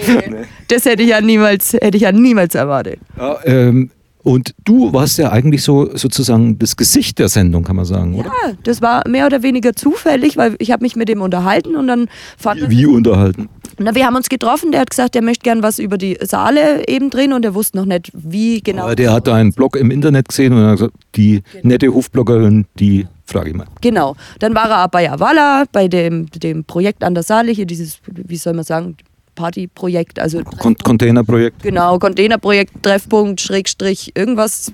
Das 0.69 0.85
hätte 0.85 1.03
ich 1.03 1.09
ja 1.09 1.21
niemals, 1.21 1.73
hätte 1.73 1.97
ich 1.97 2.05
ja 2.05 2.13
niemals 2.13 2.55
erwartet. 2.55 3.01
Ja, 3.17 3.39
ähm, 3.45 3.91
und 4.23 4.55
du 4.65 4.93
warst 4.93 5.19
ja 5.19 5.31
eigentlich 5.31 5.63
so 5.63 5.97
sozusagen 5.97 6.59
das 6.59 6.77
Gesicht 6.77 7.19
der 7.19 7.29
Sendung, 7.29 7.63
kann 7.63 7.77
man 7.77 7.85
sagen, 7.85 8.15
oder? 8.15 8.29
Ja, 8.45 8.53
das 8.63 8.83
war 8.83 9.09
mehr 9.09 9.27
oder 9.27 9.43
weniger 9.43 9.73
zufällig, 9.73 10.37
weil 10.37 10.55
ich 10.59 10.73
habe 10.73 10.83
mich 10.83 10.95
mit 10.95 11.09
dem 11.09 11.21
unterhalten 11.21 11.77
und 11.77 11.87
dann 11.87 12.09
fand 12.37 12.61
Wie, 12.63 12.79
wie 12.79 12.87
unterhalten? 12.87 13.49
Na, 13.79 13.95
wir 13.95 14.07
haben 14.07 14.17
uns 14.17 14.29
getroffen, 14.29 14.73
der 14.73 14.81
hat 14.81 14.91
gesagt, 14.91 15.17
er 15.17 15.23
möchte 15.23 15.43
gern 15.43 15.63
was 15.63 15.79
über 15.79 15.99
die 15.99 16.17
Saale 16.23 16.89
eben 16.89 17.11
drehen 17.11 17.33
und 17.33 17.45
er 17.45 17.55
wusste 17.55 17.77
noch 17.77 17.85
nicht, 17.85 18.11
wie 18.15 18.63
genau. 18.63 18.85
Aber 18.85 18.97
der 18.97 19.13
hat 19.13 19.29
einen 19.29 19.53
Blog 19.53 19.77
im 19.77 19.91
Internet 19.91 20.29
gesehen 20.29 20.53
und 20.53 20.65
hat 20.65 20.79
gesagt, 20.79 20.95
die 21.15 21.43
nette 21.63 21.93
Hofbloggerin, 21.93 22.67
die 22.79 23.07
frage 23.27 23.51
ich 23.51 23.57
mal. 23.57 23.67
Genau. 23.81 24.17
Dann 24.39 24.55
war 24.55 24.71
er 24.71 24.85
auch 24.85 24.89
bei 24.89 25.11
Avala, 25.11 25.65
bei 25.73 25.89
dem, 25.89 26.31
dem 26.31 26.65
Projekt 26.65 27.05
an 27.05 27.15
der 27.15 27.23
Saale, 27.23 27.53
hier 27.53 27.67
dieses, 27.67 27.99
wie 28.07 28.37
soll 28.37 28.55
man 28.55 28.65
sagen, 28.65 28.97
Partyprojekt, 29.35 30.19
also 30.19 30.43
Con 30.43 30.77
Containerprojekt. 30.77 31.63
genau, 31.63 31.99
Containerprojekt, 31.99 32.83
Treffpunkt, 32.83 33.41
Schrägstrich, 33.41 34.13
irgendwas. 34.17 34.73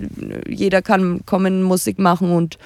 Jeder 0.49 0.81
kann 0.81 1.27
kommen, 1.27 1.63
Musik 1.63 1.99
machen 1.99 2.31
und 2.31 2.59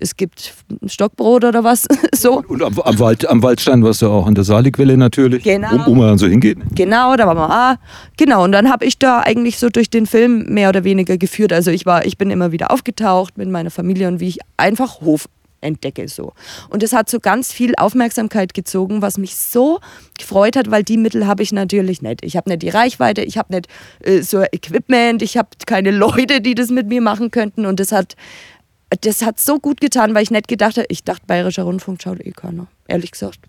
es 0.00 0.16
gibt 0.16 0.54
Stockbrot 0.86 1.44
oder 1.44 1.64
was. 1.64 1.86
so. 2.14 2.42
Und 2.46 2.62
am, 2.62 2.78
am, 2.80 2.98
Wald, 2.98 3.28
am 3.28 3.42
Waldstein 3.42 3.82
warst 3.82 4.02
du 4.02 4.08
auch 4.08 4.26
an 4.26 4.34
der 4.34 4.44
Saalequelle 4.44 4.96
natürlich, 4.96 5.42
Genau. 5.44 5.86
wo, 5.86 5.94
man 5.94 6.08
dann 6.08 6.18
so 6.18 6.26
hingeht. 6.26 6.58
Genau, 6.74 7.16
da 7.16 7.26
waren 7.26 7.36
wir, 7.36 7.50
ah, 7.50 7.76
genau. 8.16 8.44
Und 8.44 8.52
dann 8.52 8.70
habe 8.70 8.84
ich 8.84 8.98
da 8.98 9.20
eigentlich 9.20 9.58
so 9.58 9.68
durch 9.68 9.90
den 9.90 10.06
Film 10.06 10.46
mehr 10.48 10.68
oder 10.68 10.84
weniger 10.84 11.16
geführt. 11.18 11.52
Also 11.52 11.70
ich 11.70 11.86
war, 11.86 12.04
ich 12.04 12.18
bin 12.18 12.30
immer 12.30 12.52
wieder 12.52 12.70
aufgetaucht 12.70 13.38
mit 13.38 13.48
meiner 13.48 13.70
Familie 13.70 14.08
und 14.08 14.20
wie 14.20 14.28
ich 14.28 14.38
einfach 14.56 15.00
Hof 15.00 15.28
entdecke 15.60 16.08
so. 16.08 16.32
Und 16.70 16.82
es 16.82 16.92
hat 16.92 17.10
so 17.10 17.20
ganz 17.20 17.52
viel 17.52 17.74
Aufmerksamkeit 17.76 18.54
gezogen, 18.54 19.02
was 19.02 19.18
mich 19.18 19.36
so 19.36 19.80
gefreut 20.18 20.56
hat, 20.56 20.70
weil 20.70 20.82
die 20.82 20.96
Mittel 20.96 21.26
habe 21.26 21.42
ich 21.42 21.52
natürlich 21.52 22.02
nicht. 22.02 22.24
Ich 22.24 22.36
habe 22.36 22.50
nicht 22.50 22.62
die 22.62 22.68
Reichweite, 22.68 23.22
ich 23.22 23.38
habe 23.38 23.54
nicht 23.54 23.68
äh, 24.00 24.22
so 24.22 24.42
Equipment, 24.42 25.22
ich 25.22 25.36
habe 25.36 25.48
keine 25.66 25.90
Leute, 25.90 26.40
die 26.40 26.54
das 26.54 26.70
mit 26.70 26.88
mir 26.88 27.00
machen 27.00 27.30
könnten 27.30 27.66
und 27.66 27.80
das 27.80 27.92
hat 27.92 28.14
das 29.00 29.24
hat 29.24 29.38
so 29.40 29.58
gut 29.58 29.80
getan, 29.80 30.14
weil 30.14 30.22
ich 30.22 30.30
nicht 30.30 30.48
gedacht 30.48 30.76
habe, 30.76 30.86
ich 30.88 31.04
dachte, 31.04 31.22
Bayerischer 31.26 31.62
Rundfunk 31.64 32.02
schaut 32.02 32.20
eh 32.24 32.30
keiner, 32.32 32.66
ehrlich 32.88 33.10
gesagt. 33.10 33.40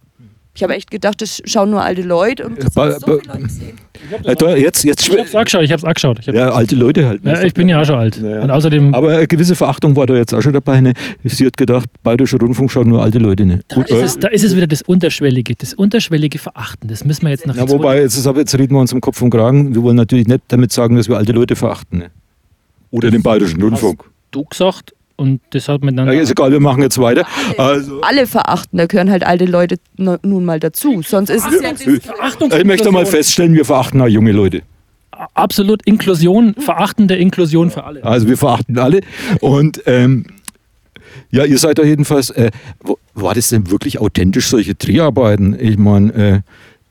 Ich 0.55 0.63
habe 0.63 0.73
echt 0.73 0.89
gedacht, 0.89 1.21
das 1.21 1.39
schauen 1.45 1.69
nur 1.69 1.83
alte 1.83 2.01
Leute 2.01 2.43
und 2.47 2.57
das 2.57 2.73
Ba- 2.73 2.91
so 2.93 3.05
viele 3.05 3.17
Leute 3.27 3.43
gesehen. 3.43 3.77
Äh, 4.25 4.59
jetzt, 4.59 4.83
jetzt 4.83 5.07
Ich 5.07 5.15
hab's 5.19 5.35
angeschaut, 5.35 5.61
ich 5.61 5.71
hab's 5.71 5.83
angeschaut. 5.83 6.17
Ich, 6.19 6.27
hab, 6.27 6.33
ja, 6.33 6.49
alte 6.49 6.75
Leute 6.75 7.05
halt. 7.07 7.23
ja, 7.23 7.43
ich 7.43 7.53
bin 7.53 7.69
ja 7.69 7.79
auch 7.79 7.85
schon 7.85 7.93
alt. 7.93 8.17
Ja, 8.17 8.27
ja. 8.27 8.41
Und 8.41 8.49
außerdem, 8.49 8.95
Aber 8.95 9.09
eine 9.09 9.27
gewisse 9.27 9.55
Verachtung 9.55 9.95
war 9.95 10.07
da 10.07 10.15
jetzt 10.15 10.33
auch 10.33 10.41
schon 10.41 10.53
dabei. 10.53 10.81
Ne? 10.81 10.93
Sie 11.25 11.45
hat 11.45 11.57
gedacht, 11.57 11.87
Bayerischer 12.01 12.39
Rundfunk 12.39 12.71
schaut 12.71 12.87
nur 12.87 13.03
alte 13.03 13.19
Leute. 13.19 13.45
Ne? 13.45 13.59
da, 13.67 13.75
Und, 13.75 13.87
ist 13.87 14.01
es, 14.01 14.17
da 14.17 14.29
ist 14.29 14.43
es 14.43 14.55
wieder 14.55 14.65
das 14.65 14.81
Unterschwellige, 14.81 15.53
das 15.55 15.75
unterschwellige 15.75 16.39
Verachten. 16.39 16.87
Das 16.87 17.05
müssen 17.05 17.21
wir 17.21 17.29
jetzt 17.29 17.45
nach 17.45 17.55
ja, 17.55 17.69
wobei, 17.69 18.01
jetzt, 18.01 18.17
ist 18.17 18.25
aber, 18.25 18.39
jetzt 18.39 18.57
reden 18.57 18.73
wir 18.73 18.79
uns 18.79 18.91
um 18.91 18.99
Kopf 18.99 19.21
und 19.21 19.29
Kragen. 19.29 19.75
Wir 19.75 19.83
wollen 19.83 19.95
natürlich 19.97 20.25
nicht 20.25 20.41
damit 20.47 20.71
sagen, 20.71 20.95
dass 20.95 21.07
wir 21.07 21.17
alte 21.17 21.33
Leute 21.33 21.55
verachten. 21.55 21.99
Ne? 21.99 22.09
Oder 22.89 23.11
den 23.11 23.21
Bayerischen 23.21 23.61
Rundfunk. 23.61 24.05
du 24.31 24.43
gesagt 24.43 24.95
und 25.17 25.41
das 25.49 25.67
hat 25.67 25.81
miteinander. 25.81 26.13
Ja, 26.13 26.21
ist 26.21 26.31
egal, 26.31 26.51
wir 26.51 26.59
machen 26.61 26.81
jetzt 26.81 26.97
weiter. 26.99 27.27
Also, 27.57 28.01
Alle 28.01 28.25
verachten, 28.27 28.77
da 28.77 28.85
gehören 28.85 29.11
halt 29.11 29.25
alte 29.25 29.45
Leute 29.45 29.75
nu- 29.97 30.17
nun 30.23 30.45
mal 30.45 30.59
dazu. 30.59 31.01
Sonst 31.01 31.29
ist 31.29 31.45
es 31.51 31.61
ja 31.61 31.71
ich 32.57 32.65
möchte 32.65 32.91
mal 32.91 33.05
feststellen, 33.05 33.53
wir 33.53 33.65
verachten 33.65 34.01
auch 34.01 34.07
junge 34.07 34.31
Leute. 34.31 34.61
Absolut 35.33 35.81
Inklusion, 35.85 36.53
verachtende 36.59 37.15
Inklusion 37.15 37.71
für 37.71 37.83
alle. 37.83 38.03
Also 38.03 38.27
wir 38.27 38.37
verachten 38.37 38.77
alle. 38.77 39.01
Und 39.41 39.81
ähm, 39.87 40.27
ja, 41.31 41.43
ihr 41.43 41.57
seid 41.57 41.79
da 41.79 41.83
jedenfalls. 41.83 42.29
Äh, 42.29 42.51
war 43.15 43.33
das 43.33 43.49
denn 43.49 43.69
wirklich 43.71 43.99
authentisch, 43.99 44.47
solche 44.47 44.75
Dreharbeiten? 44.75 45.57
Ich 45.59 45.77
meine, 45.79 46.13
äh, 46.13 46.39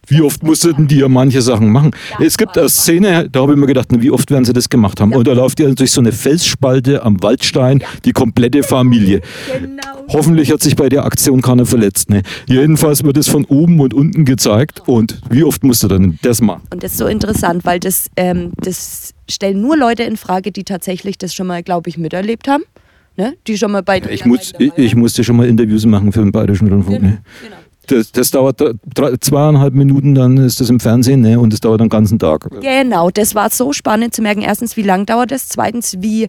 wie 0.07 0.23
oft 0.23 0.43
mussten 0.43 0.87
die 0.87 0.99
ja 0.99 1.09
manche 1.09 1.43
Sachen 1.43 1.71
machen? 1.71 1.91
es 2.21 2.37
gibt 2.37 2.57
eine 2.57 2.69
Szene, 2.69 3.29
da 3.31 3.41
habe 3.41 3.53
ich 3.53 3.59
mir 3.59 3.67
gedacht, 3.67 3.89
wie 3.91 4.11
oft 4.11 4.31
werden 4.31 4.45
sie 4.45 4.53
das 4.53 4.69
gemacht 4.69 5.01
haben? 5.01 5.13
Und 5.13 5.27
da 5.27 5.33
läuft 5.33 5.61
ihr 5.61 5.75
durch 5.75 5.93
so 5.93 6.01
eine 6.01 6.13
Felsspalte 6.13 7.03
am 7.03 7.23
Waldstein, 7.23 7.83
die 8.05 8.13
komplette 8.13 8.63
Familie. 8.63 9.21
Genau. 9.61 9.83
Hoffentlich 10.09 10.53
hat 10.53 10.63
sich 10.63 10.77
bei 10.77 10.89
der 10.89 11.05
Aktion 11.05 11.43
keiner 11.43 11.67
verletzt. 11.67 12.11
Ne? 12.11 12.23
Jedenfalls 12.47 13.03
wird 13.03 13.17
es 13.17 13.29
von 13.29 13.45
oben 13.45 13.81
und 13.81 13.95
unten 13.95 14.25
gezeigt. 14.25 14.83
Und 14.87 15.21
wie 15.31 15.45
oft 15.45 15.65
musst 15.65 15.83
du 15.83 15.89
dann 15.89 16.19
das 16.23 16.41
machen? 16.41 16.63
Und 16.71 16.83
das 16.83 16.93
ist 16.93 16.99
so 16.99 17.07
interessant, 17.07 17.65
weil 17.65 17.81
das, 17.81 18.09
ähm, 18.17 18.53
das 18.57 19.15
stellen 19.29 19.61
nur 19.61 19.77
Leute 19.77 20.05
in 20.05 20.17
Frage, 20.17 20.53
die 20.53 20.65
tatsächlich 20.65 21.19
das 21.19 21.35
schon 21.35 21.47
mal, 21.47 21.63
glaube 21.63 21.91
ich, 21.91 21.99
miterlebt 21.99 22.49
haben. 22.49 22.65
Ne? 23.17 23.35
Die 23.47 23.57
schon 23.57 23.73
mal 23.73 23.83
bei 23.83 24.03
Ich, 24.11 24.27
muss, 24.27 24.53
ich, 24.59 24.73
ich 24.77 24.95
musste 24.95 25.25
schon 25.25 25.37
mal 25.37 25.47
Interviews 25.47 25.87
machen 25.87 26.13
für 26.13 26.21
den 26.21 26.33
Bayerischen 26.33 26.69
Rundfunk. 26.69 27.03
Ne? 27.03 27.23
Genau. 27.43 27.57
Das, 27.87 28.13
das 28.13 28.31
dauert 28.31 28.61
drei, 28.61 28.73
drei- 28.95 29.17
zweieinhalb 29.17 29.75
Minuten, 29.75 30.15
dann 30.15 30.37
ist 30.39 30.61
das 30.61 30.71
im 30.71 30.81
Fernsehen 30.81 31.21
ne? 31.21 31.39
und 31.39 31.53
das 31.53 31.61
dauert 31.61 31.81
den 31.81 31.89
ganzen 31.89 32.19
Tag. 32.19 32.49
Genau, 32.61 33.11
das 33.11 33.35
war 33.35 33.51
so 33.51 33.73
spannend 33.73 34.15
zu 34.15 34.23
merken. 34.23 34.43
Erstens, 34.43 34.77
wie 34.77 34.83
lang 34.83 35.07
dauert 35.07 35.31
das? 35.31 35.49
Zweitens, 35.49 35.97
wie 36.01 36.29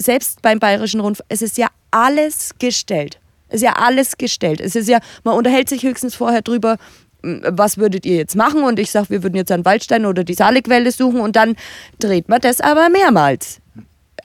selbst 0.00 0.42
beim 0.42 0.58
Bayerischen 0.58 1.00
Rundfunk, 1.00 1.26
es 1.28 1.42
ist 1.42 1.58
ja 1.58 1.66
alles 1.90 2.50
gestellt. 2.58 3.18
Es 3.48 3.56
ist 3.56 3.62
ja 3.62 3.72
alles 3.72 4.18
gestellt. 4.18 4.60
Es 4.60 4.76
ist 4.76 4.88
ja, 4.88 4.98
man 5.24 5.34
unterhält 5.36 5.68
sich 5.68 5.82
höchstens 5.82 6.14
vorher 6.14 6.42
drüber, 6.42 6.76
was 7.22 7.78
würdet 7.78 8.06
ihr 8.06 8.16
jetzt 8.16 8.36
machen? 8.36 8.62
Und 8.62 8.78
ich 8.78 8.90
sage, 8.92 9.10
wir 9.10 9.22
würden 9.22 9.34
jetzt 9.34 9.50
an 9.50 9.64
Waldstein 9.64 10.06
oder 10.06 10.22
die 10.22 10.34
Saalequelle 10.34 10.92
suchen 10.92 11.20
und 11.20 11.34
dann 11.34 11.56
dreht 11.98 12.28
man 12.28 12.40
das 12.40 12.60
aber 12.60 12.88
mehrmals. 12.90 13.60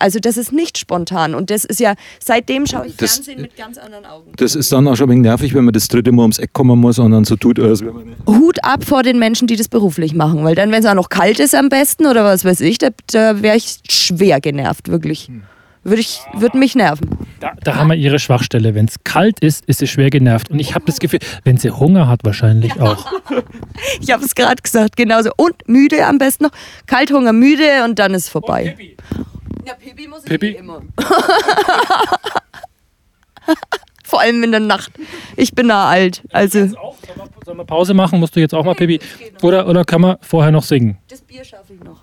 Also 0.04 0.20
das 0.20 0.36
ist 0.36 0.52
nicht 0.52 0.78
spontan 0.78 1.34
und 1.34 1.50
das 1.50 1.64
ist 1.64 1.80
ja, 1.80 1.94
seitdem 2.20 2.66
schaue 2.68 2.88
ich 2.88 2.98
Das- 2.98 3.14
Fernsehen 3.16 3.42
mit 3.42 3.56
ganz 3.56 3.78
anderen 3.78 4.06
Augen. 4.06 4.34
Das 4.36 4.54
ist 4.54 4.70
dann 4.74 4.86
auch 4.90 4.98
schon 4.98 5.08
ein 5.08 5.12
wenig 5.12 5.24
nervig, 5.24 5.54
wenn 5.54 5.64
man 5.64 5.74
das 5.74 5.88
dritte 5.88 6.12
Mal 6.12 6.24
ums 6.24 6.40
Eck 6.40 6.52
kommen 6.52 6.78
muss 6.78 7.00
und 7.00 7.12
dann 7.12 7.24
so 7.24 7.38
tut, 7.38 7.58
als 7.58 7.80
wäre 7.80 7.94
man. 7.94 8.14
Hut 8.28 8.62
ab 8.66 8.84
vor 8.84 9.02
den 9.04 9.18
Menschen, 9.18 9.48
die 9.48 9.56
das 9.56 9.70
beruflich 9.70 10.14
machen, 10.14 10.44
weil 10.44 10.56
dann, 10.56 10.72
wenn 10.74 10.84
es 10.84 10.86
auch 10.90 10.94
noch 10.94 11.08
kalt 11.08 11.40
ist 11.40 11.56
am 11.56 11.70
besten 11.70 12.06
oder 12.06 12.26
was 12.26 12.44
weiß 12.44 12.60
ich, 12.60 12.80
da, 12.80 12.90
da 13.14 13.42
wäre 13.42 13.56
ich 13.56 13.78
schwer 13.90 14.42
genervt, 14.42 14.90
wirklich. 14.90 15.32
Würde 15.86 16.00
ich, 16.02 16.20
würde 16.38 16.58
mich 16.58 16.76
nerven. 16.76 17.10
Da, 17.42 17.52
da 17.62 17.76
haben 17.76 17.90
wir 17.90 17.96
ihre 17.98 18.18
Schwachstelle. 18.20 18.74
Wenn 18.76 18.86
es 18.86 18.96
kalt 19.04 19.40
ist, 19.42 19.66
ist 19.66 19.80
sie 19.80 19.88
schwer 19.88 20.10
genervt. 20.10 20.50
Und 20.50 20.60
ich 20.60 20.76
habe 20.76 20.86
das 20.86 21.00
Gefühl, 21.00 21.20
wenn 21.44 21.58
sie 21.58 21.72
Hunger 21.72 22.08
hat, 22.10 22.22
wahrscheinlich 22.24 22.80
auch. 22.82 23.06
Ich 24.00 24.12
habe 24.12 24.24
es 24.24 24.36
gerade 24.36 24.62
gesagt, 24.62 24.96
genauso. 24.96 25.32
Und 25.36 25.56
müde 25.68 26.06
am 26.06 26.18
besten 26.20 26.44
noch. 26.46 26.52
Kalthunger, 26.86 27.34
müde 27.34 27.84
und 27.86 28.00
dann 28.00 28.14
ist 28.14 28.30
vorbei. 28.30 28.76
Ja, 29.66 29.74
Pipi 29.76 30.08
muss 30.08 30.24
ich 30.24 30.30
Pipi? 30.30 30.48
eh 30.48 30.58
immer. 30.58 30.82
Vor 34.04 34.22
allem 34.22 34.44
in 34.44 34.52
der 34.52 34.60
Nacht. 34.60 34.92
Ich 35.38 35.54
bin 35.54 35.68
da 35.70 35.90
alt. 35.90 36.22
Also 36.32 36.68
Sollen 37.46 37.58
wir 37.58 37.66
Pause 37.66 37.94
machen? 37.94 38.20
Musst 38.20 38.36
du 38.36 38.40
jetzt 38.40 38.54
auch 38.54 38.64
mal, 38.64 38.76
Pipi? 38.76 39.00
Oder, 39.42 39.68
oder 39.68 39.84
kann 39.84 40.02
man 40.02 40.18
vorher 40.22 40.52
noch 40.52 40.64
singen? 40.64 40.98
das 41.08 41.22
Bier 41.22 41.44
schaffe 41.44 41.74
ich 41.74 41.80
noch. 41.84 42.02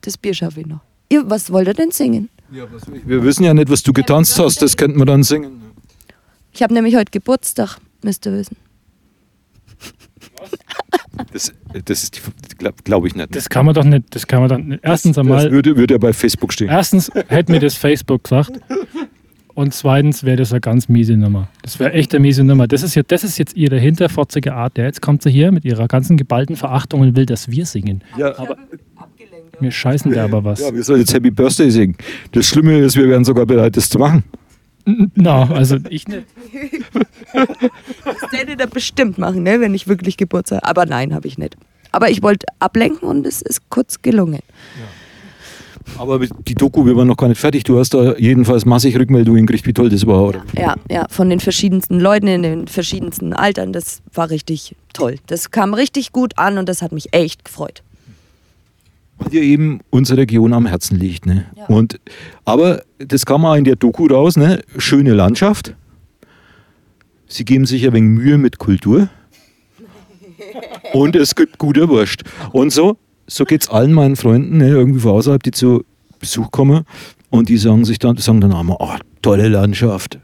Das 0.00 0.16
Bier 0.16 0.32
schaffe 0.34 0.60
ich 0.60 0.66
noch. 0.66 0.80
Ihr, 1.10 1.28
was 1.28 1.52
wollt 1.52 1.68
ihr 1.68 1.74
denn 1.74 1.90
singen? 1.90 2.30
Wir 2.48 3.22
wissen 3.22 3.44
ja 3.44 3.52
nicht, 3.54 3.70
was 3.70 3.82
du 3.82 3.92
getanzt 3.92 4.38
hast, 4.38 4.62
das 4.62 4.76
könnten 4.76 4.98
wir 4.98 5.04
dann 5.04 5.22
singen. 5.22 5.62
Ich 6.52 6.62
habe 6.62 6.72
nämlich 6.74 6.96
heute 6.96 7.10
Geburtstag, 7.10 7.76
müsst 8.02 8.26
ihr 8.26 8.32
wissen. 8.32 8.56
Das, 11.32 11.52
das 11.84 12.02
ist, 12.02 12.20
glaube 12.58 12.76
glaub 12.84 13.06
ich 13.06 13.14
nicht. 13.14 13.34
Das 13.34 13.48
kann 13.48 13.66
man 13.66 13.74
doch 13.74 13.84
nicht. 13.84 14.04
Das 14.14 14.26
kann 14.26 14.40
man 14.40 14.48
doch 14.48 14.58
nicht. 14.58 14.80
Erstens 14.82 15.16
das 15.16 15.24
einmal, 15.24 15.50
würde, 15.50 15.76
würde 15.76 15.94
ja 15.94 15.98
bei 15.98 16.12
Facebook 16.12 16.52
stehen. 16.52 16.68
erstens 16.68 17.10
hätte 17.28 17.52
mir 17.52 17.60
das 17.60 17.74
Facebook 17.74 18.24
gesagt. 18.24 18.52
Und 19.54 19.74
zweitens 19.74 20.24
wäre 20.24 20.36
das 20.36 20.52
eine 20.52 20.60
ganz 20.60 20.88
miese 20.88 21.16
Nummer. 21.16 21.48
Das 21.62 21.78
wäre 21.80 21.92
echt 21.92 22.14
eine 22.14 22.20
miese 22.20 22.44
Nummer. 22.44 22.66
Das 22.66 22.82
ist, 22.82 22.94
ja, 22.94 23.02
das 23.02 23.24
ist 23.24 23.36
jetzt 23.38 23.56
ihre 23.56 23.78
hinterfotzige 23.78 24.54
Art. 24.54 24.78
Ja, 24.78 24.84
jetzt 24.84 25.02
kommt 25.02 25.22
sie 25.22 25.30
hier 25.30 25.52
mit 25.52 25.64
ihrer 25.64 25.86
ganzen 25.88 26.16
geballten 26.16 26.56
Verachtung 26.56 27.00
und 27.00 27.16
will, 27.16 27.26
dass 27.26 27.50
wir 27.50 27.66
singen. 27.66 28.02
Ja, 28.16 28.32
Wir 29.58 29.70
scheißen 29.70 30.12
da 30.12 30.24
aber 30.24 30.44
was. 30.44 30.60
ja, 30.60 30.72
wir 30.74 30.82
sollen 30.82 31.00
jetzt 31.00 31.12
Happy 31.12 31.30
Birthday 31.30 31.70
singen. 31.70 31.96
Das 32.32 32.46
Schlimme 32.46 32.78
ist, 32.78 32.96
wir 32.96 33.08
wären 33.08 33.24
sogar 33.24 33.44
bereit, 33.44 33.76
das 33.76 33.90
zu 33.90 33.98
machen. 33.98 34.24
Na, 34.84 35.50
also 35.50 35.76
ich 35.90 36.08
nicht. 36.08 36.26
Das 37.32 38.32
hätte 38.32 38.58
er 38.58 38.66
bestimmt 38.66 39.18
machen, 39.18 39.42
ne, 39.42 39.60
wenn 39.60 39.74
ich 39.74 39.88
wirklich 39.88 40.16
Geburtstag 40.16 40.60
Aber 40.62 40.86
nein, 40.86 41.14
habe 41.14 41.28
ich 41.28 41.38
nicht. 41.38 41.56
Aber 41.92 42.10
ich 42.10 42.22
wollte 42.22 42.46
ablenken 42.58 43.08
und 43.08 43.26
es 43.26 43.42
ist 43.42 43.68
kurz 43.70 44.02
gelungen. 44.02 44.40
Aber 45.98 46.18
die 46.20 46.54
Doku, 46.54 46.86
wir 46.86 46.96
waren 46.96 47.08
noch 47.08 47.16
gar 47.16 47.28
nicht 47.28 47.40
fertig. 47.40 47.64
Du 47.64 47.78
hast 47.78 47.94
da 47.94 48.16
jedenfalls 48.16 48.64
massig 48.64 48.96
Rückmeldungen 48.96 49.46
gekriegt, 49.46 49.66
wie 49.66 49.72
toll 49.72 49.88
das 49.88 50.06
war, 50.06 50.22
oder? 50.22 50.44
Ja, 50.56 50.76
ja, 50.90 51.06
von 51.10 51.30
den 51.30 51.40
verschiedensten 51.40 51.98
Leuten 51.98 52.26
in 52.26 52.42
den 52.42 52.68
verschiedensten 52.68 53.32
Altern. 53.32 53.72
Das 53.72 54.02
war 54.14 54.30
richtig 54.30 54.76
toll. 54.92 55.16
Das 55.26 55.50
kam 55.50 55.74
richtig 55.74 56.12
gut 56.12 56.38
an 56.38 56.58
und 56.58 56.68
das 56.68 56.82
hat 56.82 56.92
mich 56.92 57.12
echt 57.12 57.44
gefreut. 57.44 57.82
Weil 59.20 59.30
dir 59.30 59.42
eben 59.42 59.80
unsere 59.90 60.22
Region 60.22 60.52
am 60.52 60.66
Herzen 60.66 60.98
liegt. 60.98 61.26
Ne? 61.26 61.46
Ja. 61.56 61.66
Und, 61.66 62.00
aber 62.44 62.82
das 62.98 63.24
kam 63.26 63.44
auch 63.44 63.54
in 63.54 63.64
der 63.64 63.76
Doku 63.76 64.06
raus, 64.06 64.36
ne? 64.36 64.62
schöne 64.78 65.12
Landschaft. 65.12 65.74
Sie 67.28 67.44
geben 67.44 67.64
sich 67.64 67.86
ein 67.86 67.92
wenig 67.92 68.10
Mühe 68.10 68.38
mit 68.38 68.58
Kultur. 68.58 69.08
Und 70.92 71.14
es 71.14 71.34
gibt 71.36 71.58
gute 71.58 71.88
Wurst. 71.88 72.24
Und 72.52 72.72
so, 72.72 72.96
so 73.26 73.44
geht 73.44 73.62
es 73.62 73.68
allen 73.68 73.92
meinen 73.92 74.16
Freunden, 74.16 74.58
ne, 74.58 74.68
irgendwie 74.68 74.98
von 74.98 75.12
außerhalb, 75.12 75.42
die 75.42 75.52
zu 75.52 75.84
Besuch 76.18 76.50
kommen. 76.50 76.84
Und 77.30 77.48
die 77.48 77.58
sagen 77.58 77.84
sich 77.84 78.00
dann, 78.00 78.16
sagen 78.16 78.40
dann 78.40 78.52
einmal, 78.52 78.76
oh, 78.80 78.94
tolle 79.22 79.48
Landschaft. 79.48 80.18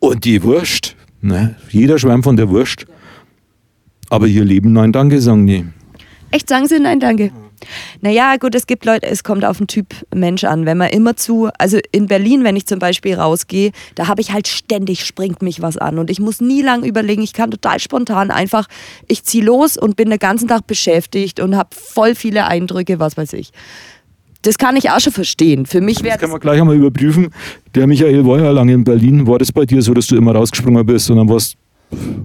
Und 0.00 0.24
die 0.26 0.42
Wurst. 0.42 0.96
Ne? 1.22 1.56
Jeder 1.70 1.98
schwärmt 1.98 2.24
von 2.24 2.36
der 2.36 2.50
Wurst. 2.50 2.84
Aber 4.10 4.26
ihr 4.26 4.44
Leben, 4.44 4.74
nein, 4.74 4.92
danke, 4.92 5.20
sagen 5.20 5.46
die. 5.46 5.64
Echt, 6.30 6.48
sagen 6.48 6.66
Sie 6.66 6.78
nein, 6.78 7.00
danke. 7.00 7.32
Naja, 8.00 8.36
gut, 8.36 8.54
es 8.54 8.66
gibt 8.66 8.84
Leute, 8.84 9.06
es 9.06 9.24
kommt 9.24 9.44
auf 9.44 9.58
den 9.58 9.66
Typ 9.66 9.94
Mensch 10.14 10.44
an. 10.44 10.66
Wenn 10.66 10.78
man 10.78 10.90
immer 10.90 11.16
zu, 11.16 11.48
also 11.58 11.78
in 11.92 12.06
Berlin, 12.06 12.44
wenn 12.44 12.56
ich 12.56 12.66
zum 12.66 12.78
Beispiel 12.78 13.14
rausgehe, 13.14 13.72
da 13.94 14.08
habe 14.08 14.20
ich 14.20 14.32
halt 14.32 14.48
ständig, 14.48 15.04
springt 15.04 15.42
mich 15.42 15.62
was 15.62 15.76
an. 15.76 15.98
Und 15.98 16.10
ich 16.10 16.20
muss 16.20 16.40
nie 16.40 16.62
lang 16.62 16.84
überlegen, 16.84 17.22
ich 17.22 17.32
kann 17.32 17.50
total 17.50 17.80
spontan 17.80 18.30
einfach, 18.30 18.66
ich 19.08 19.24
ziehe 19.24 19.44
los 19.44 19.76
und 19.76 19.96
bin 19.96 20.10
den 20.10 20.18
ganzen 20.18 20.48
Tag 20.48 20.66
beschäftigt 20.66 21.40
und 21.40 21.56
habe 21.56 21.70
voll 21.72 22.14
viele 22.14 22.46
Eindrücke, 22.46 22.98
was 22.98 23.16
weiß 23.16 23.32
ich. 23.34 23.52
Das 24.42 24.58
kann 24.58 24.76
ich 24.76 24.90
auch 24.90 25.00
schon 25.00 25.12
verstehen. 25.12 25.64
Für 25.64 25.80
mich 25.80 26.02
wäre 26.02 26.12
Das 26.12 26.20
kann 26.20 26.30
man 26.30 26.40
gleich 26.40 26.60
einmal 26.60 26.76
überprüfen. 26.76 27.30
Der 27.74 27.86
Michael 27.86 28.26
war 28.26 28.38
ja 28.38 28.50
lange 28.50 28.74
in 28.74 28.84
Berlin. 28.84 29.26
War 29.26 29.38
das 29.38 29.50
bei 29.50 29.64
dir 29.64 29.80
so, 29.80 29.94
dass 29.94 30.06
du 30.06 30.16
immer 30.16 30.34
rausgesprungen 30.34 30.84
bist 30.84 31.10
und 31.10 31.16
dann 31.16 31.28
warst, 31.30 31.56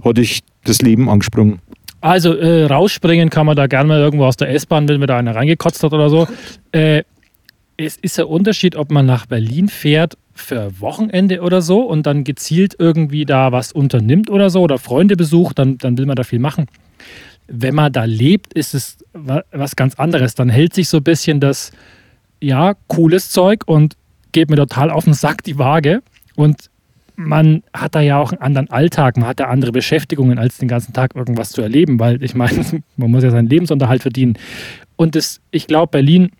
hat 0.03 0.17
dich 0.17 0.41
das 0.65 0.81
Leben 0.81 1.09
angesprungen? 1.09 1.59
Also 2.01 2.33
äh, 2.35 2.65
rausspringen 2.65 3.29
kann 3.29 3.45
man 3.45 3.55
da 3.57 3.67
gerne 3.67 3.87
mal 3.89 3.99
irgendwo 3.99 4.25
aus 4.25 4.37
der 4.37 4.49
S-Bahn, 4.53 4.87
wenn 4.87 4.99
mir 4.99 5.07
da 5.07 5.17
einer 5.17 5.35
reingekotzt 5.35 5.83
hat 5.83 5.93
oder 5.93 6.09
so. 6.09 6.27
Äh, 6.71 7.03
es 7.77 7.95
ist 7.97 8.19
ein 8.19 8.25
Unterschied, 8.25 8.75
ob 8.75 8.91
man 8.91 9.05
nach 9.07 9.25
Berlin 9.25 9.69
fährt 9.69 10.17
für 10.35 10.79
Wochenende 10.81 11.41
oder 11.41 11.61
so 11.63 11.81
und 11.81 12.05
dann 12.05 12.23
gezielt 12.23 12.75
irgendwie 12.77 13.25
da 13.25 13.51
was 13.51 13.71
unternimmt 13.71 14.29
oder 14.29 14.49
so 14.51 14.61
oder 14.61 14.77
Freunde 14.77 15.15
besucht, 15.15 15.57
dann, 15.57 15.77
dann 15.79 15.97
will 15.97 16.05
man 16.05 16.15
da 16.15 16.23
viel 16.23 16.39
machen. 16.39 16.67
Wenn 17.47 17.73
man 17.73 17.91
da 17.91 18.03
lebt, 18.03 18.53
ist 18.53 18.75
es 18.75 18.97
wa- 19.13 19.43
was 19.51 19.75
ganz 19.75 19.95
anderes. 19.95 20.35
Dann 20.35 20.49
hält 20.49 20.73
sich 20.75 20.89
so 20.89 20.97
ein 20.97 21.03
bisschen 21.03 21.39
das, 21.39 21.71
ja, 22.41 22.75
cooles 22.87 23.31
Zeug 23.31 23.63
und 23.65 23.95
geht 24.31 24.49
mir 24.51 24.57
total 24.57 24.91
auf 24.91 25.05
den 25.05 25.13
Sack 25.15 25.43
die 25.43 25.57
Waage 25.57 26.01
und 26.35 26.69
man 27.19 27.63
hat 27.73 27.95
da 27.95 27.99
ja 27.99 28.17
auch 28.17 28.31
einen 28.31 28.41
anderen 28.41 28.69
Alltag, 28.69 29.17
man 29.17 29.27
hat 29.27 29.41
da 29.41 29.45
andere 29.45 29.73
Beschäftigungen, 29.73 30.39
als 30.39 30.57
den 30.57 30.69
ganzen 30.69 30.93
Tag 30.93 31.15
irgendwas 31.15 31.49
zu 31.49 31.61
erleben, 31.61 31.99
weil 31.99 32.23
ich 32.23 32.33
meine, 32.33 32.63
man 32.95 33.11
muss 33.11 33.23
ja 33.23 33.29
seinen 33.31 33.49
Lebensunterhalt 33.49 34.01
verdienen. 34.01 34.37
Und 34.95 35.15
das, 35.15 35.41
ich 35.51 35.67
glaube, 35.67 35.91
Berlin, 35.91 36.31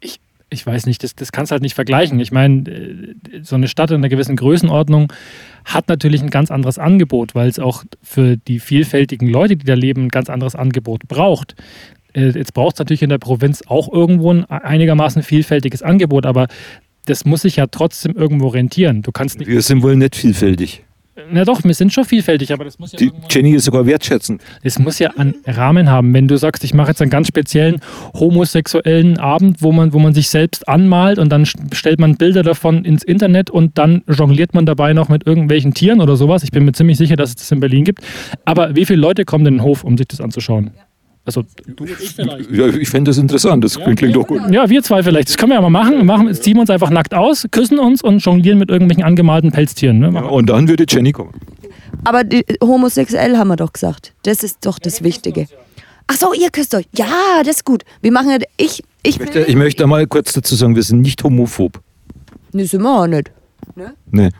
ich, 0.00 0.20
ich 0.48 0.64
weiß 0.66 0.86
nicht, 0.86 1.02
das, 1.04 1.14
das 1.14 1.32
kannst 1.32 1.50
du 1.50 1.52
halt 1.52 1.62
nicht 1.62 1.74
vergleichen. 1.74 2.18
Ich 2.18 2.32
meine, 2.32 2.70
äh, 2.70 3.14
so 3.42 3.56
eine 3.56 3.68
Stadt 3.68 3.90
in 3.90 3.98
einer 3.98 4.08
gewissen 4.08 4.36
Größenordnung 4.36 5.12
hat 5.66 5.88
natürlich 5.88 6.22
ein 6.22 6.30
ganz 6.30 6.50
anderes 6.50 6.78
Angebot, 6.78 7.34
weil 7.34 7.48
es 7.48 7.58
auch 7.58 7.84
für 8.02 8.38
die 8.38 8.58
vielfältigen 8.58 9.28
Leute, 9.28 9.56
die 9.56 9.66
da 9.66 9.74
leben, 9.74 10.04
ein 10.04 10.08
ganz 10.08 10.30
anderes 10.30 10.54
Angebot 10.54 11.08
braucht. 11.08 11.56
Äh, 12.14 12.30
jetzt 12.30 12.54
braucht 12.54 12.76
es 12.76 12.78
natürlich 12.78 13.02
in 13.02 13.10
der 13.10 13.18
Provinz 13.18 13.62
auch 13.66 13.92
irgendwo 13.92 14.32
ein 14.32 14.46
einigermaßen 14.46 15.22
vielfältiges 15.22 15.82
Angebot, 15.82 16.24
aber 16.24 16.46
das 17.10 17.24
muss 17.24 17.42
sich 17.42 17.56
ja 17.56 17.66
trotzdem 17.66 18.14
irgendwo 18.16 18.48
rentieren. 18.48 19.02
Du 19.02 19.12
kannst 19.12 19.38
nicht. 19.38 19.48
Wir 19.48 19.62
sind 19.62 19.82
wohl 19.82 19.96
nicht 19.96 20.16
vielfältig. 20.16 20.84
Na 21.30 21.44
doch, 21.44 21.62
wir 21.64 21.74
sind 21.74 21.92
schon 21.92 22.04
vielfältig, 22.04 22.52
aber 22.52 22.64
das 22.64 22.78
muss 22.78 22.92
ja. 22.92 22.98
Die 22.98 23.12
Jenny 23.28 23.52
ist 23.52 23.64
sogar 23.64 23.84
wertschätzend. 23.84 24.42
Es 24.62 24.78
muss 24.78 24.98
ja 24.98 25.10
einen 25.16 25.34
Rahmen 25.46 25.90
haben. 25.90 26.14
Wenn 26.14 26.28
du 26.28 26.38
sagst, 26.38 26.64
ich 26.64 26.72
mache 26.72 26.88
jetzt 26.88 27.02
einen 27.02 27.10
ganz 27.10 27.28
speziellen 27.28 27.80
homosexuellen 28.14 29.18
Abend, 29.18 29.60
wo 29.60 29.72
man, 29.72 29.92
wo 29.92 29.98
man 29.98 30.14
sich 30.14 30.30
selbst 30.30 30.68
anmalt 30.68 31.18
und 31.18 31.30
dann 31.30 31.44
stellt 31.46 32.00
man 32.00 32.16
Bilder 32.16 32.42
davon 32.42 32.84
ins 32.84 33.02
Internet 33.02 33.50
und 33.50 33.76
dann 33.76 34.02
jongliert 34.08 34.54
man 34.54 34.66
dabei 34.66 34.92
noch 34.92 35.08
mit 35.08 35.26
irgendwelchen 35.26 35.74
Tieren 35.74 36.00
oder 36.00 36.16
sowas. 36.16 36.42
Ich 36.42 36.52
bin 36.52 36.64
mir 36.64 36.72
ziemlich 36.72 36.96
sicher, 36.96 37.16
dass 37.16 37.30
es 37.30 37.36
das 37.36 37.50
in 37.50 37.60
Berlin 37.60 37.84
gibt. 37.84 38.02
Aber 38.44 38.74
wie 38.76 38.86
viele 38.86 39.00
Leute 39.00 39.24
kommen 39.24 39.44
in 39.46 39.54
den 39.54 39.62
Hof, 39.62 39.84
um 39.84 39.98
sich 39.98 40.08
das 40.08 40.20
anzuschauen? 40.20 40.70
Ja. 40.76 40.89
Also 41.24 41.44
du 41.66 41.84
und 41.84 41.90
ich 41.90 42.10
vielleicht. 42.14 42.50
Ja, 42.50 42.66
ich 42.66 42.88
fände 42.88 43.10
das 43.10 43.18
interessant, 43.18 43.62
das 43.62 43.76
ja, 43.76 43.92
klingt 43.94 44.16
doch 44.16 44.26
gut. 44.26 44.40
Ja, 44.50 44.68
wir 44.68 44.82
zwei 44.82 45.02
vielleicht. 45.02 45.28
Das 45.28 45.36
können 45.36 45.50
wir 45.50 45.56
ja 45.56 45.60
mal 45.60 45.70
machen. 45.70 45.96
Wir 45.98 46.04
machen, 46.04 46.32
ziehen 46.34 46.58
uns 46.58 46.70
einfach 46.70 46.90
nackt 46.90 47.14
aus, 47.14 47.46
küssen 47.50 47.78
uns 47.78 48.02
und 48.02 48.24
jonglieren 48.24 48.58
mit 48.58 48.70
irgendwelchen 48.70 49.04
angemalten 49.04 49.52
Pelztieren. 49.52 49.98
Ne? 49.98 50.10
Ja, 50.14 50.22
und 50.22 50.48
dann 50.48 50.66
würde 50.66 50.86
Jenny 50.88 51.12
kommen. 51.12 51.32
Aber 52.04 52.24
die, 52.24 52.44
homosexuell 52.62 53.36
haben 53.36 53.48
wir 53.48 53.56
doch 53.56 53.72
gesagt. 53.72 54.14
Das 54.22 54.42
ist 54.42 54.64
doch 54.64 54.78
das 54.78 55.02
Wichtige. 55.02 55.46
Ach 56.06 56.16
so, 56.16 56.32
ihr 56.32 56.50
küsst 56.50 56.74
euch. 56.74 56.86
Ja, 56.96 57.42
das 57.44 57.56
ist 57.56 57.64
gut. 57.64 57.84
Wir 58.00 58.10
machen 58.10 58.30
ich, 58.56 58.82
ich, 59.02 59.14
ich 59.14 59.18
möchte, 59.20 59.40
ich 59.40 59.54
möchte 59.54 59.86
mal 59.86 60.06
kurz 60.06 60.32
dazu 60.32 60.54
sagen, 60.56 60.74
wir 60.74 60.82
sind 60.82 61.02
nicht 61.02 61.22
homophob. 61.22 61.80
Nee, 62.52 62.64
sind 62.64 62.82
wir 62.82 63.02
auch 63.02 63.06
nicht. 63.06 63.30
Ne? 63.76 63.94
Nee. 64.10 64.30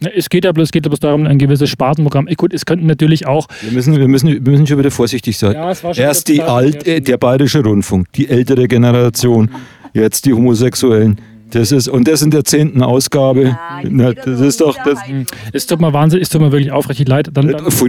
Es 0.00 0.28
geht 0.28 0.44
ja 0.44 0.52
bloß, 0.52 0.72
geht 0.72 0.84
ja 0.84 0.90
bloß 0.90 1.00
darum, 1.00 1.26
ein 1.26 1.38
gewisses 1.38 1.70
Spartenprogramm. 1.70 2.28
Gut, 2.36 2.52
es 2.52 2.66
könnten 2.66 2.86
natürlich 2.86 3.26
auch. 3.26 3.46
Wir 3.62 3.72
müssen, 3.72 3.96
wir 3.96 4.08
müssen, 4.08 4.28
wir 4.28 4.52
müssen 4.52 4.66
schon 4.66 4.78
wieder 4.78 4.90
vorsichtig 4.90 5.38
sein. 5.38 5.52
Ja, 5.52 5.72
Erst 5.94 6.28
die 6.28 6.42
Alt, 6.42 6.86
äh, 6.86 7.00
der 7.00 7.16
bayerische 7.16 7.62
Rundfunk, 7.62 8.12
die 8.12 8.28
ältere 8.28 8.68
Generation, 8.68 9.50
jetzt 9.94 10.26
die 10.26 10.34
Homosexuellen. 10.34 11.18
Das 11.50 11.70
ist, 11.72 11.88
und 11.88 12.08
das 12.08 12.22
in 12.22 12.30
der 12.30 12.44
zehnten 12.44 12.82
Ausgabe. 12.82 13.44
Ja, 13.44 13.80
Na, 13.84 14.12
das 14.12 14.40
ist 14.40 14.60
doch. 14.60 14.76
Das, 14.84 14.98
es 15.52 15.66
tut 15.66 15.80
mir 15.80 15.92
wahnsinnig, 15.92 16.24
es 16.24 16.28
tut 16.28 16.40
mir 16.40 16.50
wirklich 16.52 16.72
aufrichtig 16.72 17.08
leid. 17.08 17.30
Dann, 17.32 17.48
dann 17.48 17.64
das 17.64 17.82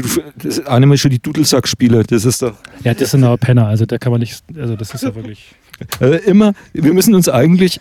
ist 0.45 0.67
einmal 0.67 0.97
schon 0.97 1.11
die 1.11 1.19
Dudelsack-Spieler, 1.19 2.03
das 2.03 2.23
ist 2.23 2.41
doch. 2.41 2.53
Ja, 2.83 2.93
das 2.93 3.11
sind 3.11 3.23
aber 3.23 3.37
Penner, 3.37 3.67
also 3.67 3.85
da 3.85 3.97
kann 3.97 4.11
man 4.11 4.21
nicht, 4.21 4.43
also 4.57 4.75
das 4.75 4.93
ist 4.93 5.03
ja 5.03 5.13
wirklich. 5.15 5.55
Also 5.99 6.13
immer, 6.19 6.53
wir 6.73 6.93
müssen 6.93 7.15
uns 7.15 7.27
eigentlich 7.29 7.79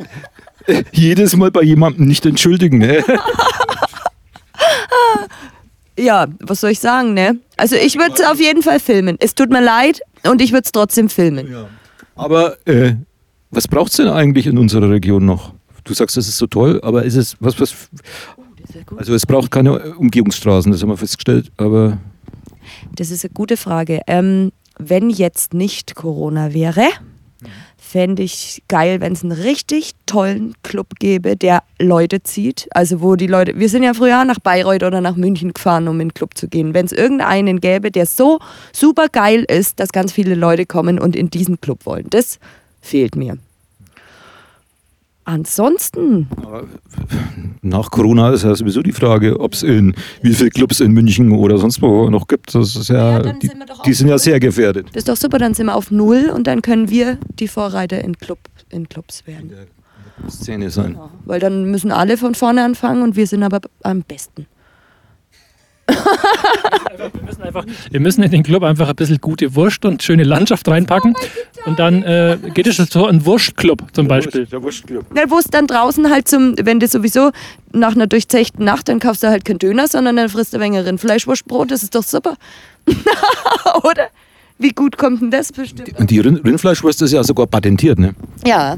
jedes 0.93 1.37
Mal 1.37 1.51
bei 1.51 1.62
jemandem 1.62 2.07
nicht 2.07 2.27
entschuldigen. 2.27 2.79
Ne? 2.79 3.05
ja, 5.99 6.26
was 6.41 6.61
soll 6.61 6.70
ich 6.70 6.80
sagen, 6.80 7.14
ne? 7.14 7.39
Also 7.57 7.76
ich 7.76 7.97
würde 7.97 8.14
es 8.14 8.20
auf 8.20 8.41
jeden 8.41 8.62
Fall 8.62 8.80
filmen. 8.80 9.16
Es 9.20 9.34
tut 9.34 9.51
mir 9.51 9.62
leid 9.62 10.01
und 10.28 10.41
ich 10.41 10.53
würde 10.53 10.64
es 10.64 10.72
trotzdem 10.72 11.09
filmen. 11.09 11.51
Ja. 11.51 11.68
Aber 12.14 12.57
äh, 12.66 12.95
was 13.51 13.68
braucht 13.68 13.91
es 13.91 13.97
denn 13.97 14.09
eigentlich 14.09 14.47
in 14.47 14.59
unserer 14.59 14.91
Region 14.91 15.24
noch? 15.24 15.55
Du 15.84 15.95
sagst, 15.95 16.16
das 16.16 16.28
ist 16.28 16.39
so 16.39 16.47
toll, 16.47 16.80
aber 16.82 17.05
ist 17.05 17.16
es 17.16 17.37
was, 17.41 17.61
was. 17.61 17.89
Also 18.97 19.14
es 19.14 19.24
braucht 19.24 19.51
keine 19.51 19.95
Umgehungsstraßen, 19.95 20.72
das 20.72 20.82
haben 20.82 20.89
wir 20.89 20.97
festgestellt, 20.97 21.53
aber. 21.57 21.99
Das 22.97 23.11
ist 23.11 23.24
eine 23.24 23.32
gute 23.32 23.57
Frage. 23.57 24.01
Ähm, 24.07 24.53
wenn 24.78 25.09
jetzt 25.09 25.55
nicht 25.55 25.95
Corona 25.95 26.53
wäre, 26.53 26.89
fände 27.97 28.22
ich 28.22 28.62
geil, 28.68 29.01
wenn 29.01 29.14
es 29.14 29.22
einen 29.22 29.32
richtig 29.32 29.92
tollen 30.05 30.53
Club 30.62 30.99
gäbe, 30.99 31.34
der 31.34 31.62
Leute 31.78 32.22
zieht. 32.22 32.68
Also 32.72 33.01
wo 33.01 33.16
die 33.16 33.26
Leute, 33.26 33.59
wir 33.59 33.70
sind 33.70 33.84
ja 33.84 33.94
früher 33.94 34.22
nach 34.26 34.38
Bayreuth 34.38 34.82
oder 34.82 35.01
nach 35.01 35.16
München 35.16 35.55
gefahren, 35.55 35.88
um 35.88 35.99
in 35.99 36.09
den 36.09 36.14
Club 36.14 36.36
zu 36.36 36.47
gehen. 36.47 36.74
Wenn 36.74 36.84
es 36.84 36.92
irgendeinen 36.92 37.59
gäbe, 37.59 37.90
der 37.90 38.05
so 38.05 38.38
super 38.70 39.09
geil 39.09 39.47
ist, 39.49 39.80
dass 39.80 39.92
ganz 39.92 40.12
viele 40.12 40.34
Leute 40.34 40.66
kommen 40.66 40.99
und 40.99 41.16
in 41.16 41.30
diesen 41.30 41.59
Club 41.59 41.86
wollen. 41.86 42.05
Das 42.11 42.38
fehlt 42.82 43.16
mir. 43.16 43.38
Ansonsten. 45.27 46.29
Nach 47.61 47.91
Corona 47.91 48.31
ist 48.31 48.45
ja 48.45 48.55
sowieso 48.55 48.81
die 48.81 48.93
Frage, 48.93 49.41
ob 49.41 49.55
es 49.55 49.64
in 49.64 49.93
wie 50.22 50.33
viele 50.33 50.51
Clubs 50.51 50.79
in 50.79 50.93
München 50.93 51.33
oder 51.33 51.59
sonst 51.59 51.83
wo 51.83 52.09
noch 52.09 52.29
gibt. 52.29 52.55
Das 52.55 52.77
ist 52.77 52.89
ja, 52.89 53.20
ja 53.20 53.33
die, 53.33 53.49
sind, 53.49 53.64
die 53.85 53.93
sind 53.93 54.09
ja 54.09 54.18
sehr 54.18 54.39
gefährdet. 54.39 54.87
Das 54.93 54.99
ist 54.99 55.09
doch 55.09 55.16
super, 55.16 55.39
dann 55.39 55.53
sind 55.53 55.66
wir 55.66 55.74
auf 55.74 55.91
Null 55.91 56.31
und 56.33 56.47
dann 56.47 56.62
können 56.62 56.91
wir 56.91 57.18
die 57.41 57.49
Vorreiter 57.49 58.03
in, 58.05 58.16
Club, 58.16 58.39
in 58.70 58.89
Clubs 58.89 59.27
werden. 59.27 59.51
In 59.51 59.57
der, 59.57 60.31
Szene 60.31 60.70
sein. 60.70 60.93
Genau. 60.93 61.11
Weil 61.24 61.41
dann 61.41 61.70
müssen 61.70 61.91
alle 61.91 62.16
von 62.16 62.35
vorne 62.35 62.64
anfangen 62.64 63.03
und 63.03 63.16
wir 63.16 63.27
sind 63.27 63.43
aber 63.43 63.61
am 63.83 64.03
besten 64.03 64.47
wir, 65.89 67.22
müssen 67.24 67.43
einfach, 67.43 67.64
wir 67.91 68.01
müssen 68.01 68.22
in 68.22 68.30
den 68.30 68.43
Club 68.43 68.62
einfach 68.62 68.89
ein 68.89 68.97
bisschen 68.97 69.20
gute 69.20 69.55
Wurst 69.55 69.84
und 69.84 70.03
schöne 70.03 70.24
Landschaft 70.24 70.66
reinpacken. 70.68 71.14
Und 71.64 71.78
dann 71.78 72.03
äh, 72.03 72.39
geht 72.55 72.66
es 72.66 72.76
so 72.76 73.07
ein 73.07 73.24
Wurstclub 73.24 73.82
zum 73.93 74.09
Beispiel. 74.09 74.47
Der 74.47 74.62
Wurstclub. 74.62 75.05
Ja, 75.16 75.24
wo 75.28 75.39
es 75.39 75.47
dann 75.47 75.66
draußen 75.66 76.11
halt 76.11 76.28
zum, 76.28 76.55
wenn 76.61 76.80
du 76.80 76.89
sowieso 76.89 77.30
nach 77.72 77.95
einer 77.95 78.07
durchzechten 78.07 78.64
Nacht, 78.64 78.89
dann 78.89 78.99
kaufst 78.99 79.22
du 79.22 79.28
halt 79.28 79.45
keinen 79.45 79.59
Döner, 79.59 79.89
sondern 79.89 80.16
dann 80.16 80.28
frisst 80.28 80.53
du 80.53 80.59
ein 80.59 80.62
wenig 80.62 80.87
Rindfleischwurstbrot. 80.87 81.70
Das 81.70 81.82
ist 81.82 81.95
doch 81.95 82.03
super. 82.03 82.37
Oder? 83.84 84.09
Wie 84.59 84.70
gut 84.70 84.97
kommt 84.97 85.20
denn 85.20 85.30
das 85.30 85.53
bestimmt? 85.53 85.99
Und 85.99 86.11
die 86.11 86.18
Rindfleischwurst 86.20 87.03
ist 87.03 87.12
ja 87.12 87.22
sogar 87.22 87.47
patentiert, 87.47 87.99
ne? 87.99 88.14
Ja. 88.47 88.76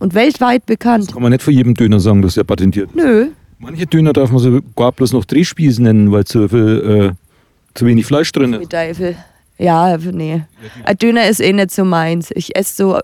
Und 0.00 0.14
weltweit 0.14 0.66
bekannt. 0.66 1.06
Das 1.06 1.12
kann 1.12 1.22
man 1.22 1.30
nicht 1.30 1.42
für 1.42 1.52
jeden 1.52 1.74
Döner 1.74 2.00
sagen, 2.00 2.20
das 2.20 2.32
ist 2.32 2.36
ja 2.36 2.44
patentiert. 2.44 2.94
Nö. 2.96 3.28
Manche 3.62 3.86
Döner 3.86 4.14
darf 4.14 4.30
man 4.30 4.40
sogar 4.40 4.92
bloß 4.92 5.12
noch 5.12 5.26
Drehspieß 5.26 5.80
nennen, 5.80 6.10
weil 6.10 6.24
zu, 6.24 6.48
viel, 6.48 7.12
äh, 7.14 7.74
zu 7.74 7.84
wenig 7.84 8.06
Fleisch 8.06 8.32
drin 8.32 8.54
ist. 8.54 8.70
Teufel. 8.70 9.16
Ja, 9.58 9.98
nee. 9.98 10.42
Ein 10.84 10.96
Döner 10.96 11.28
ist 11.28 11.40
eh 11.40 11.52
nicht 11.52 11.70
so 11.70 11.84
meins. 11.84 12.30
Ich 12.34 12.56
esse 12.56 12.74
so 12.74 12.96
äh, 12.96 13.02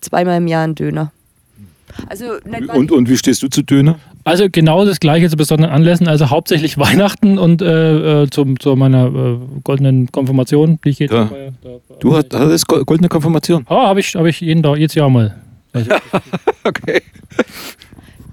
zweimal 0.00 0.38
im 0.38 0.46
Jahr 0.46 0.64
einen 0.64 0.74
Döner. 0.74 1.12
Also, 2.08 2.24
und, 2.72 2.90
und 2.90 3.10
wie 3.10 3.18
stehst 3.18 3.42
du 3.42 3.48
zu 3.48 3.62
Döner? 3.62 3.98
Also 4.24 4.46
genau 4.50 4.86
das 4.86 4.98
gleiche 4.98 5.28
zu 5.28 5.36
besonderen 5.36 5.70
Anlässen, 5.70 6.08
also 6.08 6.30
hauptsächlich 6.30 6.78
Weihnachten 6.78 7.36
und 7.36 7.60
äh, 7.60 8.22
äh 8.22 8.30
zum, 8.30 8.58
zu 8.58 8.74
meiner 8.76 9.08
äh, 9.08 9.36
goldenen 9.62 10.10
Konfirmation, 10.10 10.78
die 10.82 10.88
ich 10.88 11.00
jetzt 11.00 11.12
ja. 11.12 11.24
Dabei, 11.24 11.52
da, 11.62 11.68
Du 12.00 12.16
hast, 12.16 12.32
hattest 12.32 12.66
goldene 12.66 13.10
Konfirmation? 13.10 13.66
Ja, 13.68 13.88
habe 13.88 14.00
ich, 14.00 14.14
hab 14.14 14.24
ich 14.24 14.40
jeden, 14.40 14.64
jedes 14.76 14.94
Jahr 14.94 15.10
mal. 15.10 15.36
Also, 15.74 15.90
okay 16.64 17.02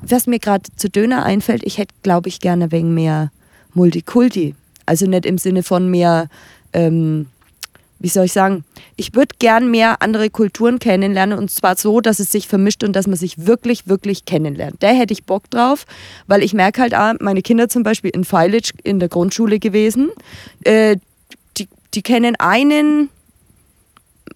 was 0.01 0.27
mir 0.27 0.39
gerade 0.39 0.63
zu 0.75 0.89
Döner 0.89 1.25
einfällt, 1.25 1.63
ich 1.63 1.77
hätte, 1.77 1.93
glaube 2.03 2.29
ich, 2.29 2.39
gerne 2.39 2.71
wegen 2.71 2.93
mehr 2.93 3.31
Multikulti. 3.73 4.55
Also 4.85 5.05
nicht 5.05 5.25
im 5.25 5.37
Sinne 5.37 5.63
von 5.63 5.89
mehr, 5.89 6.29
ähm, 6.73 7.27
wie 7.99 8.07
soll 8.07 8.25
ich 8.25 8.33
sagen, 8.33 8.63
ich 8.95 9.13
würde 9.13 9.35
gern 9.39 9.69
mehr 9.69 10.01
andere 10.01 10.29
Kulturen 10.29 10.79
kennenlernen 10.79 11.37
und 11.37 11.51
zwar 11.51 11.75
so, 11.75 12.01
dass 12.01 12.19
es 12.19 12.31
sich 12.31 12.47
vermischt 12.47 12.83
und 12.83 12.95
dass 12.95 13.07
man 13.07 13.17
sich 13.17 13.45
wirklich, 13.45 13.87
wirklich 13.87 14.25
kennenlernt. 14.25 14.77
Da 14.79 14.87
hätte 14.87 15.13
ich 15.13 15.25
Bock 15.25 15.49
drauf, 15.49 15.85
weil 16.27 16.43
ich 16.43 16.53
merke 16.53 16.81
halt, 16.81 16.93
ah, 16.93 17.15
meine 17.19 17.41
Kinder 17.41 17.69
zum 17.69 17.83
Beispiel 17.83 18.11
in 18.11 18.23
Feilic 18.23 18.71
in 18.83 18.99
der 18.99 19.09
Grundschule 19.09 19.59
gewesen, 19.59 20.09
äh, 20.63 20.97
die, 21.57 21.67
die 21.93 22.01
kennen 22.01 22.35
einen, 22.37 23.09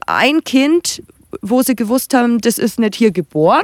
ein 0.05 0.43
Kind, 0.43 1.01
wo 1.41 1.63
sie 1.63 1.75
gewusst 1.75 2.13
haben, 2.13 2.39
das 2.39 2.57
ist 2.57 2.79
nicht 2.79 2.95
hier 2.95 3.11
geboren 3.11 3.63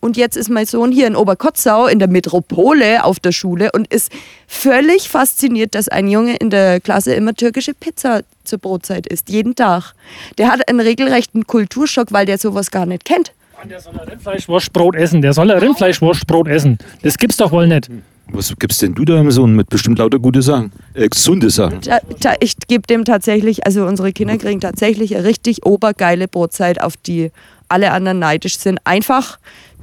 und 0.00 0.16
jetzt 0.16 0.36
ist 0.36 0.50
mein 0.50 0.66
Sohn 0.66 0.92
hier 0.92 1.06
in 1.06 1.16
Oberkotzau 1.16 1.86
in 1.86 1.98
der 1.98 2.08
Metropole 2.08 3.04
auf 3.04 3.20
der 3.20 3.32
Schule 3.32 3.70
und 3.72 3.86
ist 3.92 4.12
völlig 4.46 5.08
fasziniert, 5.08 5.74
dass 5.74 5.88
ein 5.88 6.08
Junge 6.08 6.36
in 6.36 6.50
der 6.50 6.80
Klasse 6.80 7.14
immer 7.14 7.34
türkische 7.34 7.74
Pizza 7.74 8.22
zur 8.44 8.58
Brotzeit 8.58 9.06
isst, 9.06 9.28
jeden 9.30 9.54
Tag. 9.54 9.94
Der 10.38 10.50
hat 10.50 10.68
einen 10.68 10.80
regelrechten 10.80 11.46
Kulturschock, 11.46 12.12
weil 12.12 12.26
der 12.26 12.38
sowas 12.38 12.70
gar 12.70 12.86
nicht 12.86 13.04
kennt. 13.04 13.32
Der 13.68 13.80
soll 13.80 13.94
ein 13.98 14.08
Rindfleischwurstbrot 14.08 14.94
essen. 14.94 15.22
Der 15.22 15.32
soll 15.32 15.50
ein 15.50 15.58
Rindfleischwurstbrot 15.58 16.48
essen. 16.48 16.78
Das 17.02 17.16
gibt's 17.16 17.38
doch 17.38 17.50
wohl 17.50 17.66
nicht. 17.66 17.88
Was 18.28 18.54
gibst 18.58 18.80
denn 18.82 18.94
du 18.94 19.04
deinem 19.04 19.30
Sohn 19.30 19.54
mit 19.54 19.68
bestimmt 19.68 19.98
lauter 19.98 20.18
gute 20.18 20.40
Sachen? 20.40 20.72
Äh, 20.94 21.08
gesunde 21.08 21.50
Sachen. 21.50 21.80
Ich 22.40 22.56
gebe 22.68 22.86
dem 22.86 23.04
tatsächlich, 23.04 23.66
also 23.66 23.86
unsere 23.86 24.12
Kinder 24.12 24.38
kriegen 24.38 24.60
tatsächlich 24.60 25.14
eine 25.14 25.24
richtig 25.24 25.64
obergeile 25.66 26.26
Brotzeit, 26.26 26.80
auf 26.80 26.96
die 26.96 27.30
alle 27.74 27.90
anderen 27.90 28.20
neidisch 28.20 28.58
sind. 28.58 28.78
Einfach. 28.84 29.38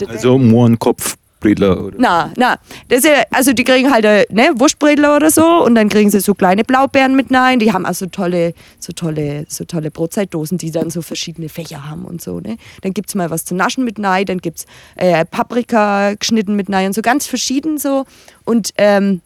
Also 0.08 0.38
Mohrenkopf. 0.38 1.18
Oder? 1.44 1.98
Na, 1.98 2.32
na. 2.38 2.60
Das 2.88 3.00
ist 3.00 3.06
ja, 3.06 3.24
also 3.32 3.52
die 3.54 3.64
kriegen 3.64 3.92
halt 3.92 4.06
äh, 4.06 4.28
ne, 4.30 4.52
Wurstbredler 4.58 5.16
oder 5.16 5.32
so 5.32 5.66
und 5.66 5.74
dann 5.74 5.90
kriegen 5.90 6.12
sie 6.12 6.20
so 6.20 6.36
kleine 6.36 6.64
Blaubeeren 6.64 7.16
mit 7.16 7.34
rein. 7.34 7.58
Die 7.58 7.74
haben 7.74 7.84
also 7.86 8.06
tolle, 8.06 8.54
so 8.78 8.94
tolle, 8.94 9.46
so 9.48 9.66
tolle 9.66 9.90
Brotzeitdosen, 9.90 10.60
die 10.60 10.70
dann 10.70 10.92
so 10.92 11.02
verschiedene 11.02 11.50
Fächer 11.50 11.90
haben 11.90 12.06
und 12.06 12.22
so. 12.22 12.40
Ne? 12.40 12.58
Dann 12.82 12.94
gibt 12.94 13.10
es 13.10 13.16
mal 13.16 13.32
was 13.32 13.44
zu 13.44 13.56
naschen 13.56 13.84
mit 13.84 14.00
rein, 14.00 14.26
dann 14.26 14.38
gibt 14.38 14.60
es 14.60 14.66
äh, 14.98 15.26
Paprika 15.26 16.14
geschnitten 16.14 16.56
mit 16.56 16.72
rein 16.72 16.88
und 16.88 16.94
so 16.94 17.02
ganz 17.02 17.26
verschieden 17.26 17.80
so. 17.80 18.06
Und 18.46 18.70
ähm, 18.78 19.22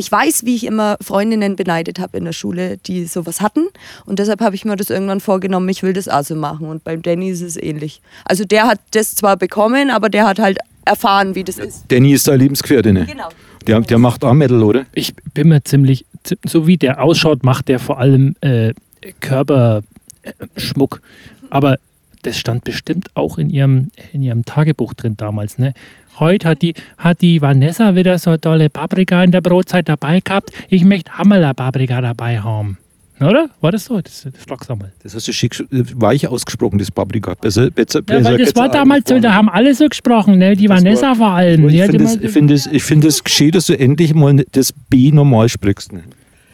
ich 0.00 0.10
weiß, 0.10 0.46
wie 0.46 0.56
ich 0.56 0.64
immer 0.64 0.96
Freundinnen 1.02 1.56
beneidet 1.56 1.98
habe 1.98 2.16
in 2.16 2.24
der 2.24 2.32
Schule, 2.32 2.78
die 2.78 3.04
sowas 3.04 3.42
hatten. 3.42 3.66
Und 4.06 4.18
deshalb 4.18 4.40
habe 4.40 4.54
ich 4.54 4.64
mir 4.64 4.74
das 4.74 4.88
irgendwann 4.88 5.20
vorgenommen, 5.20 5.68
ich 5.68 5.82
will 5.82 5.92
das 5.92 6.08
auch 6.08 6.24
so 6.24 6.34
machen. 6.34 6.68
Und 6.68 6.84
beim 6.84 7.02
Danny 7.02 7.28
ist 7.28 7.42
es 7.42 7.58
ähnlich. 7.58 8.00
Also 8.24 8.44
der 8.44 8.66
hat 8.66 8.80
das 8.92 9.14
zwar 9.14 9.36
bekommen, 9.36 9.90
aber 9.90 10.08
der 10.08 10.26
hat 10.26 10.38
halt 10.38 10.56
erfahren, 10.86 11.34
wie 11.34 11.44
das 11.44 11.58
ist. 11.58 11.84
Danny 11.88 12.12
ist 12.14 12.26
deine 12.26 12.38
Lebensgefährtin. 12.38 12.94
Ne? 12.94 13.04
Genau. 13.04 13.28
Der, 13.66 13.78
der 13.82 13.98
macht 13.98 14.24
auch 14.24 14.32
Metal, 14.32 14.62
oder? 14.62 14.86
Ich 14.94 15.14
bin 15.34 15.48
mir 15.48 15.62
ziemlich, 15.62 16.06
so 16.46 16.66
wie 16.66 16.78
der 16.78 17.02
ausschaut, 17.02 17.44
macht 17.44 17.68
der 17.68 17.78
vor 17.78 17.98
allem 17.98 18.36
äh, 18.40 18.72
Körperschmuck. 19.20 21.02
Aber 21.50 21.76
das 22.22 22.38
stand 22.38 22.64
bestimmt 22.64 23.08
auch 23.14 23.38
in 23.38 23.50
ihrem, 23.50 23.90
in 24.12 24.22
ihrem 24.22 24.44
Tagebuch 24.44 24.94
drin 24.94 25.16
damals. 25.16 25.58
Ne? 25.58 25.74
Heute 26.18 26.48
hat 26.48 26.62
die, 26.62 26.74
hat 26.98 27.22
die 27.22 27.40
Vanessa 27.40 27.94
wieder 27.94 28.18
so 28.18 28.36
tolle 28.36 28.68
Paprika 28.70 29.22
in 29.24 29.30
der 29.30 29.40
Brotzeit 29.40 29.88
dabei 29.88 30.20
gehabt. 30.20 30.50
Ich 30.68 30.84
möchte 30.84 31.12
Hammerler 31.16 31.54
Paprika 31.54 32.00
dabei 32.00 32.40
haben. 32.40 32.78
Oder? 33.20 33.50
War 33.60 33.70
das 33.70 33.84
so? 33.84 34.00
Das, 34.00 34.22
das 34.22 34.44
frag's 34.46 34.66
mal. 34.68 34.92
Das 35.02 35.14
hast 35.14 35.28
du 35.28 35.32
schick, 35.32 35.62
weich 35.70 36.26
ausgesprochen, 36.26 36.78
das 36.78 36.90
Paprika. 36.90 37.34
Besser, 37.34 37.70
besser, 37.70 38.00
Ja, 38.08 38.24
weil 38.24 38.38
das 38.38 38.56
war 38.56 38.70
damals 38.70 39.08
so, 39.08 39.18
da 39.18 39.34
haben 39.34 39.50
alle 39.50 39.74
so 39.74 39.86
gesprochen, 39.88 40.38
ne? 40.38 40.56
Die 40.56 40.66
Das 40.66 40.78
Vanessa 40.78 41.08
war- 41.08 41.16
vor 41.16 41.30
allem. 41.32 41.68
Ich 41.68 41.82
finde 41.82 42.04
es 42.04 42.16
ich 42.16 42.32
find 42.32 42.50
ich 42.50 42.82
find 42.82 43.04
es 43.04 43.22
geschehen, 43.22 43.50
dass 43.50 43.66
du 43.66 43.78
endlich 43.78 44.14
mal 44.14 44.42
das 44.52 44.72
B 44.72 45.12
normal 45.12 45.50
sprichst. 45.50 45.92
Ne? 45.92 46.02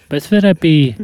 Was 0.08 0.26
für 0.26 0.42
ein 0.42 0.56
B? 0.56 0.94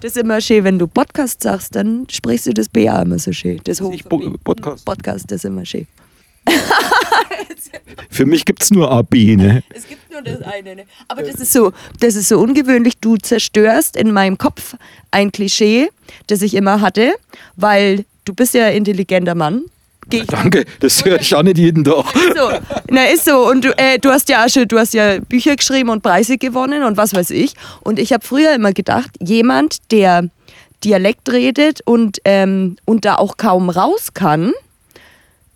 Das 0.00 0.12
ist 0.12 0.16
immer 0.16 0.40
schön, 0.40 0.62
wenn 0.62 0.78
du 0.78 0.86
Podcast 0.86 1.42
sagst, 1.42 1.74
dann 1.74 2.06
sprichst 2.08 2.46
du 2.46 2.54
das 2.54 2.68
B 2.68 2.88
auch 2.88 3.02
immer 3.02 3.18
so 3.18 3.32
schön. 3.32 3.60
Das 3.64 3.80
Ich 3.80 4.04
Bo 4.04 4.18
Podcast. 4.44 4.84
Podcast, 4.84 5.24
das 5.28 5.38
ist 5.38 5.44
immer 5.44 5.64
schön. 5.64 5.88
Für 8.08 8.24
mich 8.24 8.44
gibt 8.44 8.62
es 8.62 8.70
nur 8.70 8.90
A, 8.90 9.02
B. 9.02 9.34
Ne? 9.34 9.64
Es 9.74 9.88
gibt 9.88 10.08
nur 10.12 10.22
das 10.22 10.40
eine, 10.42 10.76
ne? 10.76 10.84
Aber 11.08 11.22
das 11.22 11.40
ist 11.40 11.52
so, 11.52 11.72
das 11.98 12.14
ist 12.14 12.28
so 12.28 12.38
ungewöhnlich. 12.38 12.98
Du 12.98 13.16
zerstörst 13.16 13.96
in 13.96 14.12
meinem 14.12 14.38
Kopf 14.38 14.76
ein 15.10 15.32
Klischee, 15.32 15.88
das 16.28 16.42
ich 16.42 16.54
immer 16.54 16.80
hatte, 16.80 17.14
weil 17.56 18.04
du 18.24 18.34
bist 18.34 18.54
ja 18.54 18.66
ein 18.66 18.76
intelligenter 18.76 19.34
Mann. 19.34 19.64
Geh 20.10 20.24
Danke, 20.26 20.64
das 20.80 21.04
höre 21.04 21.20
ich 21.20 21.34
auch 21.34 21.42
nicht 21.42 21.58
jeden 21.58 21.84
Tag. 21.84 22.06
so. 22.34 22.50
Na, 22.90 23.04
ist 23.04 23.26
so. 23.26 23.48
Und 23.48 23.64
du, 23.64 23.76
äh, 23.76 23.98
du 23.98 24.10
hast 24.10 24.28
ja 24.28 24.44
auch 24.44 24.48
schon, 24.48 24.66
du 24.66 24.78
hast 24.78 24.94
ja 24.94 25.18
Bücher 25.20 25.54
geschrieben 25.56 25.90
und 25.90 26.02
Preise 26.02 26.38
gewonnen 26.38 26.82
und 26.82 26.96
was 26.96 27.14
weiß 27.14 27.30
ich. 27.30 27.52
Und 27.82 27.98
ich 27.98 28.12
habe 28.12 28.24
früher 28.24 28.54
immer 28.54 28.72
gedacht, 28.72 29.10
jemand, 29.20 29.78
der 29.90 30.30
Dialekt 30.84 31.30
redet 31.30 31.80
und, 31.84 32.18
ähm, 32.24 32.76
und 32.84 33.04
da 33.04 33.16
auch 33.16 33.36
kaum 33.36 33.68
raus 33.68 34.14
kann, 34.14 34.52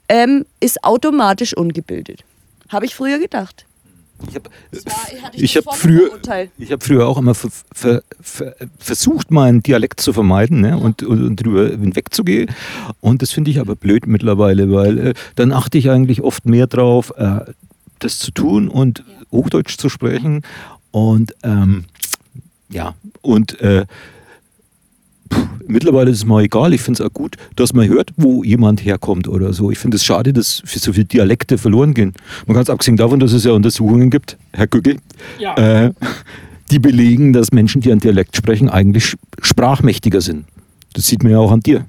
ähm, 0.08 0.44
ist 0.60 0.84
automatisch 0.84 1.56
ungebildet. 1.56 2.24
Habe 2.68 2.86
ich 2.86 2.94
früher 2.94 3.18
gedacht. 3.18 3.64
Ich 4.28 4.36
habe 4.36 4.50
ich 5.32 5.56
hab 5.56 5.74
früher, 5.74 6.10
ich 6.58 6.72
hab 6.72 6.82
früher 6.82 7.06
auch 7.06 7.18
immer 7.18 7.34
ver, 7.34 7.50
ver, 7.72 8.02
ver, 8.20 8.54
versucht, 8.78 9.30
meinen 9.30 9.62
Dialekt 9.62 10.00
zu 10.00 10.12
vermeiden 10.12 10.60
ne? 10.60 10.78
und, 10.78 11.02
und, 11.02 11.22
und 11.22 11.36
drüber 11.36 11.68
hinwegzugehen. 11.68 12.50
Und 13.00 13.22
das 13.22 13.32
finde 13.32 13.50
ich 13.50 13.60
aber 13.60 13.76
blöd 13.76 14.06
mittlerweile, 14.06 14.70
weil 14.72 14.98
äh, 14.98 15.14
dann 15.34 15.52
achte 15.52 15.78
ich 15.78 15.90
eigentlich 15.90 16.22
oft 16.22 16.46
mehr 16.46 16.66
drauf, 16.66 17.12
äh, 17.16 17.40
das 17.98 18.18
zu 18.18 18.30
tun 18.30 18.68
und 18.68 19.04
Hochdeutsch 19.30 19.76
zu 19.78 19.88
sprechen. 19.88 20.42
Und 20.90 21.34
ähm, 21.42 21.84
ja, 22.68 22.94
und 23.22 23.60
äh, 23.60 23.86
mittlerweile 25.72 26.10
ist 26.10 26.18
es 26.18 26.24
mal 26.24 26.42
egal. 26.44 26.72
Ich 26.72 26.80
finde 26.82 27.02
es 27.02 27.08
auch 27.08 27.12
gut, 27.12 27.36
dass 27.56 27.72
man 27.72 27.88
hört, 27.88 28.10
wo 28.16 28.44
jemand 28.44 28.84
herkommt 28.84 29.26
oder 29.28 29.52
so. 29.52 29.70
Ich 29.70 29.78
finde 29.78 29.96
es 29.96 30.04
schade, 30.04 30.32
dass 30.32 30.62
für 30.64 30.78
so 30.78 30.92
viele 30.92 31.06
Dialekte 31.06 31.58
verloren 31.58 31.94
gehen. 31.94 32.12
Man 32.46 32.54
ganz 32.54 32.70
abgesehen 32.70 32.96
davon, 32.96 33.18
dass 33.20 33.32
es 33.32 33.44
ja 33.44 33.52
Untersuchungen 33.52 34.10
gibt, 34.10 34.36
Herr 34.52 34.66
Gügel, 34.66 34.98
Ja. 35.38 35.54
äh, 35.56 35.92
die 36.70 36.78
belegen, 36.78 37.32
dass 37.32 37.52
Menschen, 37.52 37.80
die 37.82 37.90
einen 37.90 38.00
Dialekt 38.00 38.36
sprechen, 38.36 38.68
eigentlich 38.70 39.14
sprachmächtiger 39.42 40.20
sind. 40.20 40.44
Das 40.94 41.06
sieht 41.06 41.22
man 41.22 41.32
ja 41.32 41.38
auch 41.38 41.52
an 41.52 41.60
dir. 41.60 41.84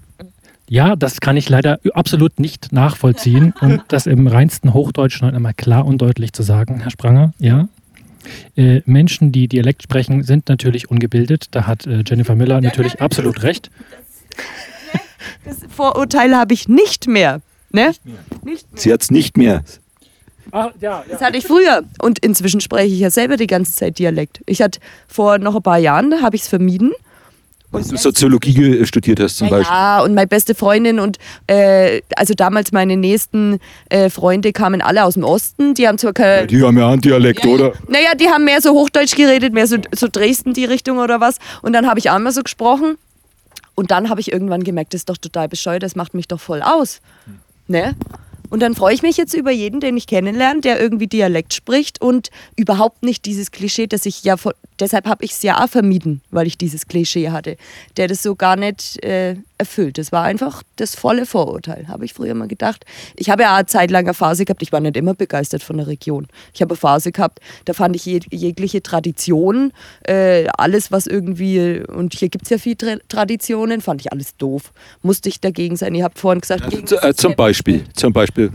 Ja, 0.70 0.96
das 0.96 1.20
kann 1.20 1.38
ich 1.38 1.50
leider 1.50 1.80
absolut 1.94 2.40
nicht 2.40 2.72
nachvollziehen 2.72 3.54
und 3.62 3.82
das 3.90 4.08
im 4.08 4.28
reinsten 4.28 4.74
Hochdeutsch 4.74 5.22
noch 5.22 5.32
einmal 5.32 5.54
klar 5.54 5.86
und 5.86 6.02
deutlich 6.02 6.34
zu 6.34 6.42
sagen, 6.44 6.80
Herr 6.82 6.90
Spranger. 6.92 7.34
Ja. 7.40 7.68
Äh, 8.56 8.82
Menschen, 8.86 9.32
die 9.32 9.48
Dialekt 9.48 9.84
sprechen, 9.84 10.24
sind 10.24 10.50
natürlich 10.50 10.90
ungebildet. 10.90 11.48
Da 11.52 11.68
hat 11.68 11.86
äh, 11.88 12.04
Jennifer 12.06 12.36
Miller 12.36 12.62
natürlich 12.62 13.02
absolut 13.02 13.44
recht. 13.44 13.70
Das 15.46 15.58
Vorurteil 15.70 16.36
habe 16.36 16.54
ich 16.54 16.68
nicht 16.68 17.08
mehr. 17.08 17.42
Ne? 17.72 17.94
Nicht 18.44 18.72
mehr. 18.72 18.82
Sie 18.82 18.92
hat 18.92 19.02
es 19.02 19.12
nicht 19.12 19.38
mehr. 19.38 19.64
Ah, 20.52 20.72
ja, 20.80 21.04
Das 21.10 21.22
hatte 21.22 21.38
ich 21.38 21.46
früher. 21.46 21.84
Und 22.02 22.20
inzwischen 22.20 22.62
spreche 22.62 22.94
ich 22.94 23.00
ja 23.00 23.10
selber 23.10 23.38
die 23.38 23.48
ganze 23.48 23.74
Zeit 23.74 24.00
Dialekt. 24.00 24.42
Ich 24.46 24.62
hatte 24.62 24.80
vor 25.08 25.38
noch 25.38 25.56
ein 25.56 25.64
paar 25.64 25.80
Jahren, 25.80 26.12
da 26.12 26.22
habe 26.22 26.36
ich 26.36 26.44
es 26.44 26.48
vermieden. 26.48 26.92
Weil 27.74 27.84
du 27.84 27.98
Soziologie 27.98 28.86
studiert 28.86 29.20
hast 29.20 29.38
zum 29.38 29.50
Beispiel. 29.50 29.74
Ja, 29.74 30.02
und 30.02 30.14
meine 30.14 30.28
beste 30.28 30.54
Freundin 30.54 31.00
und 31.00 31.18
äh, 31.48 32.02
also 32.16 32.36
damals 32.36 32.72
meine 32.72 32.96
nächsten 32.96 33.60
äh, 33.90 34.10
Freunde 34.10 34.54
kamen 34.54 34.82
alle 34.82 35.04
aus 35.04 35.16
dem 35.16 35.24
Osten. 35.24 35.74
Die 35.74 35.88
haben 35.88 35.98
zwar 35.98 36.14
keine. 36.14 36.46
Die 36.48 36.62
haben 36.62 36.78
ja 36.78 36.90
einen 36.90 37.02
Dialekt, 37.02 37.46
oder? 37.46 37.74
Naja, 37.88 38.14
die 38.16 38.30
haben 38.30 38.46
mehr 38.46 38.62
so 38.62 38.72
Hochdeutsch 38.74 39.16
geredet, 39.16 39.54
mehr 39.54 39.66
so, 39.66 39.78
so 39.94 40.08
Dresden 40.10 40.54
die 40.54 40.66
Richtung 40.66 41.00
oder 41.00 41.20
was. 41.20 41.38
Und 41.64 41.74
dann 41.74 41.88
habe 41.88 42.00
ich 42.00 42.12
auch 42.12 42.16
immer 42.16 42.32
so 42.32 42.44
gesprochen. 42.44 42.96
Und 43.76 43.90
dann 43.90 44.10
habe 44.10 44.22
ich 44.22 44.32
irgendwann 44.32 44.64
gemerkt, 44.64 44.94
das 44.94 45.02
ist 45.02 45.10
doch 45.10 45.18
total 45.18 45.48
bescheuert, 45.48 45.82
das 45.82 45.96
macht 45.96 46.14
mich 46.14 46.28
doch 46.28 46.40
voll 46.40 46.62
aus. 46.62 47.02
Ne? 47.68 47.96
Und 48.54 48.60
dann 48.60 48.76
freue 48.76 48.94
ich 48.94 49.02
mich 49.02 49.18
jetzt 49.18 49.34
über 49.34 49.50
jeden, 49.50 49.80
den 49.80 49.98
ich 49.98 50.06
kennenlerne, 50.06 50.62
der 50.62 50.80
irgendwie 50.80 51.08
Dialekt 51.08 51.56
spricht 51.56 52.00
und 52.02 52.30
überhaupt 52.56 53.02
nicht 53.02 53.26
dieses 53.26 53.50
Klischee, 53.50 53.88
das 53.88 54.06
ich 54.06 54.24
ja, 54.24 54.36
deshalb 54.84 55.08
habe 55.08 55.26
ich 55.26 55.32
es 55.32 55.44
ja 55.44 55.64
auch 55.64 55.70
vermieden, 55.70 56.22
weil 56.32 56.48
ich 56.48 56.58
dieses 56.58 56.88
Klischee 56.88 57.30
hatte, 57.30 57.58
der 57.98 58.08
das 58.08 58.22
so 58.22 58.36
gar 58.36 58.56
nicht 58.56 59.04
äh, 59.04 59.36
erfüllt. 59.58 59.98
Das 59.98 60.12
war 60.12 60.24
einfach 60.24 60.64
das 60.76 60.96
volle 60.96 61.26
Vorurteil, 61.26 61.88
habe 61.88 62.06
ich 62.06 62.14
früher 62.14 62.34
mal 62.34 62.48
gedacht. 62.48 62.86
Ich 63.16 63.30
habe 63.30 63.44
ja 63.44 63.54
auch 63.54 63.58
eine 63.58 63.66
Zeit 63.66 63.92
lang 63.92 64.06
eine 64.06 64.14
Phase 64.14 64.46
gehabt, 64.46 64.62
ich 64.62 64.72
war 64.72 64.80
nicht 64.80 64.98
immer 64.98 65.14
begeistert 65.14 65.64
von 65.64 65.78
der 65.78 65.88
Region. 65.88 66.28
Ich 66.54 66.62
habe 66.62 66.72
eine 66.72 66.78
Phase 66.78 67.12
gehabt, 67.12 67.40
da 67.66 67.74
fand 67.74 67.96
ich 67.96 68.06
jeg 68.06 68.26
jegliche 68.32 68.84
Tradition, 68.84 69.72
äh, 70.04 70.48
alles 70.58 70.92
was 70.92 71.08
irgendwie, 71.08 71.82
und 71.88 72.14
hier 72.14 72.30
gibt 72.30 72.46
es 72.46 72.50
ja 72.50 72.58
viele 72.58 72.78
Tra 72.78 73.24
Traditionen, 73.24 73.80
fand 73.82 74.02
ich 74.02 74.12
alles 74.12 74.36
doof. 74.38 74.74
Musste 75.02 75.30
ich 75.30 75.40
dagegen 75.40 75.78
sein. 75.78 75.96
Ihr 75.96 76.04
habt 76.04 76.20
vorhin 76.20 76.42
gesagt, 76.42 76.70
Z 76.88 77.04
äh, 77.04 77.14
zum 77.14 77.36
Beispiel. 77.36 77.86
Zum 77.94 78.12
Beispiel. 78.12 78.52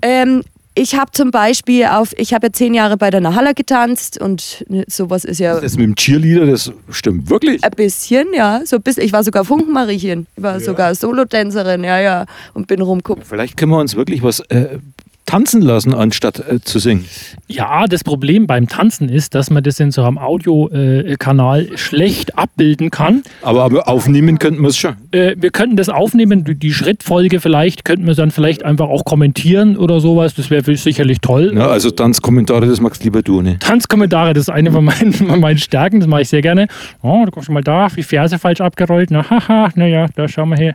ähm, 0.00 0.42
ich 0.78 0.94
habe 0.94 1.10
zum 1.10 1.30
Beispiel 1.30 1.86
auf, 1.86 2.12
ich 2.18 2.34
habe 2.34 2.48
ja 2.48 2.52
zehn 2.52 2.74
Jahre 2.74 2.96
bei 2.98 3.10
der 3.10 3.20
Nahalla 3.20 3.52
getanzt 3.52 4.20
und 4.20 4.64
ne, 4.68 4.84
sowas 4.88 5.24
ist 5.24 5.40
ja 5.40 5.58
Das 5.58 5.76
mit 5.76 5.86
dem 5.86 5.96
Cheerleader, 5.96 6.46
das 6.46 6.70
stimmt 6.90 7.30
wirklich. 7.30 7.64
ein 7.64 7.70
bisschen, 7.70 8.28
ja, 8.34 8.60
so 8.64 8.76
ein 8.76 8.82
bisschen. 8.82 9.02
Ich 9.02 9.12
war 9.12 9.24
sogar 9.24 9.44
Funkenmariechen, 9.44 10.26
ich 10.36 10.42
war 10.42 10.60
sogar 10.60 10.94
Solotänzerin, 10.94 11.82
ja, 11.82 11.98
ja, 11.98 12.26
und 12.52 12.66
bin 12.66 12.82
rumgucken. 12.82 13.24
Vielleicht 13.24 13.56
können 13.56 13.72
wir 13.72 13.78
uns 13.78 13.96
wirklich 13.96 14.22
was 14.22 14.40
äh, 14.50 14.78
tanzen 15.26 15.60
lassen, 15.60 15.92
anstatt 15.92 16.38
äh, 16.48 16.60
zu 16.60 16.78
singen. 16.78 17.04
Ja, 17.48 17.86
das 17.86 18.04
Problem 18.04 18.46
beim 18.46 18.68
Tanzen 18.68 19.08
ist, 19.08 19.34
dass 19.34 19.50
man 19.50 19.62
das 19.62 19.78
in 19.80 19.90
so 19.90 20.02
einem 20.04 20.18
Audiokanal 20.18 21.68
schlecht 21.76 22.38
abbilden 22.38 22.90
kann. 22.90 23.22
Aber, 23.42 23.64
aber 23.64 23.88
aufnehmen 23.88 24.38
könnten 24.38 24.62
wir 24.62 24.68
es 24.68 24.76
schon. 24.76 24.94
Äh, 25.10 25.34
wir 25.36 25.50
könnten 25.50 25.76
das 25.76 25.88
aufnehmen, 25.88 26.44
die, 26.44 26.54
die 26.54 26.72
Schrittfolge 26.72 27.40
vielleicht, 27.40 27.84
könnten 27.84 28.06
wir 28.06 28.14
dann 28.14 28.30
vielleicht 28.30 28.64
einfach 28.64 28.88
auch 28.88 29.04
kommentieren 29.04 29.76
oder 29.76 30.00
sowas. 30.00 30.34
Das 30.34 30.50
wäre 30.50 30.76
sicherlich 30.76 31.18
toll. 31.20 31.52
Ja, 31.54 31.68
also 31.68 31.90
Tanzkommentare, 31.90 32.66
das 32.66 32.80
magst 32.80 33.04
lieber 33.04 33.22
du, 33.22 33.42
ne? 33.42 33.58
Tanzkommentare, 33.58 34.32
das 34.32 34.42
ist 34.42 34.50
eine 34.50 34.70
von 34.72 34.84
meinen, 34.84 35.12
von 35.12 35.40
meinen 35.40 35.58
Stärken, 35.58 36.00
das 36.00 36.08
mache 36.08 36.22
ich 36.22 36.28
sehr 36.28 36.42
gerne. 36.42 36.68
Oh, 37.02 37.24
du 37.24 37.30
kommst 37.30 37.46
schon 37.46 37.54
mal 37.54 37.62
da, 37.62 37.88
die 37.88 38.02
Ferse 38.02 38.38
falsch 38.38 38.60
abgerollt. 38.60 39.10
Na, 39.10 39.28
haha, 39.28 39.70
naja, 39.74 40.06
da 40.14 40.28
schauen 40.28 40.50
wir 40.50 40.56
her. 40.56 40.74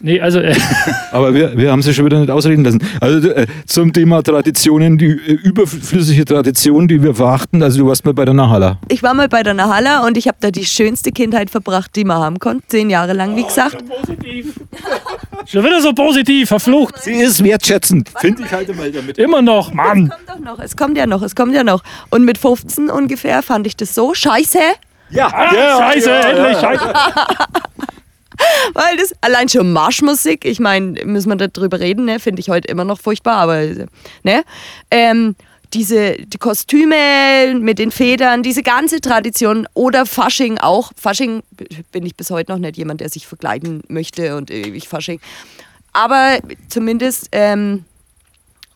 Nee, 0.00 0.20
also, 0.20 0.40
äh, 0.40 0.54
Aber 1.12 1.32
wir, 1.34 1.56
wir 1.56 1.72
haben 1.72 1.80
sie 1.82 1.94
schon 1.94 2.04
wieder 2.04 2.20
nicht 2.20 2.30
ausreden 2.30 2.64
lassen. 2.64 2.80
Also 3.00 3.30
äh, 3.30 3.46
zum 3.66 3.92
Thema 3.92 4.22
Traditionen, 4.22 4.98
die 4.98 5.06
äh, 5.06 5.32
überflüssige 5.32 6.24
Tradition, 6.24 6.86
die 6.86 7.02
wir 7.02 7.14
verachten. 7.14 7.62
Also 7.62 7.78
du 7.78 7.88
warst 7.88 8.04
mal 8.04 8.12
bei 8.12 8.24
der 8.24 8.34
Nahalla. 8.34 8.78
Ich 8.88 9.02
war 9.02 9.14
mal 9.14 9.28
bei 9.28 9.42
der 9.42 9.54
Nahalla 9.54 10.06
und 10.06 10.16
ich 10.18 10.28
habe 10.28 10.36
da 10.40 10.50
die 10.50 10.66
schönste 10.66 11.12
Kindheit 11.12 11.50
verbracht, 11.50 11.96
die 11.96 12.04
man 12.04 12.18
haben 12.18 12.38
konnte. 12.38 12.66
Zehn 12.68 12.90
Jahre 12.90 13.14
lang, 13.14 13.36
wie 13.36 13.44
gesagt. 13.44 13.78
positiv. 13.88 14.52
schon 15.46 15.64
wieder 15.64 15.80
so 15.80 15.92
positiv, 15.92 16.48
verflucht. 16.48 17.02
Sie 17.02 17.14
ist 17.14 17.42
wertschätzend. 17.42 18.10
Finde 18.18 18.42
ich 18.42 18.52
halt 18.52 18.76
mal 18.76 18.92
damit. 18.92 19.16
Immer 19.18 19.40
noch, 19.40 19.72
Mann. 19.72 20.10
Kommt 20.10 20.28
doch 20.28 20.38
noch, 20.38 20.58
es 20.58 20.76
kommt 20.76 20.98
ja 20.98 21.06
noch, 21.06 21.22
es 21.22 21.34
kommt 21.34 21.54
ja 21.54 21.64
noch. 21.64 21.82
Und 22.10 22.24
mit 22.24 22.38
15 22.38 22.90
ungefähr 22.90 23.42
fand 23.42 23.66
ich 23.66 23.76
das 23.76 23.94
so 23.94 24.12
scheiße. 24.12 24.58
Ja, 25.10 25.28
Ah, 25.28 25.92
scheiße, 25.92 26.10
endlich, 26.10 26.58
scheiße. 26.58 26.92
Weil 28.74 28.96
das 28.96 29.12
allein 29.20 29.48
schon 29.48 29.72
Marschmusik, 29.72 30.44
ich 30.44 30.60
meine, 30.60 31.04
müssen 31.04 31.28
wir 31.28 31.36
darüber 31.36 31.80
reden, 31.80 32.04
ne? 32.04 32.20
finde 32.20 32.40
ich 32.40 32.48
heute 32.48 32.68
immer 32.68 32.84
noch 32.84 33.00
furchtbar, 33.00 33.36
aber 33.36 33.62
ne? 34.22 34.44
Ähm, 34.90 35.34
diese 35.72 36.14
die 36.14 36.38
Kostüme 36.38 37.54
mit 37.58 37.78
den 37.78 37.90
Federn, 37.90 38.42
diese 38.42 38.62
ganze 38.62 39.00
Tradition 39.00 39.66
oder 39.74 40.06
Fasching 40.06 40.58
auch. 40.58 40.92
Fasching 40.96 41.42
bin 41.92 42.06
ich 42.06 42.16
bis 42.16 42.30
heute 42.30 42.52
noch 42.52 42.58
nicht 42.58 42.76
jemand, 42.76 43.00
der 43.00 43.08
sich 43.08 43.26
verkleiden 43.26 43.82
möchte 43.88 44.36
und 44.36 44.50
ewig 44.50 44.88
Fasching. 44.88 45.20
Aber 45.92 46.38
zumindest, 46.68 47.28
ähm, 47.32 47.84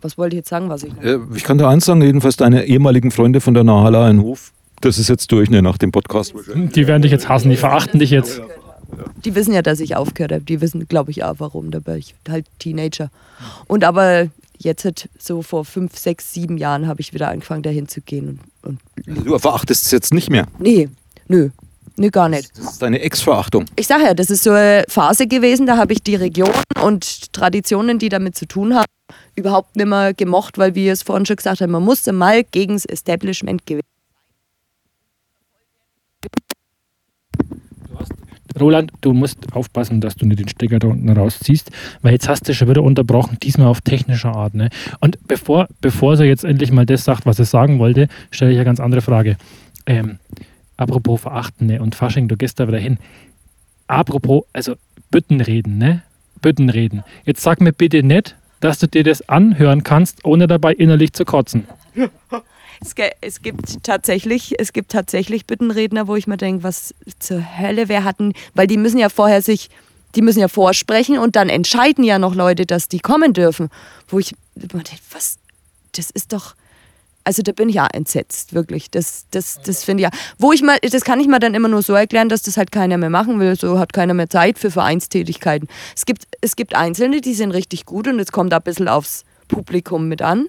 was 0.01 0.19
wollte 0.19 0.35
ich 0.35 0.41
jetzt 0.41 0.49
sagen, 0.49 0.69
was 0.69 0.83
ich? 0.83 0.93
Äh, 1.03 1.19
ich 1.35 1.45
kann 1.45 1.59
da 1.59 1.69
eins 1.69 1.85
sagen, 1.85 2.03
jedenfalls 2.03 2.37
deine 2.37 2.65
ehemaligen 2.65 3.11
Freunde 3.11 3.41
von 3.41 3.55
der 3.55 3.65
Nahala 3.65 4.09
in 4.11 4.23
Hof, 4.23 4.53
das 4.81 4.99
ist 4.99 5.09
jetzt 5.09 5.31
durch, 5.31 5.51
ne, 5.51 5.61
nach 5.63 5.77
dem 5.77 5.93
Podcast. 5.93 6.35
Die 6.55 6.87
werden 6.87 7.03
dich 7.03 7.13
jetzt 7.13 7.29
hassen, 7.29 7.51
die 7.51 7.57
verachten 7.57 8.01
dich 8.01 8.11
jetzt. 8.11 8.41
Die 9.25 9.35
wissen 9.35 9.53
ja, 9.53 9.63
dass 9.63 9.81
ich 9.81 9.97
aufgehört 9.97 10.33
habe. 10.33 10.43
Die 10.45 10.61
wissen, 10.61 10.87
glaube 10.89 11.11
ich, 11.11 11.25
auch 11.25 11.37
warum. 11.39 11.71
Da 11.71 11.85
war 11.87 11.97
ich 11.97 12.15
halt 12.29 12.47
Teenager. 12.59 13.11
Und 13.67 13.85
aber 13.85 14.29
jetzt 14.59 14.85
halt 14.85 15.09
so 15.19 15.43
vor 15.43 15.65
fünf, 15.65 15.97
sechs, 15.97 16.33
sieben 16.33 16.59
Jahren 16.59 16.87
habe 16.87 17.01
ich 17.01 17.15
wieder 17.15 17.29
angefangen, 17.29 17.63
dahin 17.63 17.89
zu 17.89 18.01
gehen. 18.01 18.41
Und, 18.63 18.79
und 19.07 19.27
Du 19.27 19.39
verachtest 19.39 19.87
es 19.87 19.91
jetzt 19.91 20.13
nicht 20.13 20.31
mehr. 20.31 20.47
nee, 20.59 20.89
nö, 21.29 21.51
nö, 21.97 22.11
gar 22.11 22.29
nicht. 22.29 22.51
Das 22.57 22.73
ist 22.73 22.83
deine 22.83 23.01
Ex-Verachtung. 23.01 23.65
Ich 23.77 23.87
sage 23.87 24.05
ja, 24.05 24.15
das 24.15 24.31
ist 24.31 24.43
so 24.43 24.51
eine 24.51 24.85
Phase 24.89 25.27
gewesen, 25.27 25.67
da 25.67 25.77
habe 25.77 25.93
ich 25.93 26.03
die 26.03 26.15
Region 26.15 26.51
und 26.85 27.33
Traditionen, 27.33 27.99
die 27.99 28.11
damit 28.11 28.37
zu 28.37 28.47
tun 28.47 28.75
haben, 28.75 28.87
überhaupt 29.35 29.77
nicht 29.77 29.87
mehr 29.87 30.13
gemocht, 30.13 30.59
weil, 30.59 30.75
wie 30.75 30.87
ihr 30.87 30.93
es 30.93 31.03
vorhin 31.03 31.25
schon 31.25 31.37
gesagt 31.37 31.61
habt, 31.63 31.71
man 31.71 31.83
musste 31.83 32.13
mal 32.13 32.45
gegen 32.45 32.75
das 32.75 32.85
Establishment 32.85 33.65
gewinnen. 33.67 33.81
Roland, 38.61 38.93
du 39.01 39.13
musst 39.13 39.53
aufpassen, 39.53 40.01
dass 40.01 40.17
du 40.17 40.27
nicht 40.27 40.41
den 40.41 40.49
Stecker 40.49 40.79
da 40.79 40.89
unten 40.89 41.09
rausziehst, 41.09 41.71
weil 42.03 42.13
jetzt 42.13 42.29
hast 42.29 42.49
du 42.49 42.55
schon 42.55 42.69
wieder 42.69 42.83
unterbrochen, 42.83 43.39
diesmal 43.43 43.69
auf 43.69 43.81
technischer 43.81 44.35
Art. 44.35 44.55
Ne? 44.55 44.71
Und 45.01 45.19
bevor, 45.27 45.69
bevor 45.81 46.17
sie 46.17 46.25
jetzt 46.25 46.45
endlich 46.45 46.73
mal 46.73 46.87
das 46.87 47.05
sagt, 47.05 47.27
was 47.27 47.39
er 47.39 47.45
sagen 47.45 47.79
wollte, 47.79 48.09
stelle 48.31 48.53
ich 48.53 48.57
eine 48.57 48.65
ganz 48.65 48.81
andere 48.81 49.01
Frage. 49.01 49.37
Ähm, 49.87 50.19
apropos 50.77 51.21
Verachten 51.21 51.67
ne? 51.67 51.81
und 51.81 51.95
Fasching, 51.95 52.29
du 52.29 52.37
gehst 52.37 52.61
da 52.61 52.69
wieder 52.69 52.79
hin. 52.79 52.99
Apropos, 53.87 54.45
also 54.53 54.77
Büttenreden, 55.11 55.79
ne? 55.79 56.03
Büttenreden. 56.41 57.03
Jetzt 57.25 57.43
sag 57.43 57.61
mir 57.61 57.73
bitte 57.73 58.03
nicht, 58.03 58.37
dass 58.61 58.79
du 58.79 58.87
dir 58.87 59.05
das 59.05 59.29
anhören 59.29 59.83
kannst, 59.83 60.25
ohne 60.25 60.47
dabei 60.47 60.73
innerlich 60.73 61.13
zu 61.13 61.25
kotzen. 61.25 61.67
Es, 62.83 62.95
es 63.21 63.43
gibt 63.43 63.83
tatsächlich, 63.83 64.55
es 64.59 64.73
gibt 64.73 64.91
tatsächlich 64.91 65.47
Bittenredner, 65.47 66.09
wo 66.09 66.17
ich 66.17 66.27
mir 66.27 66.37
denke, 66.37 66.63
was 66.63 66.95
zur 67.19 67.59
Hölle, 67.59 67.89
wer 67.89 68.05
hatten, 68.05 68.33
weil 68.55 68.67
die 68.67 68.79
müssen 68.79 68.99
ja 68.99 69.09
vorher 69.09 69.43
sich, 69.43 69.69
die 70.15 70.23
müssen 70.23 70.41
ja 70.41 70.49
vorsprechen 70.49 71.19
und 71.19 71.37
dann 71.37 71.49
entscheiden 71.49 72.05
ja 72.05 72.19
noch 72.19 72.35
Leute, 72.35 72.67
dass 72.67 72.89
die 72.89 73.01
kommen 73.01 73.33
dürfen. 73.33 73.69
Wo 74.09 74.19
ich 74.19 74.35
mir 74.55 74.69
denke, 74.69 75.03
was, 75.11 75.39
das 75.93 76.11
ist 76.11 76.33
doch, 76.33 76.55
also 77.23 77.43
da 77.43 77.53
bin 77.53 77.69
ich 77.69 77.75
ja 77.75 77.87
entsetzt, 77.87 78.55
wirklich. 78.55 78.91
Das, 78.91 79.27
das, 79.31 79.61
das 79.63 79.85
finde 79.85 80.03
ich 80.03 80.11
ja. 80.11 80.19
Wo 80.39 80.53
ich 80.53 80.63
mal, 80.63 80.79
das 80.81 81.03
kann 81.03 81.21
ich 81.21 81.29
mir 81.29 81.39
dann 81.39 81.55
immer 81.55 81.69
nur 81.69 81.83
so 81.83 81.93
erklären, 81.93 82.31
dass 82.31 82.43
das 82.43 82.57
halt 82.57 82.73
keiner 82.73 82.97
mehr 82.97 83.11
machen 83.11 83.39
will. 83.41 83.57
So 83.57 83.79
hat 83.79 83.93
keiner 83.93 84.15
mehr 84.15 84.31
Zeit 84.31 84.59
für 84.59 84.71
Vereinstätigkeiten. 84.71 85.69
Es 85.95 86.07
gibt, 86.07 86.25
es 86.41 86.57
gibt 86.57 86.75
Einzelne, 86.75 87.21
die 87.21 87.35
sind 87.35 87.51
richtig 87.51 87.85
gut 87.85 88.09
und 88.09 88.19
es 88.19 88.33
kommt 88.33 88.53
da 88.53 88.57
ein 88.57 88.63
bisschen 88.63 88.89
aufs 88.89 89.25
Publikum 89.49 90.09
mit 90.09 90.23
an. 90.23 90.47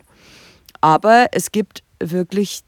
Aber 0.79 1.27
es 1.33 1.51
gibt 1.51 1.83
wirklich 2.03 2.61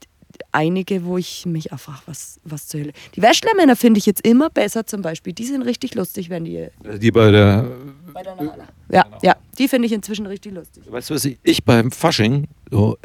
einige, 0.51 1.05
wo 1.05 1.17
ich 1.17 1.45
mich 1.45 1.71
auch 1.71 1.79
frage, 1.79 1.99
was, 2.05 2.39
was 2.43 2.67
zur 2.67 2.81
Hölle. 2.81 2.93
Die 3.15 3.21
Wäschlermänner 3.21 3.75
finde 3.75 3.97
ich 3.99 4.05
jetzt 4.05 4.25
immer 4.25 4.49
besser 4.49 4.85
zum 4.85 5.01
Beispiel. 5.01 5.33
Die 5.33 5.45
sind 5.45 5.61
richtig 5.63 5.95
lustig, 5.95 6.29
wenn 6.29 6.45
die 6.45 6.67
Die 7.01 7.11
bei 7.11 7.31
der, 7.31 7.69
bei 8.13 8.23
der 8.23 8.35
Nala. 8.35 8.67
Ja, 8.91 9.05
ja, 9.21 9.35
die 9.57 9.67
finde 9.67 9.87
ich 9.87 9.91
inzwischen 9.93 10.25
richtig 10.25 10.53
lustig. 10.53 10.83
weißt 10.89 11.09
du, 11.09 11.15
was 11.15 11.25
ich, 11.25 11.37
ich 11.43 11.63
beim 11.63 11.91
Fasching 11.91 12.47
so 12.71 12.97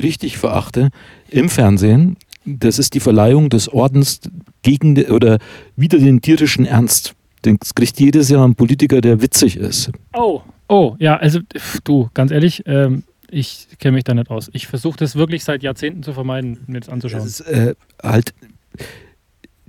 richtig 0.00 0.38
verachte? 0.38 0.90
Im 1.28 1.48
Fernsehen, 1.48 2.16
das 2.44 2.78
ist 2.78 2.94
die 2.94 3.00
Verleihung 3.00 3.50
des 3.50 3.68
Ordens 3.68 4.20
gegen 4.62 4.94
de- 4.94 5.10
oder 5.10 5.38
wider 5.76 5.98
den 5.98 6.20
tierischen 6.20 6.66
Ernst. 6.66 7.14
Das 7.42 7.74
kriegt 7.74 7.98
jedes 7.98 8.28
Jahr 8.28 8.46
ein 8.46 8.54
Politiker, 8.54 9.00
der 9.00 9.22
witzig 9.22 9.56
ist. 9.56 9.90
Oh, 10.12 10.42
oh, 10.68 10.94
ja, 10.98 11.16
also 11.16 11.40
du, 11.84 12.10
ganz 12.12 12.30
ehrlich, 12.30 12.62
ähm, 12.66 13.04
ich 13.30 13.68
kenne 13.78 13.92
mich 13.92 14.04
da 14.04 14.14
nicht 14.14 14.30
aus. 14.30 14.50
Ich 14.52 14.66
versuche 14.66 14.98
das 14.98 15.16
wirklich 15.16 15.44
seit 15.44 15.62
Jahrzehnten 15.62 16.02
zu 16.02 16.12
vermeiden, 16.12 16.60
mir 16.66 16.80
das 16.80 16.86
Das 16.86 16.92
anzuschauen. 16.92 17.26
ist 17.26 17.40
äh, 17.40 17.74
halt, 18.02 18.34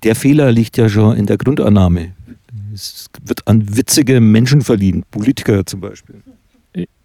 der 0.04 0.16
Fehler 0.16 0.52
liegt 0.52 0.78
ja 0.78 0.90
schon 0.90 1.16
in 1.18 1.26
der 1.26 1.38
Grundannahme. 1.38 2.14
Es 2.74 3.08
wird 3.24 3.48
an 3.48 3.76
witzige 3.76 4.22
Menschen 4.22 4.62
verliehen, 4.62 5.04
Politiker 5.12 5.66
zum 5.66 5.82
Beispiel. 5.82 6.22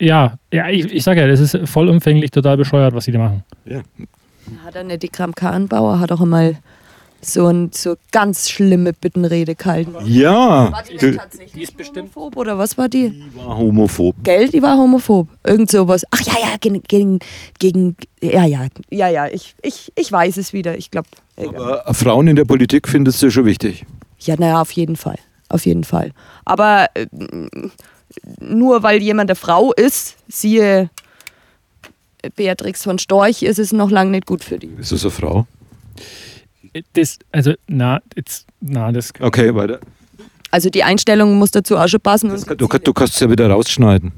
Ja, 0.01 0.39
ja 0.53 0.69
ich, 0.69 0.93
ich 0.93 1.03
sage 1.03 1.21
ja, 1.21 1.27
das 1.27 1.41
ist 1.41 1.59
vollumfänglich 1.69 2.31
total 2.31 2.57
bescheuert, 2.57 2.95
was 2.95 3.05
sie 3.05 3.13
da 3.13 3.19
machen. 3.19 3.45
Ja. 3.65 3.83
Hat 4.65 4.77
er 4.77 4.85
nicht 4.85 5.03
die 5.03 5.09
Kram 5.09 5.35
Karrenbauer, 5.35 5.99
hat 5.99 6.13
auch 6.13 6.21
einmal 6.21 6.57
so, 7.27 7.47
ein, 7.49 7.71
so 7.73 7.97
ganz 8.13 8.49
schlimme 8.49 8.93
Bittenrede 8.93 9.55
gehalten. 9.55 9.95
Ja, 10.05 10.73
die, 10.89 11.13
tatsächlich 11.13 11.53
die 11.53 11.63
ist 11.63 11.77
bestimmt 11.77 12.15
homophob 12.15 12.37
oder 12.37 12.59
was 12.59 12.79
war 12.79 12.89
die? 12.89 13.11
die 13.11 13.37
war 13.37 13.57
homophob. 13.57 14.17
Gell, 14.23 14.49
die 14.49 14.63
war 14.63 14.77
homophob. 14.77 15.29
Irgend 15.45 15.71
sowas. 15.71 16.05
Ach 16.11 16.21
ja, 16.21 16.35
ja, 16.41 16.57
gegen, 16.61 16.83
gegen, 16.83 17.19
gegen 17.59 17.97
ja, 18.21 18.45
ja, 18.45 18.67
ja, 18.91 19.09
ja, 19.09 19.27
ich, 19.27 19.55
ich, 19.63 19.93
ich 19.95 20.11
weiß 20.11 20.37
es 20.37 20.53
wieder. 20.53 20.77
Ich 20.79 20.91
glaube, 20.91 21.09
Aber 21.37 21.83
Frauen 21.95 22.29
in 22.29 22.37
der 22.37 22.45
Politik 22.45 22.89
findest 22.89 23.23
du 23.23 23.31
schon 23.31 23.45
wichtig. 23.45 23.85
ja, 24.21 24.37
naja, 24.39 24.61
auf 24.61 24.73
jeden 24.73 24.97
Fall. 24.97 25.19
Auf 25.49 25.67
jeden 25.67 25.85
Fall. 25.85 26.13
Aber 26.45 26.89
äh, 26.95 27.07
nur 28.41 28.83
weil 28.83 29.03
jemand 29.03 29.31
eine 29.31 29.37
Frau 29.37 29.73
ist, 29.73 30.17
siehe 30.29 30.91
Beatrix 32.35 32.83
von 32.83 32.99
Storch, 32.99 33.43
ist 33.43 33.59
es 33.59 33.73
noch 33.73 33.91
lange 33.91 34.11
nicht 34.13 34.27
gut 34.27 34.43
für 34.43 34.59
die. 34.59 34.71
Ist 34.79 34.93
das 34.93 35.03
eine 35.03 35.11
Frau? 35.13 35.47
Das, 36.93 37.19
also, 37.33 37.53
na, 37.69 38.01
jetzt, 38.17 38.47
na, 38.61 38.91
das. 38.93 39.13
Okay, 39.21 39.55
weiter. 39.55 39.81
Also 40.51 40.71
die 40.71 40.83
Einstellung 40.85 41.37
muss 41.39 41.51
dazu 41.51 41.77
auch 41.77 41.89
schon 41.89 42.01
passen. 42.01 42.31
Das, 42.31 42.45
du, 42.45 42.55
du 42.67 42.93
kannst 42.93 43.15
es 43.15 43.21
ja 43.21 43.31
wieder 43.31 43.49
rausschneiden. 43.51 44.13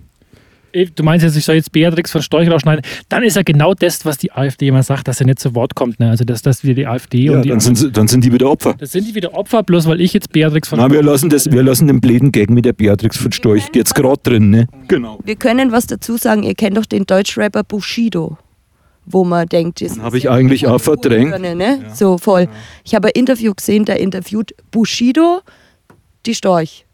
Du 0.94 1.02
meinst 1.02 1.24
jetzt, 1.24 1.34
ich 1.34 1.46
soll 1.46 1.54
jetzt 1.56 1.72
Beatrix 1.72 2.12
von 2.12 2.20
Storch 2.20 2.48
rausschneiden? 2.48 2.84
Dann 3.09 3.22
ist 3.22 3.36
ja 3.36 3.42
genau 3.42 3.72
das, 3.72 4.04
was 4.04 4.18
die 4.18 4.30
AfD 4.30 4.68
immer 4.68 4.82
sagt, 4.82 5.09
dass 5.09 5.18
er 5.18 5.26
nicht 5.26 5.38
zu 5.38 5.54
Wort 5.54 5.74
kommt. 5.74 5.98
Ne? 5.98 6.11
Also, 6.11 6.24
dass 6.24 6.42
das 6.42 6.62
wieder 6.62 6.74
die 6.74 6.86
AfD 6.86 7.24
Ja, 7.24 7.32
und 7.32 7.42
die. 7.42 7.48
dann, 7.48 7.59
sind, 7.61 7.76
sie- 7.76 7.90
dann 7.90 8.06
sind 8.06 8.22
die 8.22 8.32
wieder 8.32 8.50
Opfer. 8.50 8.74
das 8.78 8.92
sind 8.92 9.09
die 9.09 9.14
wieder 9.14 9.32
Opfer, 9.34 9.62
bloß 9.62 9.86
weil 9.86 10.00
ich 10.02 10.12
jetzt 10.12 10.30
Beatrix 10.30 10.68
von 10.68 10.78
Na, 10.78 10.90
wir 10.90 11.02
lassen, 11.02 11.30
das, 11.30 11.50
wir 11.50 11.62
lassen 11.62 11.86
den 11.86 12.02
bläden 12.02 12.30
Gag 12.32 12.50
mit 12.50 12.66
der 12.66 12.74
Beatrix 12.74 13.16
von 13.16 13.32
Storch 13.32 13.64
jetzt 13.74 13.94
gerade 13.94 14.20
drin, 14.22 14.50
ne? 14.50 14.66
Genau. 14.88 15.18
wir 15.24 15.36
können 15.36 15.72
was 15.72 15.86
dazu 15.86 16.18
sagen. 16.18 16.42
Ihr 16.42 16.54
kennt 16.54 16.76
doch 16.76 16.86
den 16.86 17.06
Deutschrapper 17.06 17.64
Bushido, 17.64 18.36
wo 19.11 19.24
man 19.24 19.46
denkt, 19.46 19.80
das 19.80 19.98
habe 19.98 20.18
ich 20.18 20.30
eigentlich 20.30 20.66
auch 20.66 20.78
verdrängt. 20.78 21.38
Ne? 21.40 21.84
So 21.94 22.18
voll. 22.18 22.48
Ich 22.84 22.94
habe 22.94 23.09
ein 23.09 23.12
Interview 23.14 23.54
gesehen, 23.54 23.84
da 23.84 23.94
interviewt 23.94 24.54
Bushido 24.70 25.40
die 26.26 26.34
Storch 26.34 26.84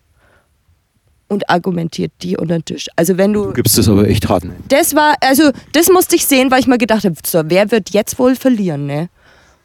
und 1.29 1.49
argumentiert 1.51 2.13
die 2.23 2.37
unter 2.37 2.59
den 2.59 2.65
Tisch. 2.65 2.87
Also 2.97 3.17
wenn 3.19 3.33
du 3.33 3.47
Du 3.47 3.53
gibst 3.53 3.79
das 3.79 3.89
aber 3.89 4.09
echt 4.09 4.29
hart, 4.29 4.45
ne? 4.45 4.55
das 4.69 4.95
war, 4.95 5.15
also 5.21 5.51
das 5.73 5.91
musste 5.91 6.17
ich 6.17 6.27
sehen, 6.27 6.51
weil 6.51 6.61
ich 6.61 6.67
mir 6.67 6.79
gedacht 6.79 7.05
habe, 7.05 7.15
so, 7.25 7.43
wer 7.47 7.71
wird 7.71 7.91
jetzt 7.91 8.19
wohl 8.19 8.37
verlieren, 8.37 8.87
ne? 8.87 9.09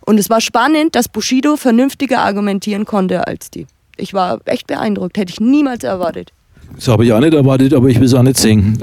Und 0.05 0.17
es 0.17 0.29
war 0.29 0.41
spannend, 0.41 0.95
dass 0.95 1.07
Bushido 1.07 1.55
vernünftiger 1.55 2.19
argumentieren 2.19 2.85
konnte 2.85 3.27
als 3.27 3.51
die. 3.51 3.67
Ich 3.95 4.13
war 4.13 4.39
echt 4.45 4.65
beeindruckt, 4.65 5.17
hätte 5.17 5.31
ich 5.31 5.39
niemals 5.39 5.83
erwartet. 5.83 6.31
Das 6.75 6.87
habe 6.87 7.05
ich 7.05 7.13
auch 7.13 7.19
nicht 7.19 7.33
erwartet, 7.33 7.73
aber 7.73 7.89
ich 7.89 7.99
will 7.99 8.05
es 8.05 8.13
auch 8.13 8.23
nicht 8.23 8.37
sehen. 8.37 8.77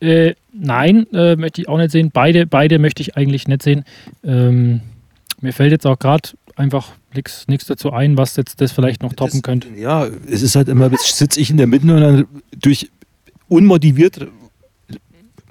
Äh, 0.00 0.34
nein, 0.52 1.06
äh, 1.12 1.36
möchte 1.36 1.60
ich 1.60 1.68
auch 1.68 1.78
nicht 1.78 1.90
sehen. 1.90 2.10
Beide, 2.12 2.46
beide 2.46 2.78
möchte 2.78 3.02
ich 3.02 3.16
eigentlich 3.16 3.48
nicht 3.48 3.62
sehen. 3.62 3.84
Ähm, 4.24 4.80
mir 5.40 5.52
fällt 5.52 5.72
jetzt 5.72 5.86
auch 5.86 5.98
gerade 5.98 6.30
einfach 6.56 6.92
nichts 7.14 7.66
dazu 7.66 7.92
ein, 7.92 8.16
was 8.16 8.36
jetzt 8.36 8.60
das 8.60 8.72
vielleicht 8.72 9.02
noch 9.02 9.12
toppen 9.12 9.42
könnte. 9.42 9.68
Ja, 9.76 10.06
es 10.30 10.42
ist 10.42 10.56
halt 10.56 10.68
immer, 10.68 10.90
jetzt 10.90 11.16
sitze 11.16 11.40
ich 11.40 11.50
in 11.50 11.56
der 11.56 11.66
Mitte 11.66 11.92
und 11.92 12.00
dann 12.00 12.26
durch 12.60 12.90
unmotiviert 13.48 14.26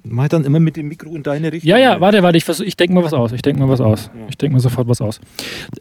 mach 0.10 0.24
ich 0.26 0.30
dann 0.30 0.44
immer 0.46 0.60
mit 0.60 0.76
dem 0.78 0.88
Mikro 0.88 1.16
in 1.16 1.24
deine 1.24 1.52
Richtung. 1.52 1.70
Ja, 1.70 1.78
ja, 1.78 2.00
warte, 2.02 2.24
warte, 2.24 2.38
ich, 2.38 2.44
versuch- 2.46 2.66
ich 2.66 2.76
denke 2.78 2.94
mal 2.94 3.04
was 3.04 3.14
aus. 3.14 3.32
Ich 3.32 3.42
denke 3.42 3.60
mal 3.62 3.70
was 3.70 3.82
aus. 3.82 4.10
Ich 4.30 4.38
denke 4.38 4.54
mal 4.54 4.60
sofort 4.60 4.88
was 4.88 5.02
aus. 5.02 5.20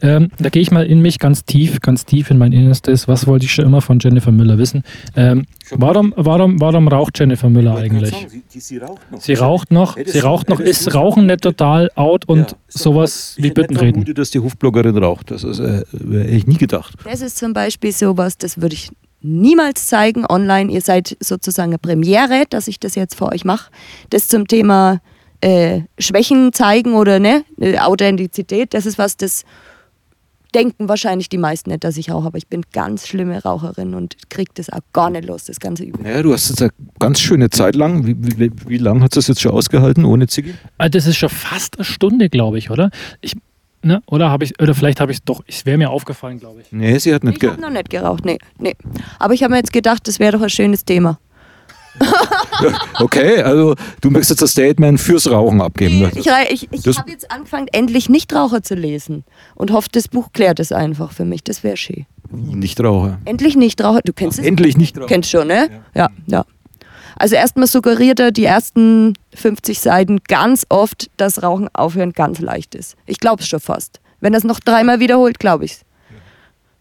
Ähm, 0.01 0.29
da 0.39 0.49
gehe 0.49 0.61
ich 0.61 0.71
mal 0.71 0.85
in 0.85 1.01
mich 1.01 1.19
ganz 1.19 1.45
tief, 1.45 1.79
ganz 1.81 2.05
tief 2.05 2.29
in 2.31 2.37
mein 2.37 2.51
Innerstes. 2.53 3.07
Was 3.07 3.27
wollte 3.27 3.45
ich 3.45 3.53
schon 3.53 3.65
immer 3.65 3.81
von 3.81 3.99
Jennifer 3.99 4.31
Müller 4.31 4.57
wissen? 4.57 4.83
Ähm, 5.15 5.45
warum, 5.71 6.13
warum, 6.17 6.59
warum 6.59 6.87
raucht 6.87 7.19
Jennifer 7.19 7.49
Müller 7.49 7.75
eigentlich? 7.77 8.13
sie, 8.49 8.59
sie 8.59 8.77
raucht 8.77 9.11
noch. 9.11 9.21
Sie 9.21 9.33
raucht 9.33 9.71
noch, 9.71 9.95
Hättest 9.97 10.13
sie 10.13 10.19
du- 10.21 10.25
raucht 10.27 10.49
noch, 10.49 10.59
ist 10.59 10.93
Rauchen 10.93 11.25
nicht 11.27 11.41
total 11.41 11.89
out 11.95 12.25
und 12.27 12.55
sowas 12.67 13.35
Ich 13.37 13.43
wie 13.43 13.51
Bittenreden. 13.51 13.91
vermutet, 13.93 14.17
dass 14.17 14.31
die 14.31 14.39
Hofbloggerin 14.39 14.97
raucht. 14.97 15.31
Das 15.31 15.43
ist, 15.43 15.59
äh, 15.59 15.83
hätte 15.91 16.27
ich 16.29 16.47
nie 16.47 16.57
gedacht. 16.57 16.95
Das 17.03 17.21
ist 17.21 17.37
zum 17.37 17.53
Beispiel 17.53 17.91
sowas, 17.91 18.37
das 18.37 18.61
würde 18.61 18.75
ich 18.75 18.89
niemals 19.21 19.87
zeigen 19.87 20.25
online. 20.27 20.71
Ihr 20.71 20.81
seid 20.81 21.17
sozusagen 21.19 21.71
eine 21.71 21.79
Premiere, 21.79 22.43
dass 22.49 22.67
ich 22.67 22.79
das 22.79 22.95
jetzt 22.95 23.15
für 23.15 23.27
euch 23.31 23.45
mache. 23.45 23.71
Das 24.09 24.27
zum 24.27 24.47
Thema 24.47 25.01
äh, 25.41 25.81
Schwächen 25.99 26.53
zeigen 26.53 26.93
oder 26.95 27.19
ne, 27.19 27.43
äh, 27.59 27.77
Authentizität, 27.79 28.73
das 28.73 28.85
ist 28.85 28.97
was, 28.97 29.17
das 29.17 29.43
denken 30.55 30.89
wahrscheinlich 30.89 31.29
die 31.29 31.37
meisten 31.37 31.69
nicht, 31.69 31.83
dass 31.83 31.97
ich 31.97 32.09
rauche, 32.09 32.27
aber 32.27 32.37
ich 32.37 32.47
bin 32.47 32.63
ganz 32.73 33.07
schlimme 33.07 33.43
Raucherin 33.43 33.93
und 33.93 34.29
krieg 34.29 34.53
das 34.55 34.69
auch 34.69 34.79
gar 34.93 35.09
nicht 35.09 35.25
los, 35.25 35.45
das 35.45 35.59
ganze 35.59 35.83
Übel. 35.83 36.05
Ja, 36.05 36.23
du 36.23 36.33
hast 36.33 36.49
jetzt 36.49 36.61
eine 36.61 36.71
ganz 36.99 37.19
schöne 37.19 37.49
Zeit 37.49 37.75
lang. 37.75 38.05
Wie, 38.05 38.15
wie, 38.39 38.51
wie 38.65 38.77
lange 38.77 39.01
hat 39.01 39.15
das 39.15 39.27
jetzt 39.27 39.41
schon 39.41 39.51
ausgehalten 39.51 40.05
ohne 40.05 40.27
Ziggy? 40.27 40.55
Ah, 40.77 40.89
Das 40.89 41.05
ist 41.05 41.17
schon 41.17 41.29
fast 41.29 41.77
eine 41.77 41.85
Stunde, 41.85 42.29
glaube 42.29 42.57
ich, 42.57 42.71
oder? 42.71 42.89
Ich, 43.21 43.35
ne? 43.83 44.01
Oder 44.07 44.29
habe 44.29 44.43
ich, 44.45 44.59
oder 44.61 44.73
vielleicht 44.75 44.99
habe 44.99 45.11
ich 45.11 45.19
es 45.19 45.23
doch, 45.23 45.41
es 45.47 45.65
wäre 45.65 45.77
mir 45.77 45.89
aufgefallen, 45.89 46.39
glaube 46.39 46.61
ich. 46.61 46.71
Nee, 46.71 46.97
sie 46.99 47.13
hat 47.13 47.23
nicht 47.23 47.35
Ich 47.35 47.39
ge 47.39 47.49
habe 47.51 47.61
noch 47.61 47.69
nicht 47.69 47.89
geraucht, 47.89 48.25
nee, 48.25 48.37
nee. 48.59 48.75
Aber 49.19 49.33
ich 49.33 49.43
habe 49.43 49.51
mir 49.51 49.57
jetzt 49.57 49.73
gedacht, 49.73 50.07
das 50.07 50.19
wäre 50.19 50.33
doch 50.33 50.41
ein 50.41 50.49
schönes 50.49 50.83
Thema. 50.85 51.19
Okay, 52.99 53.41
also 53.41 53.75
du 54.01 54.09
möchtest 54.09 54.31
jetzt 54.31 54.41
das 54.41 54.51
Statement 54.51 54.99
fürs 54.99 55.29
Rauchen 55.29 55.61
abgeben. 55.61 55.99
ne? 55.99 56.11
Ich, 56.15 56.27
ich, 56.27 56.67
ich 56.71 56.97
habe 56.97 57.09
jetzt 57.11 57.31
angefangen, 57.31 57.67
endlich 57.71 58.09
Nichtraucher 58.09 58.61
zu 58.61 58.75
lesen 58.75 59.23
und 59.55 59.71
hoffe, 59.71 59.89
das 59.91 60.07
Buch 60.07 60.31
klärt 60.33 60.59
es 60.59 60.71
einfach 60.71 61.11
für 61.11 61.25
mich. 61.25 61.43
Das 61.43 61.63
wäre 61.63 61.77
schön. 61.77 62.05
Nichtraucher. 62.29 63.19
Endlich 63.25 63.55
Nichtraucher. 63.55 64.01
Du 64.03 64.13
kennst 64.13 64.39
es? 64.39 64.45
Endlich 64.45 64.77
Nichtraucher. 64.77 65.07
Kennst 65.07 65.29
schon, 65.31 65.47
ne? 65.47 65.69
Ja, 65.95 66.09
ja. 66.27 66.45
Also 67.17 67.35
erstmal 67.35 67.67
suggeriert 67.67 68.19
er 68.19 68.31
die 68.31 68.45
ersten 68.45 69.13
50 69.33 69.79
Seiten 69.79 70.19
ganz 70.27 70.65
oft, 70.69 71.09
dass 71.17 71.41
Rauchen 71.41 71.67
aufhören 71.73 72.13
ganz 72.13 72.39
leicht 72.39 72.75
ist. 72.75 72.95
Ich 73.05 73.19
glaube 73.19 73.41
es 73.41 73.47
schon 73.47 73.59
fast. 73.59 73.99
Wenn 74.19 74.33
er 74.33 74.37
es 74.37 74.43
noch 74.43 74.59
dreimal 74.59 74.99
wiederholt, 74.99 75.39
glaube 75.39 75.65
ich 75.65 75.73
es. 75.73 75.81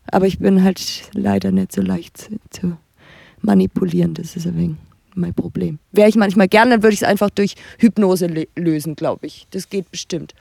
Aber 0.08 0.26
ich 0.26 0.38
bin 0.38 0.62
halt 0.62 1.10
leider 1.12 1.50
nicht 1.50 1.72
so 1.72 1.82
leicht 1.82 2.30
zu, 2.50 2.76
manipulieren. 3.42 4.14
Das 4.14 4.36
ist 4.36 4.46
ein 4.46 4.56
wenig 4.56 4.76
mein 5.16 5.34
Problem. 5.34 5.78
Wäre 5.92 6.08
ich 6.08 6.14
manchmal 6.14 6.46
gern, 6.46 6.70
dann 6.70 6.82
würde 6.82 6.92
ich 6.92 7.02
es 7.02 7.08
einfach 7.08 7.30
durch 7.30 7.54
Hypnose 7.78 8.46
lösen, 8.54 8.96
glaube 8.96 9.26
ich. 9.26 9.46
Das 9.50 9.70
geht 9.70 9.90
bestimmt. 9.90 10.34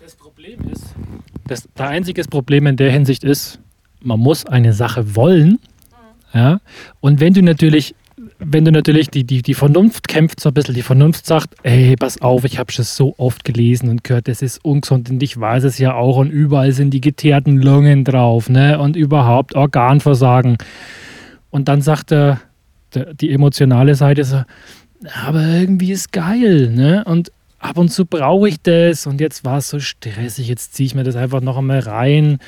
Das 0.00 0.14
Problem 0.14 0.60
ist, 0.70 0.84
das, 1.48 1.68
das 1.74 1.88
einzige 1.88 2.22
Problem 2.24 2.66
in 2.66 2.76
der 2.76 2.92
Hinsicht 2.92 3.24
ist, 3.24 3.58
man 4.00 4.20
muss 4.20 4.46
eine 4.46 4.72
Sache 4.72 5.16
wollen. 5.16 5.58
Ja? 6.32 6.60
Und 7.00 7.20
wenn 7.20 7.34
du 7.34 7.42
natürlich, 7.42 7.94
wenn 8.46 8.64
du 8.64 8.72
natürlich 8.72 9.08
die, 9.08 9.24
die, 9.24 9.42
die 9.42 9.54
Vernunft 9.54 10.08
kämpft 10.08 10.40
so 10.40 10.50
ein 10.50 10.54
bisschen, 10.54 10.74
die 10.74 10.82
Vernunft 10.82 11.26
sagt, 11.26 11.54
ey, 11.62 11.96
pass 11.96 12.20
auf, 12.20 12.44
ich 12.44 12.58
habe 12.58 12.72
es 12.76 12.96
so 12.96 13.14
oft 13.18 13.44
gelesen 13.44 13.88
und 13.88 14.04
gehört, 14.04 14.28
das 14.28 14.42
ist 14.42 14.64
ungesund 14.64 15.10
und 15.10 15.22
ich 15.22 15.38
weiß 15.38 15.64
es 15.64 15.78
ja 15.78 15.94
auch 15.94 16.16
und 16.16 16.30
überall 16.30 16.72
sind 16.72 16.90
die 16.90 17.00
geteerten 17.00 17.58
Lungen 17.58 18.04
drauf, 18.04 18.48
ne? 18.48 18.78
Und 18.78 18.96
überhaupt 18.96 19.54
Organversagen. 19.54 20.58
Und 21.50 21.68
dann 21.68 21.82
sagt 21.82 22.12
er, 22.12 22.40
der, 22.94 23.14
die 23.14 23.32
emotionale 23.32 23.94
Seite 23.94 24.24
so, 24.24 24.42
aber 25.26 25.42
irgendwie 25.42 25.92
ist 25.92 26.12
geil, 26.12 26.70
ne? 26.70 27.04
Und 27.04 27.32
ab 27.58 27.78
und 27.78 27.88
zu 27.88 28.04
brauche 28.04 28.48
ich 28.48 28.60
das 28.62 29.06
und 29.06 29.20
jetzt 29.20 29.44
war 29.44 29.58
es 29.58 29.68
so 29.70 29.80
stressig, 29.80 30.48
jetzt 30.48 30.74
ziehe 30.74 30.86
ich 30.86 30.94
mir 30.94 31.04
das 31.04 31.16
einfach 31.16 31.40
noch 31.40 31.56
einmal 31.56 31.80
rein 31.80 32.38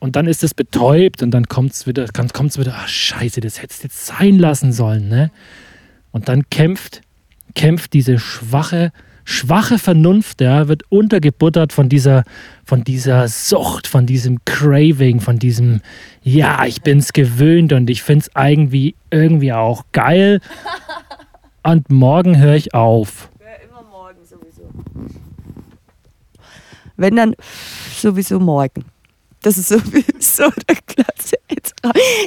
und 0.00 0.16
dann 0.16 0.26
ist 0.26 0.42
es 0.42 0.54
betäubt 0.54 1.22
und 1.22 1.30
dann 1.30 1.46
kommt 1.46 1.72
es 1.72 1.86
wieder, 1.86 2.06
dann 2.06 2.28
kommt's 2.30 2.58
wieder, 2.58 2.74
ach 2.76 2.88
scheiße, 2.88 3.40
das 3.40 3.62
hättest 3.62 3.82
du 3.82 3.86
jetzt 3.86 4.06
sein 4.06 4.38
lassen 4.38 4.72
sollen, 4.72 5.08
ne? 5.08 5.30
Und 6.10 6.28
dann 6.28 6.48
kämpft, 6.50 7.02
kämpft 7.54 7.92
diese 7.92 8.18
schwache, 8.18 8.92
schwache 9.24 9.78
Vernunft, 9.78 10.40
ja, 10.40 10.68
wird 10.68 10.82
untergebuttert 10.88 11.72
von 11.72 11.88
dieser, 11.88 12.24
von 12.64 12.82
dieser 12.82 13.28
Sucht, 13.28 13.86
von 13.86 14.06
diesem 14.06 14.38
Craving, 14.46 15.20
von 15.20 15.38
diesem, 15.38 15.82
ja, 16.22 16.64
ich 16.64 16.80
bin's 16.80 17.12
gewöhnt 17.12 17.72
und 17.72 17.90
ich 17.90 18.02
find's 18.02 18.30
irgendwie, 18.34 18.96
irgendwie 19.10 19.52
auch 19.52 19.84
geil. 19.92 20.40
Und 21.62 21.90
morgen 21.90 22.38
höre 22.38 22.54
ich 22.54 22.72
auf. 22.72 23.28
immer 23.68 23.82
morgen 23.82 24.24
sowieso. 24.24 24.62
Wenn 26.96 27.16
dann 27.16 27.36
sowieso 27.94 28.40
morgen. 28.40 28.86
Das 29.42 29.56
ist 29.56 29.68
sowieso 29.68 30.50
der 30.68 30.76
Klasse. 30.86 31.36
Jetzt, 31.50 31.74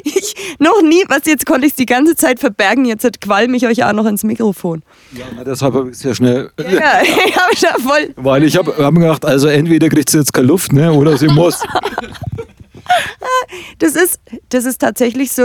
ich, 0.02 0.34
noch 0.58 0.82
nie, 0.82 1.04
was 1.08 1.26
jetzt 1.26 1.46
konnte 1.46 1.66
ich 1.66 1.74
die 1.74 1.86
ganze 1.86 2.16
Zeit 2.16 2.40
verbergen, 2.40 2.84
jetzt 2.84 3.04
hat 3.04 3.20
qualm 3.20 3.54
ich 3.54 3.66
euch 3.66 3.84
auch 3.84 3.92
noch 3.92 4.06
ins 4.06 4.24
Mikrofon. 4.24 4.82
Ja, 5.12 5.44
deshalb 5.44 5.74
habe 5.74 5.90
ich 5.90 5.98
sehr 5.98 6.14
schnell. 6.14 6.50
Ja, 6.58 7.02
ich 7.02 7.36
habe 7.36 7.56
schon 7.56 7.82
voll. 7.82 8.14
Weil 8.16 8.42
ich 8.44 8.56
habe 8.56 8.76
hab 8.76 8.92
mir 8.92 9.00
gedacht, 9.00 9.24
also 9.24 9.46
entweder 9.48 9.88
kriegt 9.88 10.10
sie 10.10 10.18
jetzt 10.18 10.32
keine 10.32 10.48
Luft, 10.48 10.72
ne, 10.72 10.92
oder 10.92 11.16
sie 11.16 11.28
muss. 11.28 11.62
Das 13.78 13.96
ist, 13.96 14.20
das 14.50 14.66
ist 14.66 14.78
tatsächlich 14.78 15.32
so 15.32 15.42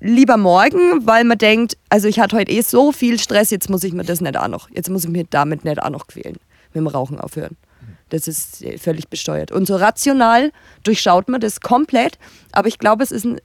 lieber 0.00 0.36
morgen, 0.36 1.06
weil 1.06 1.24
man 1.24 1.38
denkt, 1.38 1.76
also 1.88 2.06
ich 2.06 2.20
hatte 2.20 2.36
heute 2.36 2.52
eh 2.52 2.60
so 2.60 2.92
viel 2.92 3.18
Stress, 3.18 3.50
jetzt 3.50 3.70
muss 3.70 3.82
ich 3.82 3.92
mir 3.92 4.04
das 4.04 4.20
nicht 4.20 4.36
auch 4.36 4.48
noch, 4.48 4.68
jetzt 4.70 4.90
muss 4.90 5.04
ich 5.04 5.10
mir 5.10 5.24
damit 5.30 5.64
nicht 5.64 5.82
auch 5.82 5.90
noch 5.90 6.06
quälen, 6.06 6.36
mit 6.74 6.76
dem 6.76 6.86
Rauchen 6.86 7.18
aufhören. 7.18 7.56
Das 8.12 8.28
ist 8.28 8.62
äh, 8.62 8.76
völlig 8.76 9.08
besteuert. 9.08 9.50
Und 9.50 9.66
so 9.66 9.76
rational 9.76 10.52
durchschaut 10.84 11.28
man 11.28 11.40
das 11.40 11.60
komplett, 11.60 12.18
aber 12.52 12.68
ich 12.68 12.78
glaube, 12.78 13.02
es 13.02 13.10
ist 13.10 13.24
ein, 13.24 13.40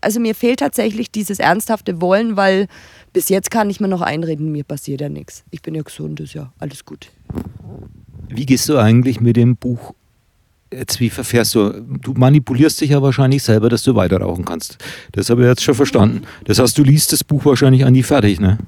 also 0.00 0.20
mir 0.20 0.34
fehlt 0.34 0.60
tatsächlich 0.60 1.10
dieses 1.10 1.40
ernsthafte 1.40 2.00
Wollen, 2.00 2.36
weil 2.36 2.68
bis 3.12 3.28
jetzt 3.28 3.50
kann 3.50 3.68
ich 3.68 3.80
mir 3.80 3.88
noch 3.88 4.02
einreden, 4.02 4.52
mir 4.52 4.62
passiert 4.62 5.00
ja 5.00 5.08
nichts. 5.08 5.42
Ich 5.50 5.60
bin 5.62 5.74
ja 5.74 5.82
gesund, 5.82 6.20
ist 6.20 6.34
ja 6.34 6.52
alles 6.58 6.84
gut. 6.84 7.10
Wie 8.28 8.46
gehst 8.46 8.68
du 8.68 8.78
eigentlich 8.78 9.20
mit 9.20 9.36
dem 9.36 9.56
Buch 9.56 9.94
jetzt, 10.76 11.00
wie 11.00 11.10
verfährst 11.10 11.54
du? 11.54 11.72
Du 12.00 12.12
manipulierst 12.12 12.80
dich 12.80 12.90
ja 12.90 13.02
wahrscheinlich 13.02 13.42
selber, 13.42 13.68
dass 13.68 13.82
du 13.82 13.94
weiter 13.94 14.18
rauchen 14.18 14.44
kannst. 14.44 14.78
Das 15.12 15.30
habe 15.30 15.42
ich 15.42 15.48
jetzt 15.48 15.62
schon 15.62 15.74
verstanden. 15.74 16.22
Das 16.44 16.58
heißt, 16.58 16.76
du 16.78 16.82
liest 16.82 17.12
das 17.12 17.24
Buch 17.24 17.44
wahrscheinlich 17.44 17.84
an 17.84 17.92
nie 17.92 18.02
fertig, 18.02 18.40
ne? 18.40 18.58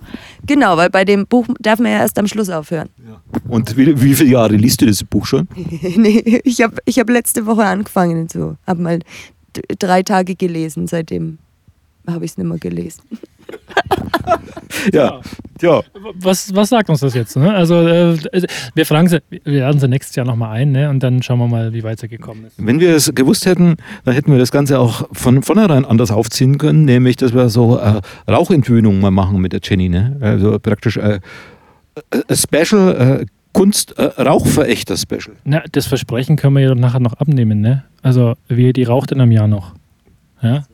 Genau, 0.46 0.76
weil 0.76 0.90
bei 0.90 1.04
dem 1.04 1.26
Buch 1.26 1.46
darf 1.61 1.78
man 1.78 1.92
ja 1.92 1.98
erst 1.98 2.18
am 2.18 2.26
Schluss 2.26 2.50
aufhören. 2.50 2.88
Und 3.48 3.76
wie, 3.76 4.00
wie 4.00 4.14
viele 4.14 4.30
Jahre 4.30 4.56
liest 4.56 4.80
du 4.80 4.86
das 4.86 5.04
Buch 5.04 5.26
schon? 5.26 5.48
nee, 5.96 6.40
ich 6.44 6.62
habe 6.62 6.76
ich 6.84 6.98
hab 6.98 7.09
letzte 7.11 7.46
Woche 7.46 7.64
angefangen 7.64 8.22
und 8.22 8.32
so. 8.32 8.56
Habe 8.66 8.82
mal 8.82 8.98
drei 9.78 10.02
Tage 10.02 10.34
gelesen. 10.34 10.86
Seitdem 10.86 11.38
habe 12.06 12.24
ich 12.24 12.32
es 12.32 12.38
nicht 12.38 12.46
mehr 12.46 12.59
gelesen. 12.59 13.02
Ja. 14.92 15.20
Ja. 15.61 15.82
Was, 16.14 16.55
was 16.55 16.68
sagt 16.68 16.88
uns 16.88 17.01
das 17.01 17.14
jetzt? 17.14 17.36
Ne? 17.36 17.53
Also, 17.53 17.74
äh, 17.86 18.16
wir 18.74 18.86
fragen 18.86 19.09
sie, 19.09 19.20
wir 19.30 19.40
werden 19.44 19.80
sie 19.80 19.88
nächstes 19.88 20.14
Jahr 20.14 20.24
nochmal 20.24 20.57
ein 20.57 20.70
ne? 20.70 20.88
und 20.88 21.03
dann 21.03 21.22
schauen 21.22 21.38
wir 21.38 21.49
mal, 21.49 21.72
wie 21.72 21.82
weit 21.82 21.99
sie 21.99 22.09
gekommen 22.09 22.44
ist. 22.44 22.55
Wenn 22.59 22.78
wir 22.78 22.94
es 22.94 23.12
gewusst 23.14 23.44
hätten, 23.44 23.76
dann 24.05 24.14
hätten 24.14 24.30
wir 24.30 24.38
das 24.38 24.53
Ganze 24.53 24.78
auch 24.78 25.09
von 25.12 25.42
vornherein 25.42 25.84
anders 25.84 26.12
aufziehen 26.12 26.59
können, 26.59 26.84
nämlich, 26.84 27.16
dass 27.16 27.34
wir 27.34 27.49
so 27.49 27.76
äh, 27.78 28.01
Rauchentwöhnung 28.30 29.01
mal 29.01 29.11
machen 29.11 29.40
mit 29.40 29.53
der 29.53 29.61
Jenny, 29.62 29.88
ne? 29.88 30.16
Also 30.20 30.59
praktisch 30.61 30.96
äh, 30.96 31.18
äh, 32.11 32.36
Special, 32.36 33.22
äh, 33.22 33.26
Kunst, 33.53 33.99
äh, 33.99 34.05
Rauchverächter-Special. 34.22 35.36
Na, 35.44 35.64
das 35.72 35.86
Versprechen 35.86 36.36
können 36.36 36.55
wir 36.55 36.62
ja 36.62 36.74
nachher 36.74 37.01
noch 37.01 37.14
abnehmen. 37.14 37.61
Ne? 37.61 37.84
Also, 38.03 38.34
wie 38.46 38.72
die 38.72 38.84
raucht 38.84 39.11
in 39.11 39.20
einem 39.20 39.32
Jahr 39.32 39.49
noch. 39.49 39.74
Ja? 40.42 40.64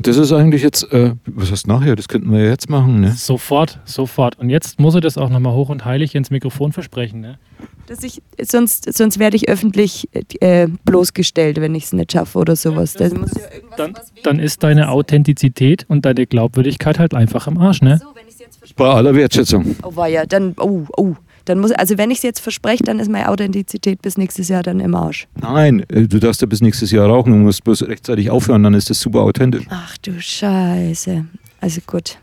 Das 0.00 0.16
ist 0.16 0.32
eigentlich 0.32 0.62
jetzt, 0.62 0.90
äh, 0.92 1.14
was 1.26 1.50
heißt 1.50 1.66
nachher? 1.66 1.96
Das 1.96 2.08
könnten 2.08 2.32
wir 2.32 2.40
ja 2.40 2.50
jetzt 2.50 2.70
machen, 2.70 3.00
ne? 3.00 3.12
Sofort, 3.12 3.78
sofort. 3.84 4.38
Und 4.38 4.48
jetzt 4.48 4.80
muss 4.80 4.94
er 4.94 5.00
das 5.00 5.18
auch 5.18 5.28
nochmal 5.28 5.52
hoch 5.52 5.68
und 5.68 5.84
heilig 5.84 6.14
ins 6.14 6.30
Mikrofon 6.30 6.72
versprechen. 6.72 7.20
Ne? 7.20 7.38
Dass 7.86 8.02
ich, 8.02 8.22
sonst 8.40 8.90
sonst 8.92 9.18
werde 9.18 9.36
ich 9.36 9.48
öffentlich 9.48 10.08
äh, 10.40 10.68
bloßgestellt, 10.84 11.60
wenn 11.60 11.74
ich 11.74 11.84
es 11.84 11.92
nicht 11.92 12.12
schaffe 12.12 12.38
oder 12.38 12.56
sowas. 12.56 12.94
Das 12.94 13.12
muss 13.12 13.32
ja 13.34 13.52
irgendwas, 13.54 13.76
Dann, 13.76 13.94
was 13.94 14.12
dann 14.22 14.38
ist 14.38 14.62
deine 14.62 14.90
Authentizität 14.90 15.84
und 15.88 16.06
deine 16.06 16.26
Glaubwürdigkeit 16.26 16.98
halt 16.98 17.14
einfach 17.14 17.46
im 17.46 17.58
Arsch. 17.58 17.82
Ne? 17.82 17.98
So, 17.98 18.06
wenn 18.14 18.22
jetzt 18.42 18.58
verspreche. 18.58 18.74
Bei 18.76 18.94
aller 18.94 19.14
Wertschätzung. 19.14 19.76
Oh, 19.82 19.96
war 19.96 20.08
ja, 20.08 20.26
dann, 20.26 20.54
oh, 20.58 20.84
oh. 20.96 21.14
Dann 21.44 21.58
muss, 21.60 21.72
also 21.72 21.98
wenn 21.98 22.10
ich 22.10 22.18
es 22.18 22.22
jetzt 22.22 22.40
verspreche, 22.40 22.84
dann 22.84 22.98
ist 23.00 23.10
meine 23.10 23.28
Authentizität 23.28 24.00
bis 24.02 24.16
nächstes 24.16 24.48
Jahr 24.48 24.62
dann 24.62 24.80
im 24.80 24.94
Arsch. 24.94 25.26
Nein, 25.40 25.84
äh, 25.88 26.06
du 26.06 26.18
darfst 26.20 26.40
ja 26.40 26.46
bis 26.46 26.60
nächstes 26.60 26.90
Jahr 26.90 27.06
rauchen, 27.08 27.32
du 27.32 27.38
musst 27.38 27.64
bloß 27.64 27.82
rechtzeitig 27.88 28.30
aufhören, 28.30 28.62
dann 28.62 28.74
ist 28.74 28.90
das 28.90 29.00
super 29.00 29.20
authentisch. 29.20 29.64
Ach 29.70 29.96
du 29.98 30.20
Scheiße. 30.20 31.24
Also 31.60 31.80
gut. 31.86 32.18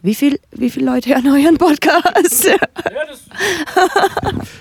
Wie 0.00 0.14
viel, 0.14 0.38
wie 0.52 0.70
viele 0.70 0.86
Leute 0.86 1.10
hören 1.10 1.26
euren 1.26 1.56
Podcast? 1.58 2.48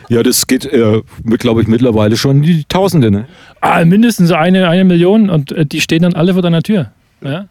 Ja, 0.10 0.24
das 0.24 0.48
geht, 0.48 0.66
äh, 0.66 1.02
glaube 1.38 1.62
ich, 1.62 1.68
mittlerweile 1.68 2.18
schon 2.18 2.38
in 2.38 2.42
die 2.44 2.64
Tausende, 2.66 3.12
ne? 3.12 3.28
Ah, 3.62 3.86
mindestens 3.86 4.32
eine, 4.32 4.68
eine 4.68 4.84
Million 4.84 5.30
und 5.30 5.52
äh, 5.52 5.66
die 5.66 5.82
stehen 5.82 6.02
dann 6.02 6.14
alle 6.16 6.34
vor 6.34 6.42
deiner 6.42 6.64
Tür. 6.64 6.92
Ja? 7.22 7.48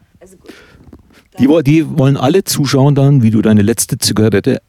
Die, 1.39 1.47
wo- 1.47 1.61
die 1.61 1.85
wollen 1.97 2.17
alle 2.17 2.43
zuschauen 2.43 2.95
dann, 2.95 3.21
wie 3.23 3.29
du 3.31 3.41
deine 3.41 3.61
letzte 3.61 3.97
Zigarette 3.97 4.61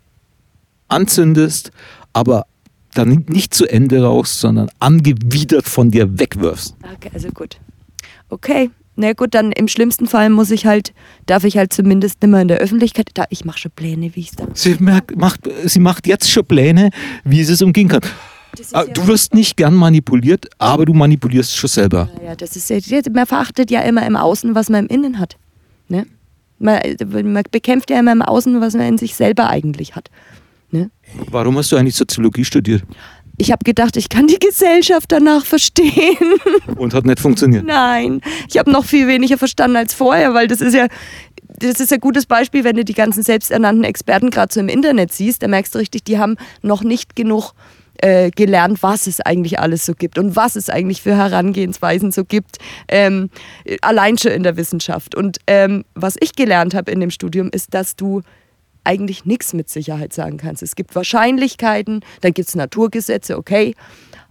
anzündest, 0.89 1.71
aber 2.13 2.47
dann 2.95 3.25
nicht 3.29 3.55
zu 3.55 3.67
Ende 3.67 4.03
rauchst, 4.03 4.41
sondern 4.41 4.71
angewidert 4.81 5.69
von 5.69 5.91
dir 5.91 6.19
wegwirfst. 6.19 6.75
Okay, 6.97 7.11
also 7.15 7.29
gut. 7.31 7.59
Okay. 8.29 8.71
Na 9.01 9.13
gut, 9.13 9.33
dann 9.35 9.53
im 9.53 9.69
schlimmsten 9.69 10.09
Fall 10.09 10.29
muss 10.29 10.51
ich 10.51 10.67
halt, 10.67 10.93
darf 11.27 11.45
ich 11.45 11.57
halt 11.57 11.73
zumindest 11.73 12.21
nicht 12.21 12.31
mehr 12.33 12.43
in 12.43 12.49
der 12.49 12.59
Öffentlichkeit. 12.59 13.11
Da, 13.15 13.27
ich 13.31 13.45
mache 13.45 13.59
schon 13.59 13.71
Pläne, 13.71 14.17
wie 14.17 14.21
ich 14.21 14.31
es 14.31 14.37
dann. 14.37 14.49
Sie, 14.55 14.75
merkt, 14.81 15.17
macht, 15.17 15.49
sie 15.67 15.79
macht 15.79 16.09
jetzt 16.09 16.29
schon 16.29 16.45
Pläne, 16.45 16.91
wie 17.23 17.45
sie 17.45 17.53
es 17.53 17.63
umgehen 17.63 17.87
kann. 17.87 18.01
Ah, 18.73 18.85
Du 18.85 19.07
wirst 19.07 19.35
nicht 19.35 19.57
gern 19.57 19.75
manipuliert, 19.75 20.49
aber 20.59 20.85
du 20.85 20.95
manipulierst 20.95 21.55
schon 21.55 21.69
selber. 21.69 22.09
Ja, 22.25 22.35
das 22.35 22.57
ist 22.57 22.71
ja, 22.71 22.79
man 23.13 23.27
verachtet 23.27 23.71
ja 23.71 23.83
immer 23.83 24.05
im 24.05 24.17
Außen, 24.17 24.57
was 24.57 24.69
man 24.69 24.87
im 24.87 24.97
Innen 24.97 25.21
hat. 25.21 25.37
Ne? 25.89 26.05
Man, 26.59 26.81
man 27.33 27.45
bekämpft 27.53 27.91
ja 27.91 28.01
immer 28.01 28.11
im 28.11 28.23
Außen, 28.23 28.61
was 28.61 28.75
man 28.75 28.89
in 28.89 28.99
sich 28.99 29.15
selber 29.15 29.49
eigentlich 29.49 29.95
hat. 29.95 30.11
Warum 31.31 31.57
hast 31.59 31.73
du 31.73 31.77
eigentlich 31.77 31.97
Soziologie 31.97 32.45
studiert? 32.45 32.85
ich 33.39 33.53
habe 33.53 33.65
gedacht, 33.65 33.97
ich 33.97 34.09
kann 34.09 34.27
die 34.27 34.39
Gesellschaft 34.39 35.13
danach 35.13 35.45
verstehen. 35.45 36.35
Und 36.77 36.93
hat 36.93 37.07
nicht 37.07 37.21
funktioniert. 37.21 37.65
Nein, 37.65 38.21
ich 38.49 38.59
habe 38.59 38.71
noch 38.71 38.85
viel 38.85 39.07
weniger 39.07 39.39
verstanden 39.39 39.77
als 39.77 39.95
vorher, 39.95 40.35
weil 40.35 40.49
das 40.49 40.61
ist 40.61 40.75
ja, 40.75 40.89
das 41.61 41.81
ist 41.81 41.93
ein 41.93 42.01
gutes 42.01 42.27
Beispiel, 42.27 42.65
wenn 42.65 42.77
du 42.77 42.85
die 42.85 42.95
ganzen 42.95 43.23
selbsternannten 43.23 43.85
Experten 43.85 44.31
gerade 44.31 44.53
so 44.53 44.61
im 44.61 44.69
Internet 44.69 45.13
siehst, 45.13 45.43
da 45.43 45.49
merkst 45.49 45.75
du 45.75 45.79
richtig, 45.79 46.05
die 46.05 46.19
haben 46.19 46.37
noch 46.63 46.83
nicht 46.83 47.15
genug 47.15 47.53
äh, 47.99 48.31
gelernt, 48.31 48.83
was 48.83 49.07
es 49.07 49.21
eigentlich 49.21 49.59
alles 49.59 49.87
so 49.87 49.95
gibt 49.95 50.19
und 50.19 50.37
was 50.37 50.57
es 50.57 50.69
eigentlich 50.69 51.03
für 51.03 51.17
Herangehensweisen 51.17 52.13
so 52.13 52.25
gibt, 52.25 52.59
ähm, 52.89 53.31
allein 53.83 54.19
schon 54.19 54.33
in 54.33 54.43
der 54.43 54.57
Wissenschaft. 54.57 55.15
Und 55.15 55.39
ähm, 55.47 55.85
was 55.95 56.17
ich 56.21 56.35
gelernt 56.35 56.75
habe 56.75 56.91
in 56.91 57.01
dem 57.01 57.11
Studium, 57.11 57.51
ist, 57.53 57.75
dass 57.75 57.97
du 57.97 58.23
eigentlich 58.85 59.25
nichts 59.25 59.53
mit 59.53 59.69
Sicherheit 59.69 60.13
sagen 60.13 60.37
kannst. 60.39 60.63
Es 60.63 60.77
gibt 60.77 60.95
Wahrscheinlichkeiten, 60.95 62.05
dann 62.21 62.33
gibt 62.33 62.49
es 62.49 62.55
Naturgesetze, 62.55 63.37
okay. 63.37 63.75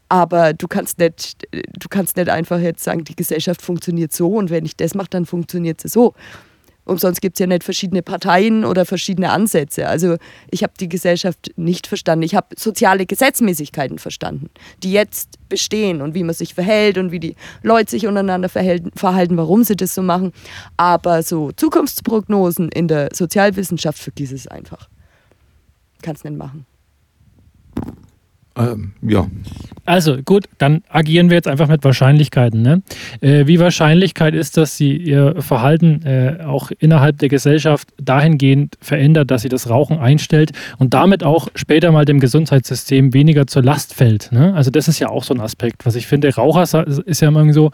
Aber 0.10 0.54
du 0.54 0.68
kannst, 0.68 1.00
nicht, 1.00 1.48
du 1.52 1.89
kannst 1.89 2.16
nicht 2.16 2.30
einfach 2.30 2.60
jetzt 2.60 2.84
sagen, 2.84 3.04
die 3.04 3.16
Gesellschaft 3.16 3.62
funktioniert 3.62 4.14
so 4.14 4.30
und 4.30 4.50
wenn 4.50 4.66
ich 4.66 4.78
das 4.78 4.95
mache, 4.95 5.10
dann 5.10 5.26
funktioniert 5.26 5.82
sie 5.82 5.89
so. 5.89 6.14
Umsonst 6.88 7.21
gibt 7.21 7.35
es 7.35 7.39
ja 7.39 7.47
nicht 7.47 7.63
verschiedene 7.63 8.01
Parteien 8.01 8.63
oder 8.63 8.85
verschiedene 8.85 9.29
Ansätze. 9.29 9.88
Also 9.88 10.17
ich 10.49 10.63
habe 10.63 10.73
die 10.79 10.88
Gesellschaft 10.88 11.51
nicht 11.57 11.85
verstanden. 11.85 12.23
Ich 12.23 12.33
habe 12.33 12.47
soziale 12.57 13.05
Gesetzmäßigkeiten 13.05 13.99
verstanden, 13.99 14.49
die 14.83 14.93
jetzt 14.93 15.38
bestehen 15.49 16.01
und 16.01 16.15
wie 16.15 16.23
man 16.23 16.33
sich 16.33 16.53
verhält 16.53 16.97
und 16.97 17.11
wie 17.11 17.19
die 17.19 17.35
Leute 17.61 17.91
sich 17.91 18.07
untereinander 18.07 18.47
verhalten, 18.47 19.38
warum 19.38 19.63
sie 19.63 19.75
das 19.75 19.93
so 19.93 20.01
machen. 20.01 20.31
Aber 20.77 21.23
so 21.23 21.51
Zukunftsprognosen 21.51 22.69
in 22.69 22.88
der 22.88 23.09
Sozialwissenschaft, 23.13 23.99
vergiss 23.99 24.31
es 24.31 24.47
einfach. 24.47 24.88
Kannst 26.01 26.23
nicht 26.23 26.38
machen. 26.38 26.65
Ähm, 28.58 28.91
ja. 29.01 29.28
Also 29.86 30.18
gut, 30.24 30.45
dann 30.58 30.84
agieren 30.89 31.30
wir 31.30 31.38
jetzt 31.38 31.47
einfach 31.47 31.70
mit 31.70 31.84
Wahrscheinlichkeiten. 31.84 32.62
Ne? 32.62 32.82
Äh, 33.22 33.47
wie 33.47 33.60
Wahrscheinlichkeit 33.60 34.34
ist, 34.34 34.58
dass 34.58 34.76
sie 34.76 34.97
ihr 34.97 35.41
Verhalten 35.41 36.01
äh, 36.05 36.43
auch 36.43 36.72
innerhalb 36.80 37.20
der 37.20 37.30
Gesellschaft 37.30 37.88
dahingehend 38.01 38.78
verändert, 38.82 39.32
dass 39.32 39.43
sie 39.43 39.49
das 39.49 39.70
Rauchen 39.70 39.97
einstellt 39.97 40.51
und 40.78 40.93
damit 40.93 41.24
auch 41.24 41.47
später 41.55 41.91
mal 41.93 42.03
dem 42.03 42.20
Gesundheitssystem 42.20 43.14
weniger 43.14 43.47
zur 43.47 43.64
Last 43.64 43.93
fällt. 43.93 44.30
Ne? 44.34 44.53
Also 44.53 44.72
das 44.72 44.89
ist 44.89 44.99
ja 44.99 45.08
auch 45.08 45.24
so 45.24 45.34
ein 45.34 45.39
Aspekt, 45.39 45.86
was 45.86 45.95
ich 45.95 46.05
finde. 46.05 46.36
Raucher 46.36 46.64
ist 46.86 47.22
ja 47.22 47.28
immer 47.30 47.53
so, 47.53 47.72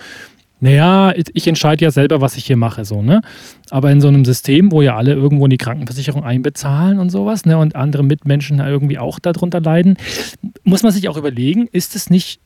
naja, 0.64 1.14
ich 1.34 1.46
entscheide 1.46 1.84
ja 1.84 1.92
selber, 1.92 2.22
was 2.22 2.38
ich 2.38 2.46
hier 2.46 2.56
mache, 2.56 2.86
so, 2.86 3.02
ne? 3.02 3.22
Aber 3.70 3.92
in 3.92 4.00
so 4.00 4.08
einem 4.08 4.24
System, 4.24 4.72
wo 4.72 4.82
ja 4.82 4.96
alle 4.96 5.12
irgendwo 5.12 5.44
in 5.46 5.50
die 5.50 5.58
Krankenversicherung 5.58 6.24
einbezahlen 6.24 7.00
und 7.00 7.10
sowas, 7.10 7.46
ne, 7.46 7.58
und 7.58 7.76
andere 7.76 8.02
Mitmenschen 8.02 8.60
irgendwie 8.60 8.98
auch 8.98 9.20
darunter 9.20 9.60
leiden, 9.60 9.98
muss 10.64 10.82
man 10.82 10.94
sich 10.94 11.10
auch 11.10 11.18
überlegen, 11.18 11.68
ist 11.74 11.98
es 11.98 12.10
nicht 12.10 12.40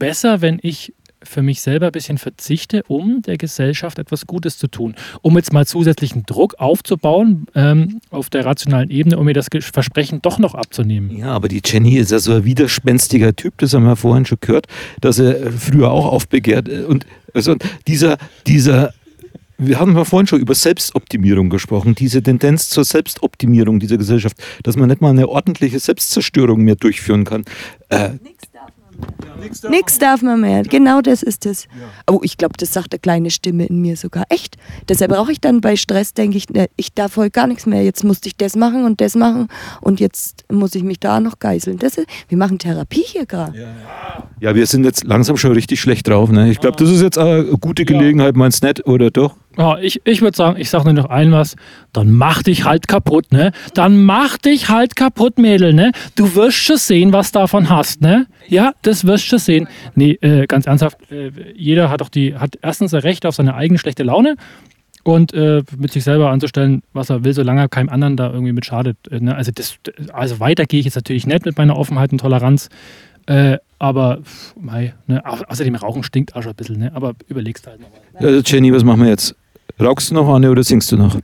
besser, 0.00 0.40
wenn 0.40 0.58
ich 0.60 0.92
für 1.26 1.42
mich 1.42 1.60
selber 1.60 1.86
ein 1.86 1.92
bisschen 1.92 2.18
verzichte, 2.18 2.82
um 2.88 3.22
der 3.22 3.36
Gesellschaft 3.36 3.98
etwas 3.98 4.26
Gutes 4.26 4.58
zu 4.58 4.68
tun. 4.68 4.94
Um 5.22 5.36
jetzt 5.36 5.52
mal 5.52 5.66
zusätzlichen 5.66 6.24
Druck 6.24 6.54
aufzubauen 6.58 7.46
ähm, 7.54 8.00
auf 8.10 8.30
der 8.30 8.44
rationalen 8.44 8.90
Ebene, 8.90 9.18
um 9.18 9.24
mir 9.24 9.34
das 9.34 9.48
Versprechen 9.60 10.22
doch 10.22 10.38
noch 10.38 10.54
abzunehmen. 10.54 11.16
Ja, 11.16 11.28
aber 11.28 11.48
die 11.48 11.60
Jenny 11.64 11.96
ist 11.96 12.10
ja 12.10 12.18
so 12.18 12.32
ein 12.32 12.44
widerspenstiger 12.44 13.34
Typ, 13.34 13.58
das 13.58 13.74
haben 13.74 13.84
wir 13.84 13.96
vorhin 13.96 14.24
schon 14.24 14.38
gehört, 14.40 14.66
dass 15.00 15.18
er 15.18 15.52
früher 15.52 15.90
auch 15.90 16.06
aufbegehrt. 16.06 16.68
Und 16.68 17.06
also 17.34 17.56
dieser, 17.86 18.18
dieser 18.46 18.92
wir 19.58 19.80
haben 19.80 19.96
ja 19.96 20.04
vorhin 20.04 20.26
schon 20.26 20.40
über 20.40 20.54
Selbstoptimierung 20.54 21.48
gesprochen, 21.48 21.94
diese 21.94 22.22
Tendenz 22.22 22.68
zur 22.68 22.84
Selbstoptimierung 22.84 23.80
dieser 23.80 23.96
Gesellschaft, 23.96 24.36
dass 24.62 24.76
man 24.76 24.88
nicht 24.88 25.00
mal 25.00 25.10
eine 25.10 25.28
ordentliche 25.28 25.78
Selbstzerstörung 25.78 26.62
mehr 26.62 26.76
durchführen 26.76 27.24
kann. 27.24 27.44
Äh, 27.88 28.10
Nichts 29.70 29.98
darf 29.98 30.22
man 30.22 30.40
mehr. 30.40 30.62
Genau 30.62 31.00
das 31.00 31.22
ist 31.22 31.46
es. 31.46 31.68
Oh, 32.10 32.20
ich 32.22 32.36
glaube, 32.36 32.54
das 32.58 32.72
sagt 32.72 32.92
eine 32.92 32.98
kleine 32.98 33.30
Stimme 33.30 33.66
in 33.66 33.80
mir 33.80 33.96
sogar. 33.96 34.24
Echt? 34.28 34.56
Deshalb 34.88 35.12
brauche 35.12 35.32
ich 35.32 35.40
dann 35.40 35.60
bei 35.60 35.76
Stress, 35.76 36.14
denke 36.14 36.36
ich, 36.36 36.48
ne, 36.50 36.68
ich 36.76 36.94
darf 36.94 37.16
heute 37.16 37.30
gar 37.30 37.46
nichts 37.46 37.66
mehr. 37.66 37.82
Jetzt 37.84 38.04
musste 38.04 38.28
ich 38.28 38.36
das 38.36 38.56
machen 38.56 38.84
und 38.84 39.00
das 39.00 39.14
machen 39.14 39.48
und 39.80 40.00
jetzt 40.00 40.44
muss 40.50 40.74
ich 40.74 40.82
mich 40.82 41.00
da 41.00 41.20
noch 41.20 41.38
geißeln. 41.38 41.78
Das 41.78 41.96
ist, 41.96 42.08
wir 42.28 42.38
machen 42.38 42.58
Therapie 42.58 43.04
hier 43.04 43.26
gerade. 43.26 43.58
Ja, 43.58 43.68
ja. 44.40 44.54
wir 44.54 44.66
sind 44.66 44.84
jetzt 44.84 45.04
langsam 45.04 45.36
schon 45.36 45.52
richtig 45.52 45.80
schlecht 45.80 46.08
drauf. 46.08 46.30
Ne? 46.30 46.50
Ich 46.50 46.60
glaube, 46.60 46.76
das 46.76 46.90
ist 46.90 47.02
jetzt 47.02 47.18
eine 47.18 47.44
gute 47.60 47.84
Gelegenheit, 47.84 48.36
meinst 48.36 48.62
du 48.62 48.68
nicht, 48.68 48.86
oder 48.86 49.10
doch? 49.10 49.36
Ja, 49.58 49.78
ich, 49.78 50.02
ich 50.04 50.20
würde 50.20 50.36
sagen, 50.36 50.60
ich 50.60 50.68
sage 50.68 50.84
nur 50.84 50.92
noch 50.92 51.08
ein 51.08 51.32
was, 51.32 51.56
dann 51.94 52.12
mach 52.12 52.42
dich 52.42 52.64
halt 52.64 52.88
kaputt, 52.88 53.32
ne? 53.32 53.52
Dann 53.72 54.04
mach 54.04 54.36
dich 54.36 54.68
halt 54.68 54.96
kaputt, 54.96 55.38
Mädel, 55.38 55.72
ne? 55.72 55.92
Du 56.14 56.34
wirst 56.34 56.58
schon 56.58 56.76
sehen, 56.76 57.12
was 57.14 57.32
davon 57.32 57.70
hast, 57.70 58.02
ne? 58.02 58.26
Ja, 58.48 58.72
das 58.86 59.06
wirst 59.06 59.30
du 59.32 59.38
sehen. 59.38 59.68
Nee, 59.94 60.12
äh, 60.20 60.46
ganz 60.46 60.66
ernsthaft, 60.66 60.98
äh, 61.10 61.30
jeder 61.54 61.90
hat 61.90 62.00
doch 62.00 62.08
die, 62.08 62.34
hat 62.36 62.58
erstens 62.62 62.94
ein 62.94 63.00
Recht 63.00 63.26
auf 63.26 63.34
seine 63.34 63.54
eigene 63.54 63.78
schlechte 63.78 64.02
Laune 64.02 64.36
und 65.02 65.32
äh, 65.34 65.62
mit 65.76 65.92
sich 65.92 66.04
selber 66.04 66.30
anzustellen, 66.30 66.82
was 66.92 67.10
er 67.10 67.24
will, 67.24 67.32
solange 67.32 67.60
er 67.60 67.68
keinem 67.68 67.88
anderen 67.88 68.16
da 68.16 68.30
irgendwie 68.30 68.52
mit 68.52 68.66
schadet. 68.66 68.96
Äh, 69.10 69.20
ne? 69.20 69.34
Also, 69.34 69.52
das, 69.52 69.76
also 70.12 70.40
weiter 70.40 70.64
gehe 70.64 70.80
ich 70.80 70.86
jetzt 70.86 70.96
natürlich 70.96 71.26
nicht 71.26 71.44
mit 71.44 71.56
meiner 71.56 71.76
Offenheit 71.76 72.12
und 72.12 72.18
Toleranz. 72.18 72.68
Äh, 73.26 73.58
aber, 73.78 74.20
mei, 74.58 74.94
ne? 75.06 75.22
außerdem 75.24 75.74
Rauchen 75.74 76.02
stinkt 76.02 76.34
auch 76.34 76.42
schon 76.42 76.52
ein 76.52 76.56
bisschen, 76.56 76.78
ne? 76.78 76.92
aber 76.94 77.14
überlegst 77.28 77.66
halt 77.66 77.80
noch. 77.80 77.88
Ja, 78.20 78.40
Jenny, 78.44 78.72
was 78.72 78.84
machen 78.84 79.02
wir 79.02 79.08
jetzt? 79.08 79.34
Rauchst 79.80 80.10
du 80.10 80.14
noch 80.14 80.32
eine 80.34 80.50
oder 80.50 80.64
singst 80.64 80.90
du 80.92 80.96
noch? 80.96 81.18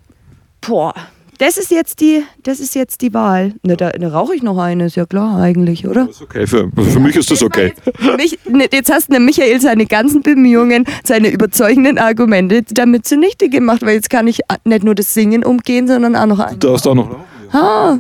Boah, 0.61 0.95
das 1.43 1.57
ist 1.57 1.73
jetzt 1.73 2.01
die, 2.01 2.23
das 2.45 2.61
ist 2.61 2.77
jetzt 2.77 3.01
die 3.01 3.13
Wahl. 3.13 3.55
Ne, 3.65 3.77
da, 3.77 3.91
da 3.91 4.09
rauche 4.09 4.33
ich 4.33 4.45
noch 4.45 4.59
eine, 4.59 4.87
ist 4.87 4.95
ja 4.95 5.07
klar 5.07 5.41
eigentlich, 5.41 5.89
oder? 5.89 6.07
Das 6.07 6.17
ist 6.17 6.23
okay, 6.23 6.47
für, 6.47 6.71
für 6.71 7.01
mich 7.01 7.17
ist 7.17 7.33
das 7.33 7.43
okay. 7.43 7.73
Jetzt, 7.85 8.49
mich, 8.49 8.71
jetzt 8.73 8.93
hast 8.93 9.13
du 9.13 9.19
Michael 9.19 9.61
seine 9.61 9.87
ganzen 9.87 10.23
Bemühungen, 10.23 10.85
seine 11.03 11.31
überzeugenden 11.31 11.99
Argumente 11.99 12.63
damit 12.73 13.07
zunichte 13.07 13.49
gemacht, 13.49 13.83
weil 13.83 13.95
jetzt 13.95 14.09
kann 14.09 14.29
ich 14.29 14.39
nicht 14.65 14.85
nur 14.85 14.95
das 14.95 15.15
Singen 15.15 15.45
umgehen, 15.45 15.89
sondern 15.89 16.15
auch 16.15 16.27
noch 16.27 16.39
ein. 16.39 16.61
Du 16.61 16.69
darfst 16.69 16.87
auch 16.87 16.95
noch 16.95 17.11
rauchen. 17.11 17.25
Ah, 17.53 17.99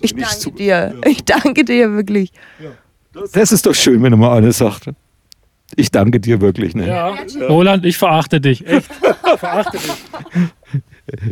ich 0.00 0.12
danke 0.14 0.50
dir. 0.50 0.94
Ich 1.06 1.24
danke 1.24 1.64
dir 1.64 1.92
wirklich. 1.92 2.32
Das 3.32 3.52
ist 3.52 3.66
doch 3.66 3.74
schön, 3.74 4.02
wenn 4.02 4.10
du 4.10 4.16
mal 4.16 4.36
eine 4.36 4.50
sagt. 4.50 4.90
Ich 5.76 5.92
danke 5.92 6.18
dir 6.18 6.40
wirklich. 6.40 6.74
Ne? 6.74 6.88
Ja. 6.88 7.16
Roland, 7.48 7.86
ich 7.86 7.96
verachte 7.96 8.40
dich. 8.40 8.66
Echt. 8.66 8.90
verachte 9.38 9.78
dich. 9.78 10.50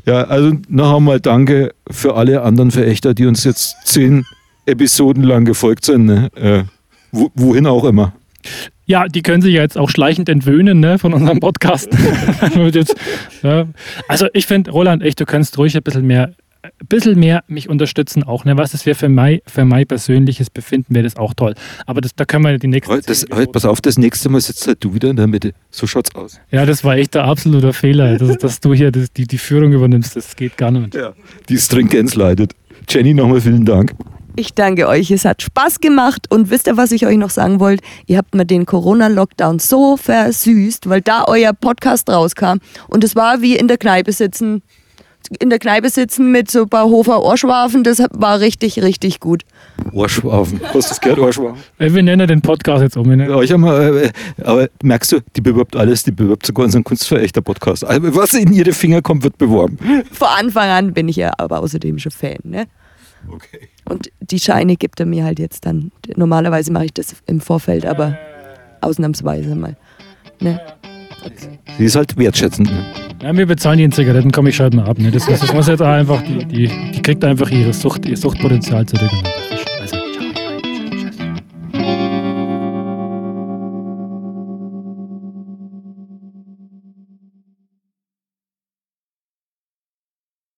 Ja, 0.06 0.24
also 0.24 0.52
noch 0.68 0.96
einmal 0.96 1.20
danke 1.20 1.74
für 1.90 2.14
alle 2.14 2.42
anderen 2.42 2.70
Verächter, 2.70 3.14
die 3.14 3.26
uns 3.26 3.44
jetzt 3.44 3.76
zehn 3.84 4.24
Episoden 4.66 5.22
lang 5.22 5.44
gefolgt 5.44 5.84
sind. 5.84 6.06
Ne? 6.06 6.30
Äh, 6.34 6.64
wohin 7.10 7.66
auch 7.66 7.84
immer. 7.84 8.12
Ja, 8.86 9.06
die 9.06 9.22
können 9.22 9.42
sich 9.42 9.54
ja 9.54 9.62
jetzt 9.62 9.76
auch 9.76 9.90
schleichend 9.90 10.28
entwöhnen 10.28 10.80
ne, 10.80 10.98
von 10.98 11.12
unserem 11.12 11.40
Podcast. 11.40 11.88
Also 14.08 14.26
ich 14.32 14.46
finde, 14.46 14.70
Roland, 14.70 15.02
echt, 15.02 15.20
du 15.20 15.26
kannst 15.26 15.58
ruhig 15.58 15.76
ein 15.76 15.82
bisschen 15.82 16.06
mehr 16.06 16.34
ein 16.80 16.86
bisschen 16.86 17.18
mehr 17.18 17.44
mich 17.48 17.68
unterstützen 17.68 18.22
auch. 18.22 18.44
Ne? 18.44 18.56
Was 18.56 18.72
das 18.72 18.86
wäre 18.86 18.94
für 18.94 19.08
mein, 19.08 19.40
für 19.46 19.64
mein 19.64 19.86
persönliches 19.86 20.50
Befinden, 20.50 20.94
wäre 20.94 21.04
das 21.04 21.16
auch 21.16 21.34
toll. 21.34 21.54
Aber 21.86 22.00
das, 22.00 22.14
da 22.14 22.24
können 22.24 22.44
wir 22.44 22.58
die 22.58 22.68
nächste 22.68 23.00
das, 23.00 23.26
halt, 23.30 23.52
Pass 23.52 23.64
auf, 23.64 23.80
das 23.80 23.98
nächste 23.98 24.28
Mal 24.28 24.40
sitzt 24.40 24.66
halt 24.66 24.82
du 24.82 24.94
wieder 24.94 25.10
in 25.10 25.16
der 25.16 25.26
Mitte. 25.26 25.52
So 25.70 25.86
schaut's 25.86 26.14
aus. 26.14 26.40
Ja, 26.50 26.66
das 26.66 26.84
war 26.84 26.96
echt 26.96 27.14
der 27.14 27.24
absolute 27.24 27.72
Fehler, 27.72 28.18
dass, 28.18 28.38
dass 28.38 28.60
du 28.60 28.74
hier 28.74 28.90
das, 28.90 29.12
die, 29.12 29.26
die 29.26 29.38
Führung 29.38 29.72
übernimmst. 29.72 30.16
Das 30.16 30.36
geht 30.36 30.56
gar 30.56 30.70
nicht. 30.70 30.94
Ja, 30.94 31.12
die 31.48 31.58
Stringenz 31.58 32.14
leidet. 32.14 32.54
Jenny, 32.88 33.14
nochmal 33.14 33.40
vielen 33.40 33.64
Dank. 33.64 33.94
Ich 34.38 34.54
danke 34.54 34.86
euch, 34.86 35.10
es 35.10 35.24
hat 35.24 35.42
Spaß 35.42 35.80
gemacht 35.80 36.26
und 36.30 36.48
wisst 36.48 36.68
ihr, 36.68 36.76
was 36.76 36.92
ich 36.92 37.04
euch 37.04 37.16
noch 37.16 37.30
sagen 37.30 37.58
wollte? 37.58 37.82
Ihr 38.06 38.18
habt 38.18 38.36
mir 38.36 38.46
den 38.46 38.66
Corona-Lockdown 38.66 39.58
so 39.58 39.96
versüßt, 39.96 40.88
weil 40.88 41.00
da 41.00 41.24
euer 41.26 41.52
Podcast 41.52 42.08
rauskam 42.08 42.58
und 42.86 43.02
es 43.02 43.16
war 43.16 43.42
wie 43.42 43.56
in 43.56 43.66
der 43.66 43.78
Kneipe 43.78 44.12
sitzen 44.12 44.62
in 45.38 45.50
der 45.50 45.58
Kneipe 45.58 45.90
sitzen 45.90 46.30
mit 46.32 46.50
so 46.50 46.62
ein 46.62 46.68
paar 46.68 46.84
Hofer 46.84 47.22
Ohrschwafen, 47.22 47.84
das 47.84 48.02
war 48.12 48.40
richtig, 48.40 48.82
richtig 48.82 49.20
gut. 49.20 49.44
Ohrschwafen. 49.92 50.60
Hast 50.64 50.74
du 50.74 50.78
das 50.80 51.00
gehört, 51.00 51.18
Ohrschwafen? 51.18 51.62
Äh, 51.78 51.92
wir 51.92 52.02
nennen 52.02 52.26
den 52.26 52.40
Podcast 52.40 52.82
jetzt 52.82 52.96
um. 52.96 53.18
Ja, 53.18 53.40
ich 53.40 53.56
mal, 53.56 53.96
äh, 53.96 54.12
aber 54.42 54.68
merkst 54.82 55.12
du, 55.12 55.20
die 55.36 55.40
bewirbt 55.40 55.76
alles, 55.76 56.02
die 56.02 56.12
bewirbt 56.12 56.46
sogar 56.46 56.64
unseren 56.64 56.84
Kunstverächter-Podcast. 56.84 57.84
Also, 57.84 58.14
was 58.14 58.34
in 58.34 58.52
ihre 58.52 58.72
Finger 58.72 59.02
kommt, 59.02 59.22
wird 59.22 59.38
beworben. 59.38 59.78
Vor 60.12 60.30
Anfang 60.30 60.68
an 60.68 60.92
bin 60.92 61.08
ich 61.08 61.16
ja 61.16 61.32
aber 61.38 61.60
außerdem 61.60 61.98
schon 61.98 62.12
Fan. 62.12 62.38
Ne? 62.42 62.66
Okay. 63.30 63.68
Und 63.84 64.10
die 64.20 64.38
Scheine 64.38 64.76
gibt 64.76 65.00
er 65.00 65.06
mir 65.06 65.24
halt 65.24 65.38
jetzt 65.38 65.66
dann. 65.66 65.92
Normalerweise 66.16 66.72
mache 66.72 66.86
ich 66.86 66.92
das 66.92 67.14
im 67.26 67.40
Vorfeld, 67.40 67.86
aber 67.86 68.18
ausnahmsweise 68.80 69.54
mal. 69.54 69.76
Ne? 70.40 70.60
Okay. 70.82 70.97
Sie 71.78 71.84
ist 71.84 71.96
halt 71.96 72.16
wertschätzend. 72.16 72.70
Ja, 73.22 73.36
wir 73.36 73.46
bezahlen 73.46 73.78
die 73.78 73.84
in 73.84 73.92
Zigaretten, 73.92 74.30
komme 74.30 74.50
ich 74.50 74.60
halt 74.60 74.74
mal 74.74 74.84
ab. 74.84 74.98
Ne? 74.98 75.10
Das, 75.10 75.26
das 75.26 75.52
muss 75.52 75.66
jetzt 75.68 75.82
einfach, 75.82 76.22
die, 76.22 76.44
die, 76.44 76.70
die 76.94 77.02
kriegt 77.02 77.24
einfach 77.24 77.50
ihre 77.50 77.72
Sucht, 77.72 78.06
ihr 78.06 78.16
Suchtpotenzial 78.16 78.86
zurück. 78.86 79.10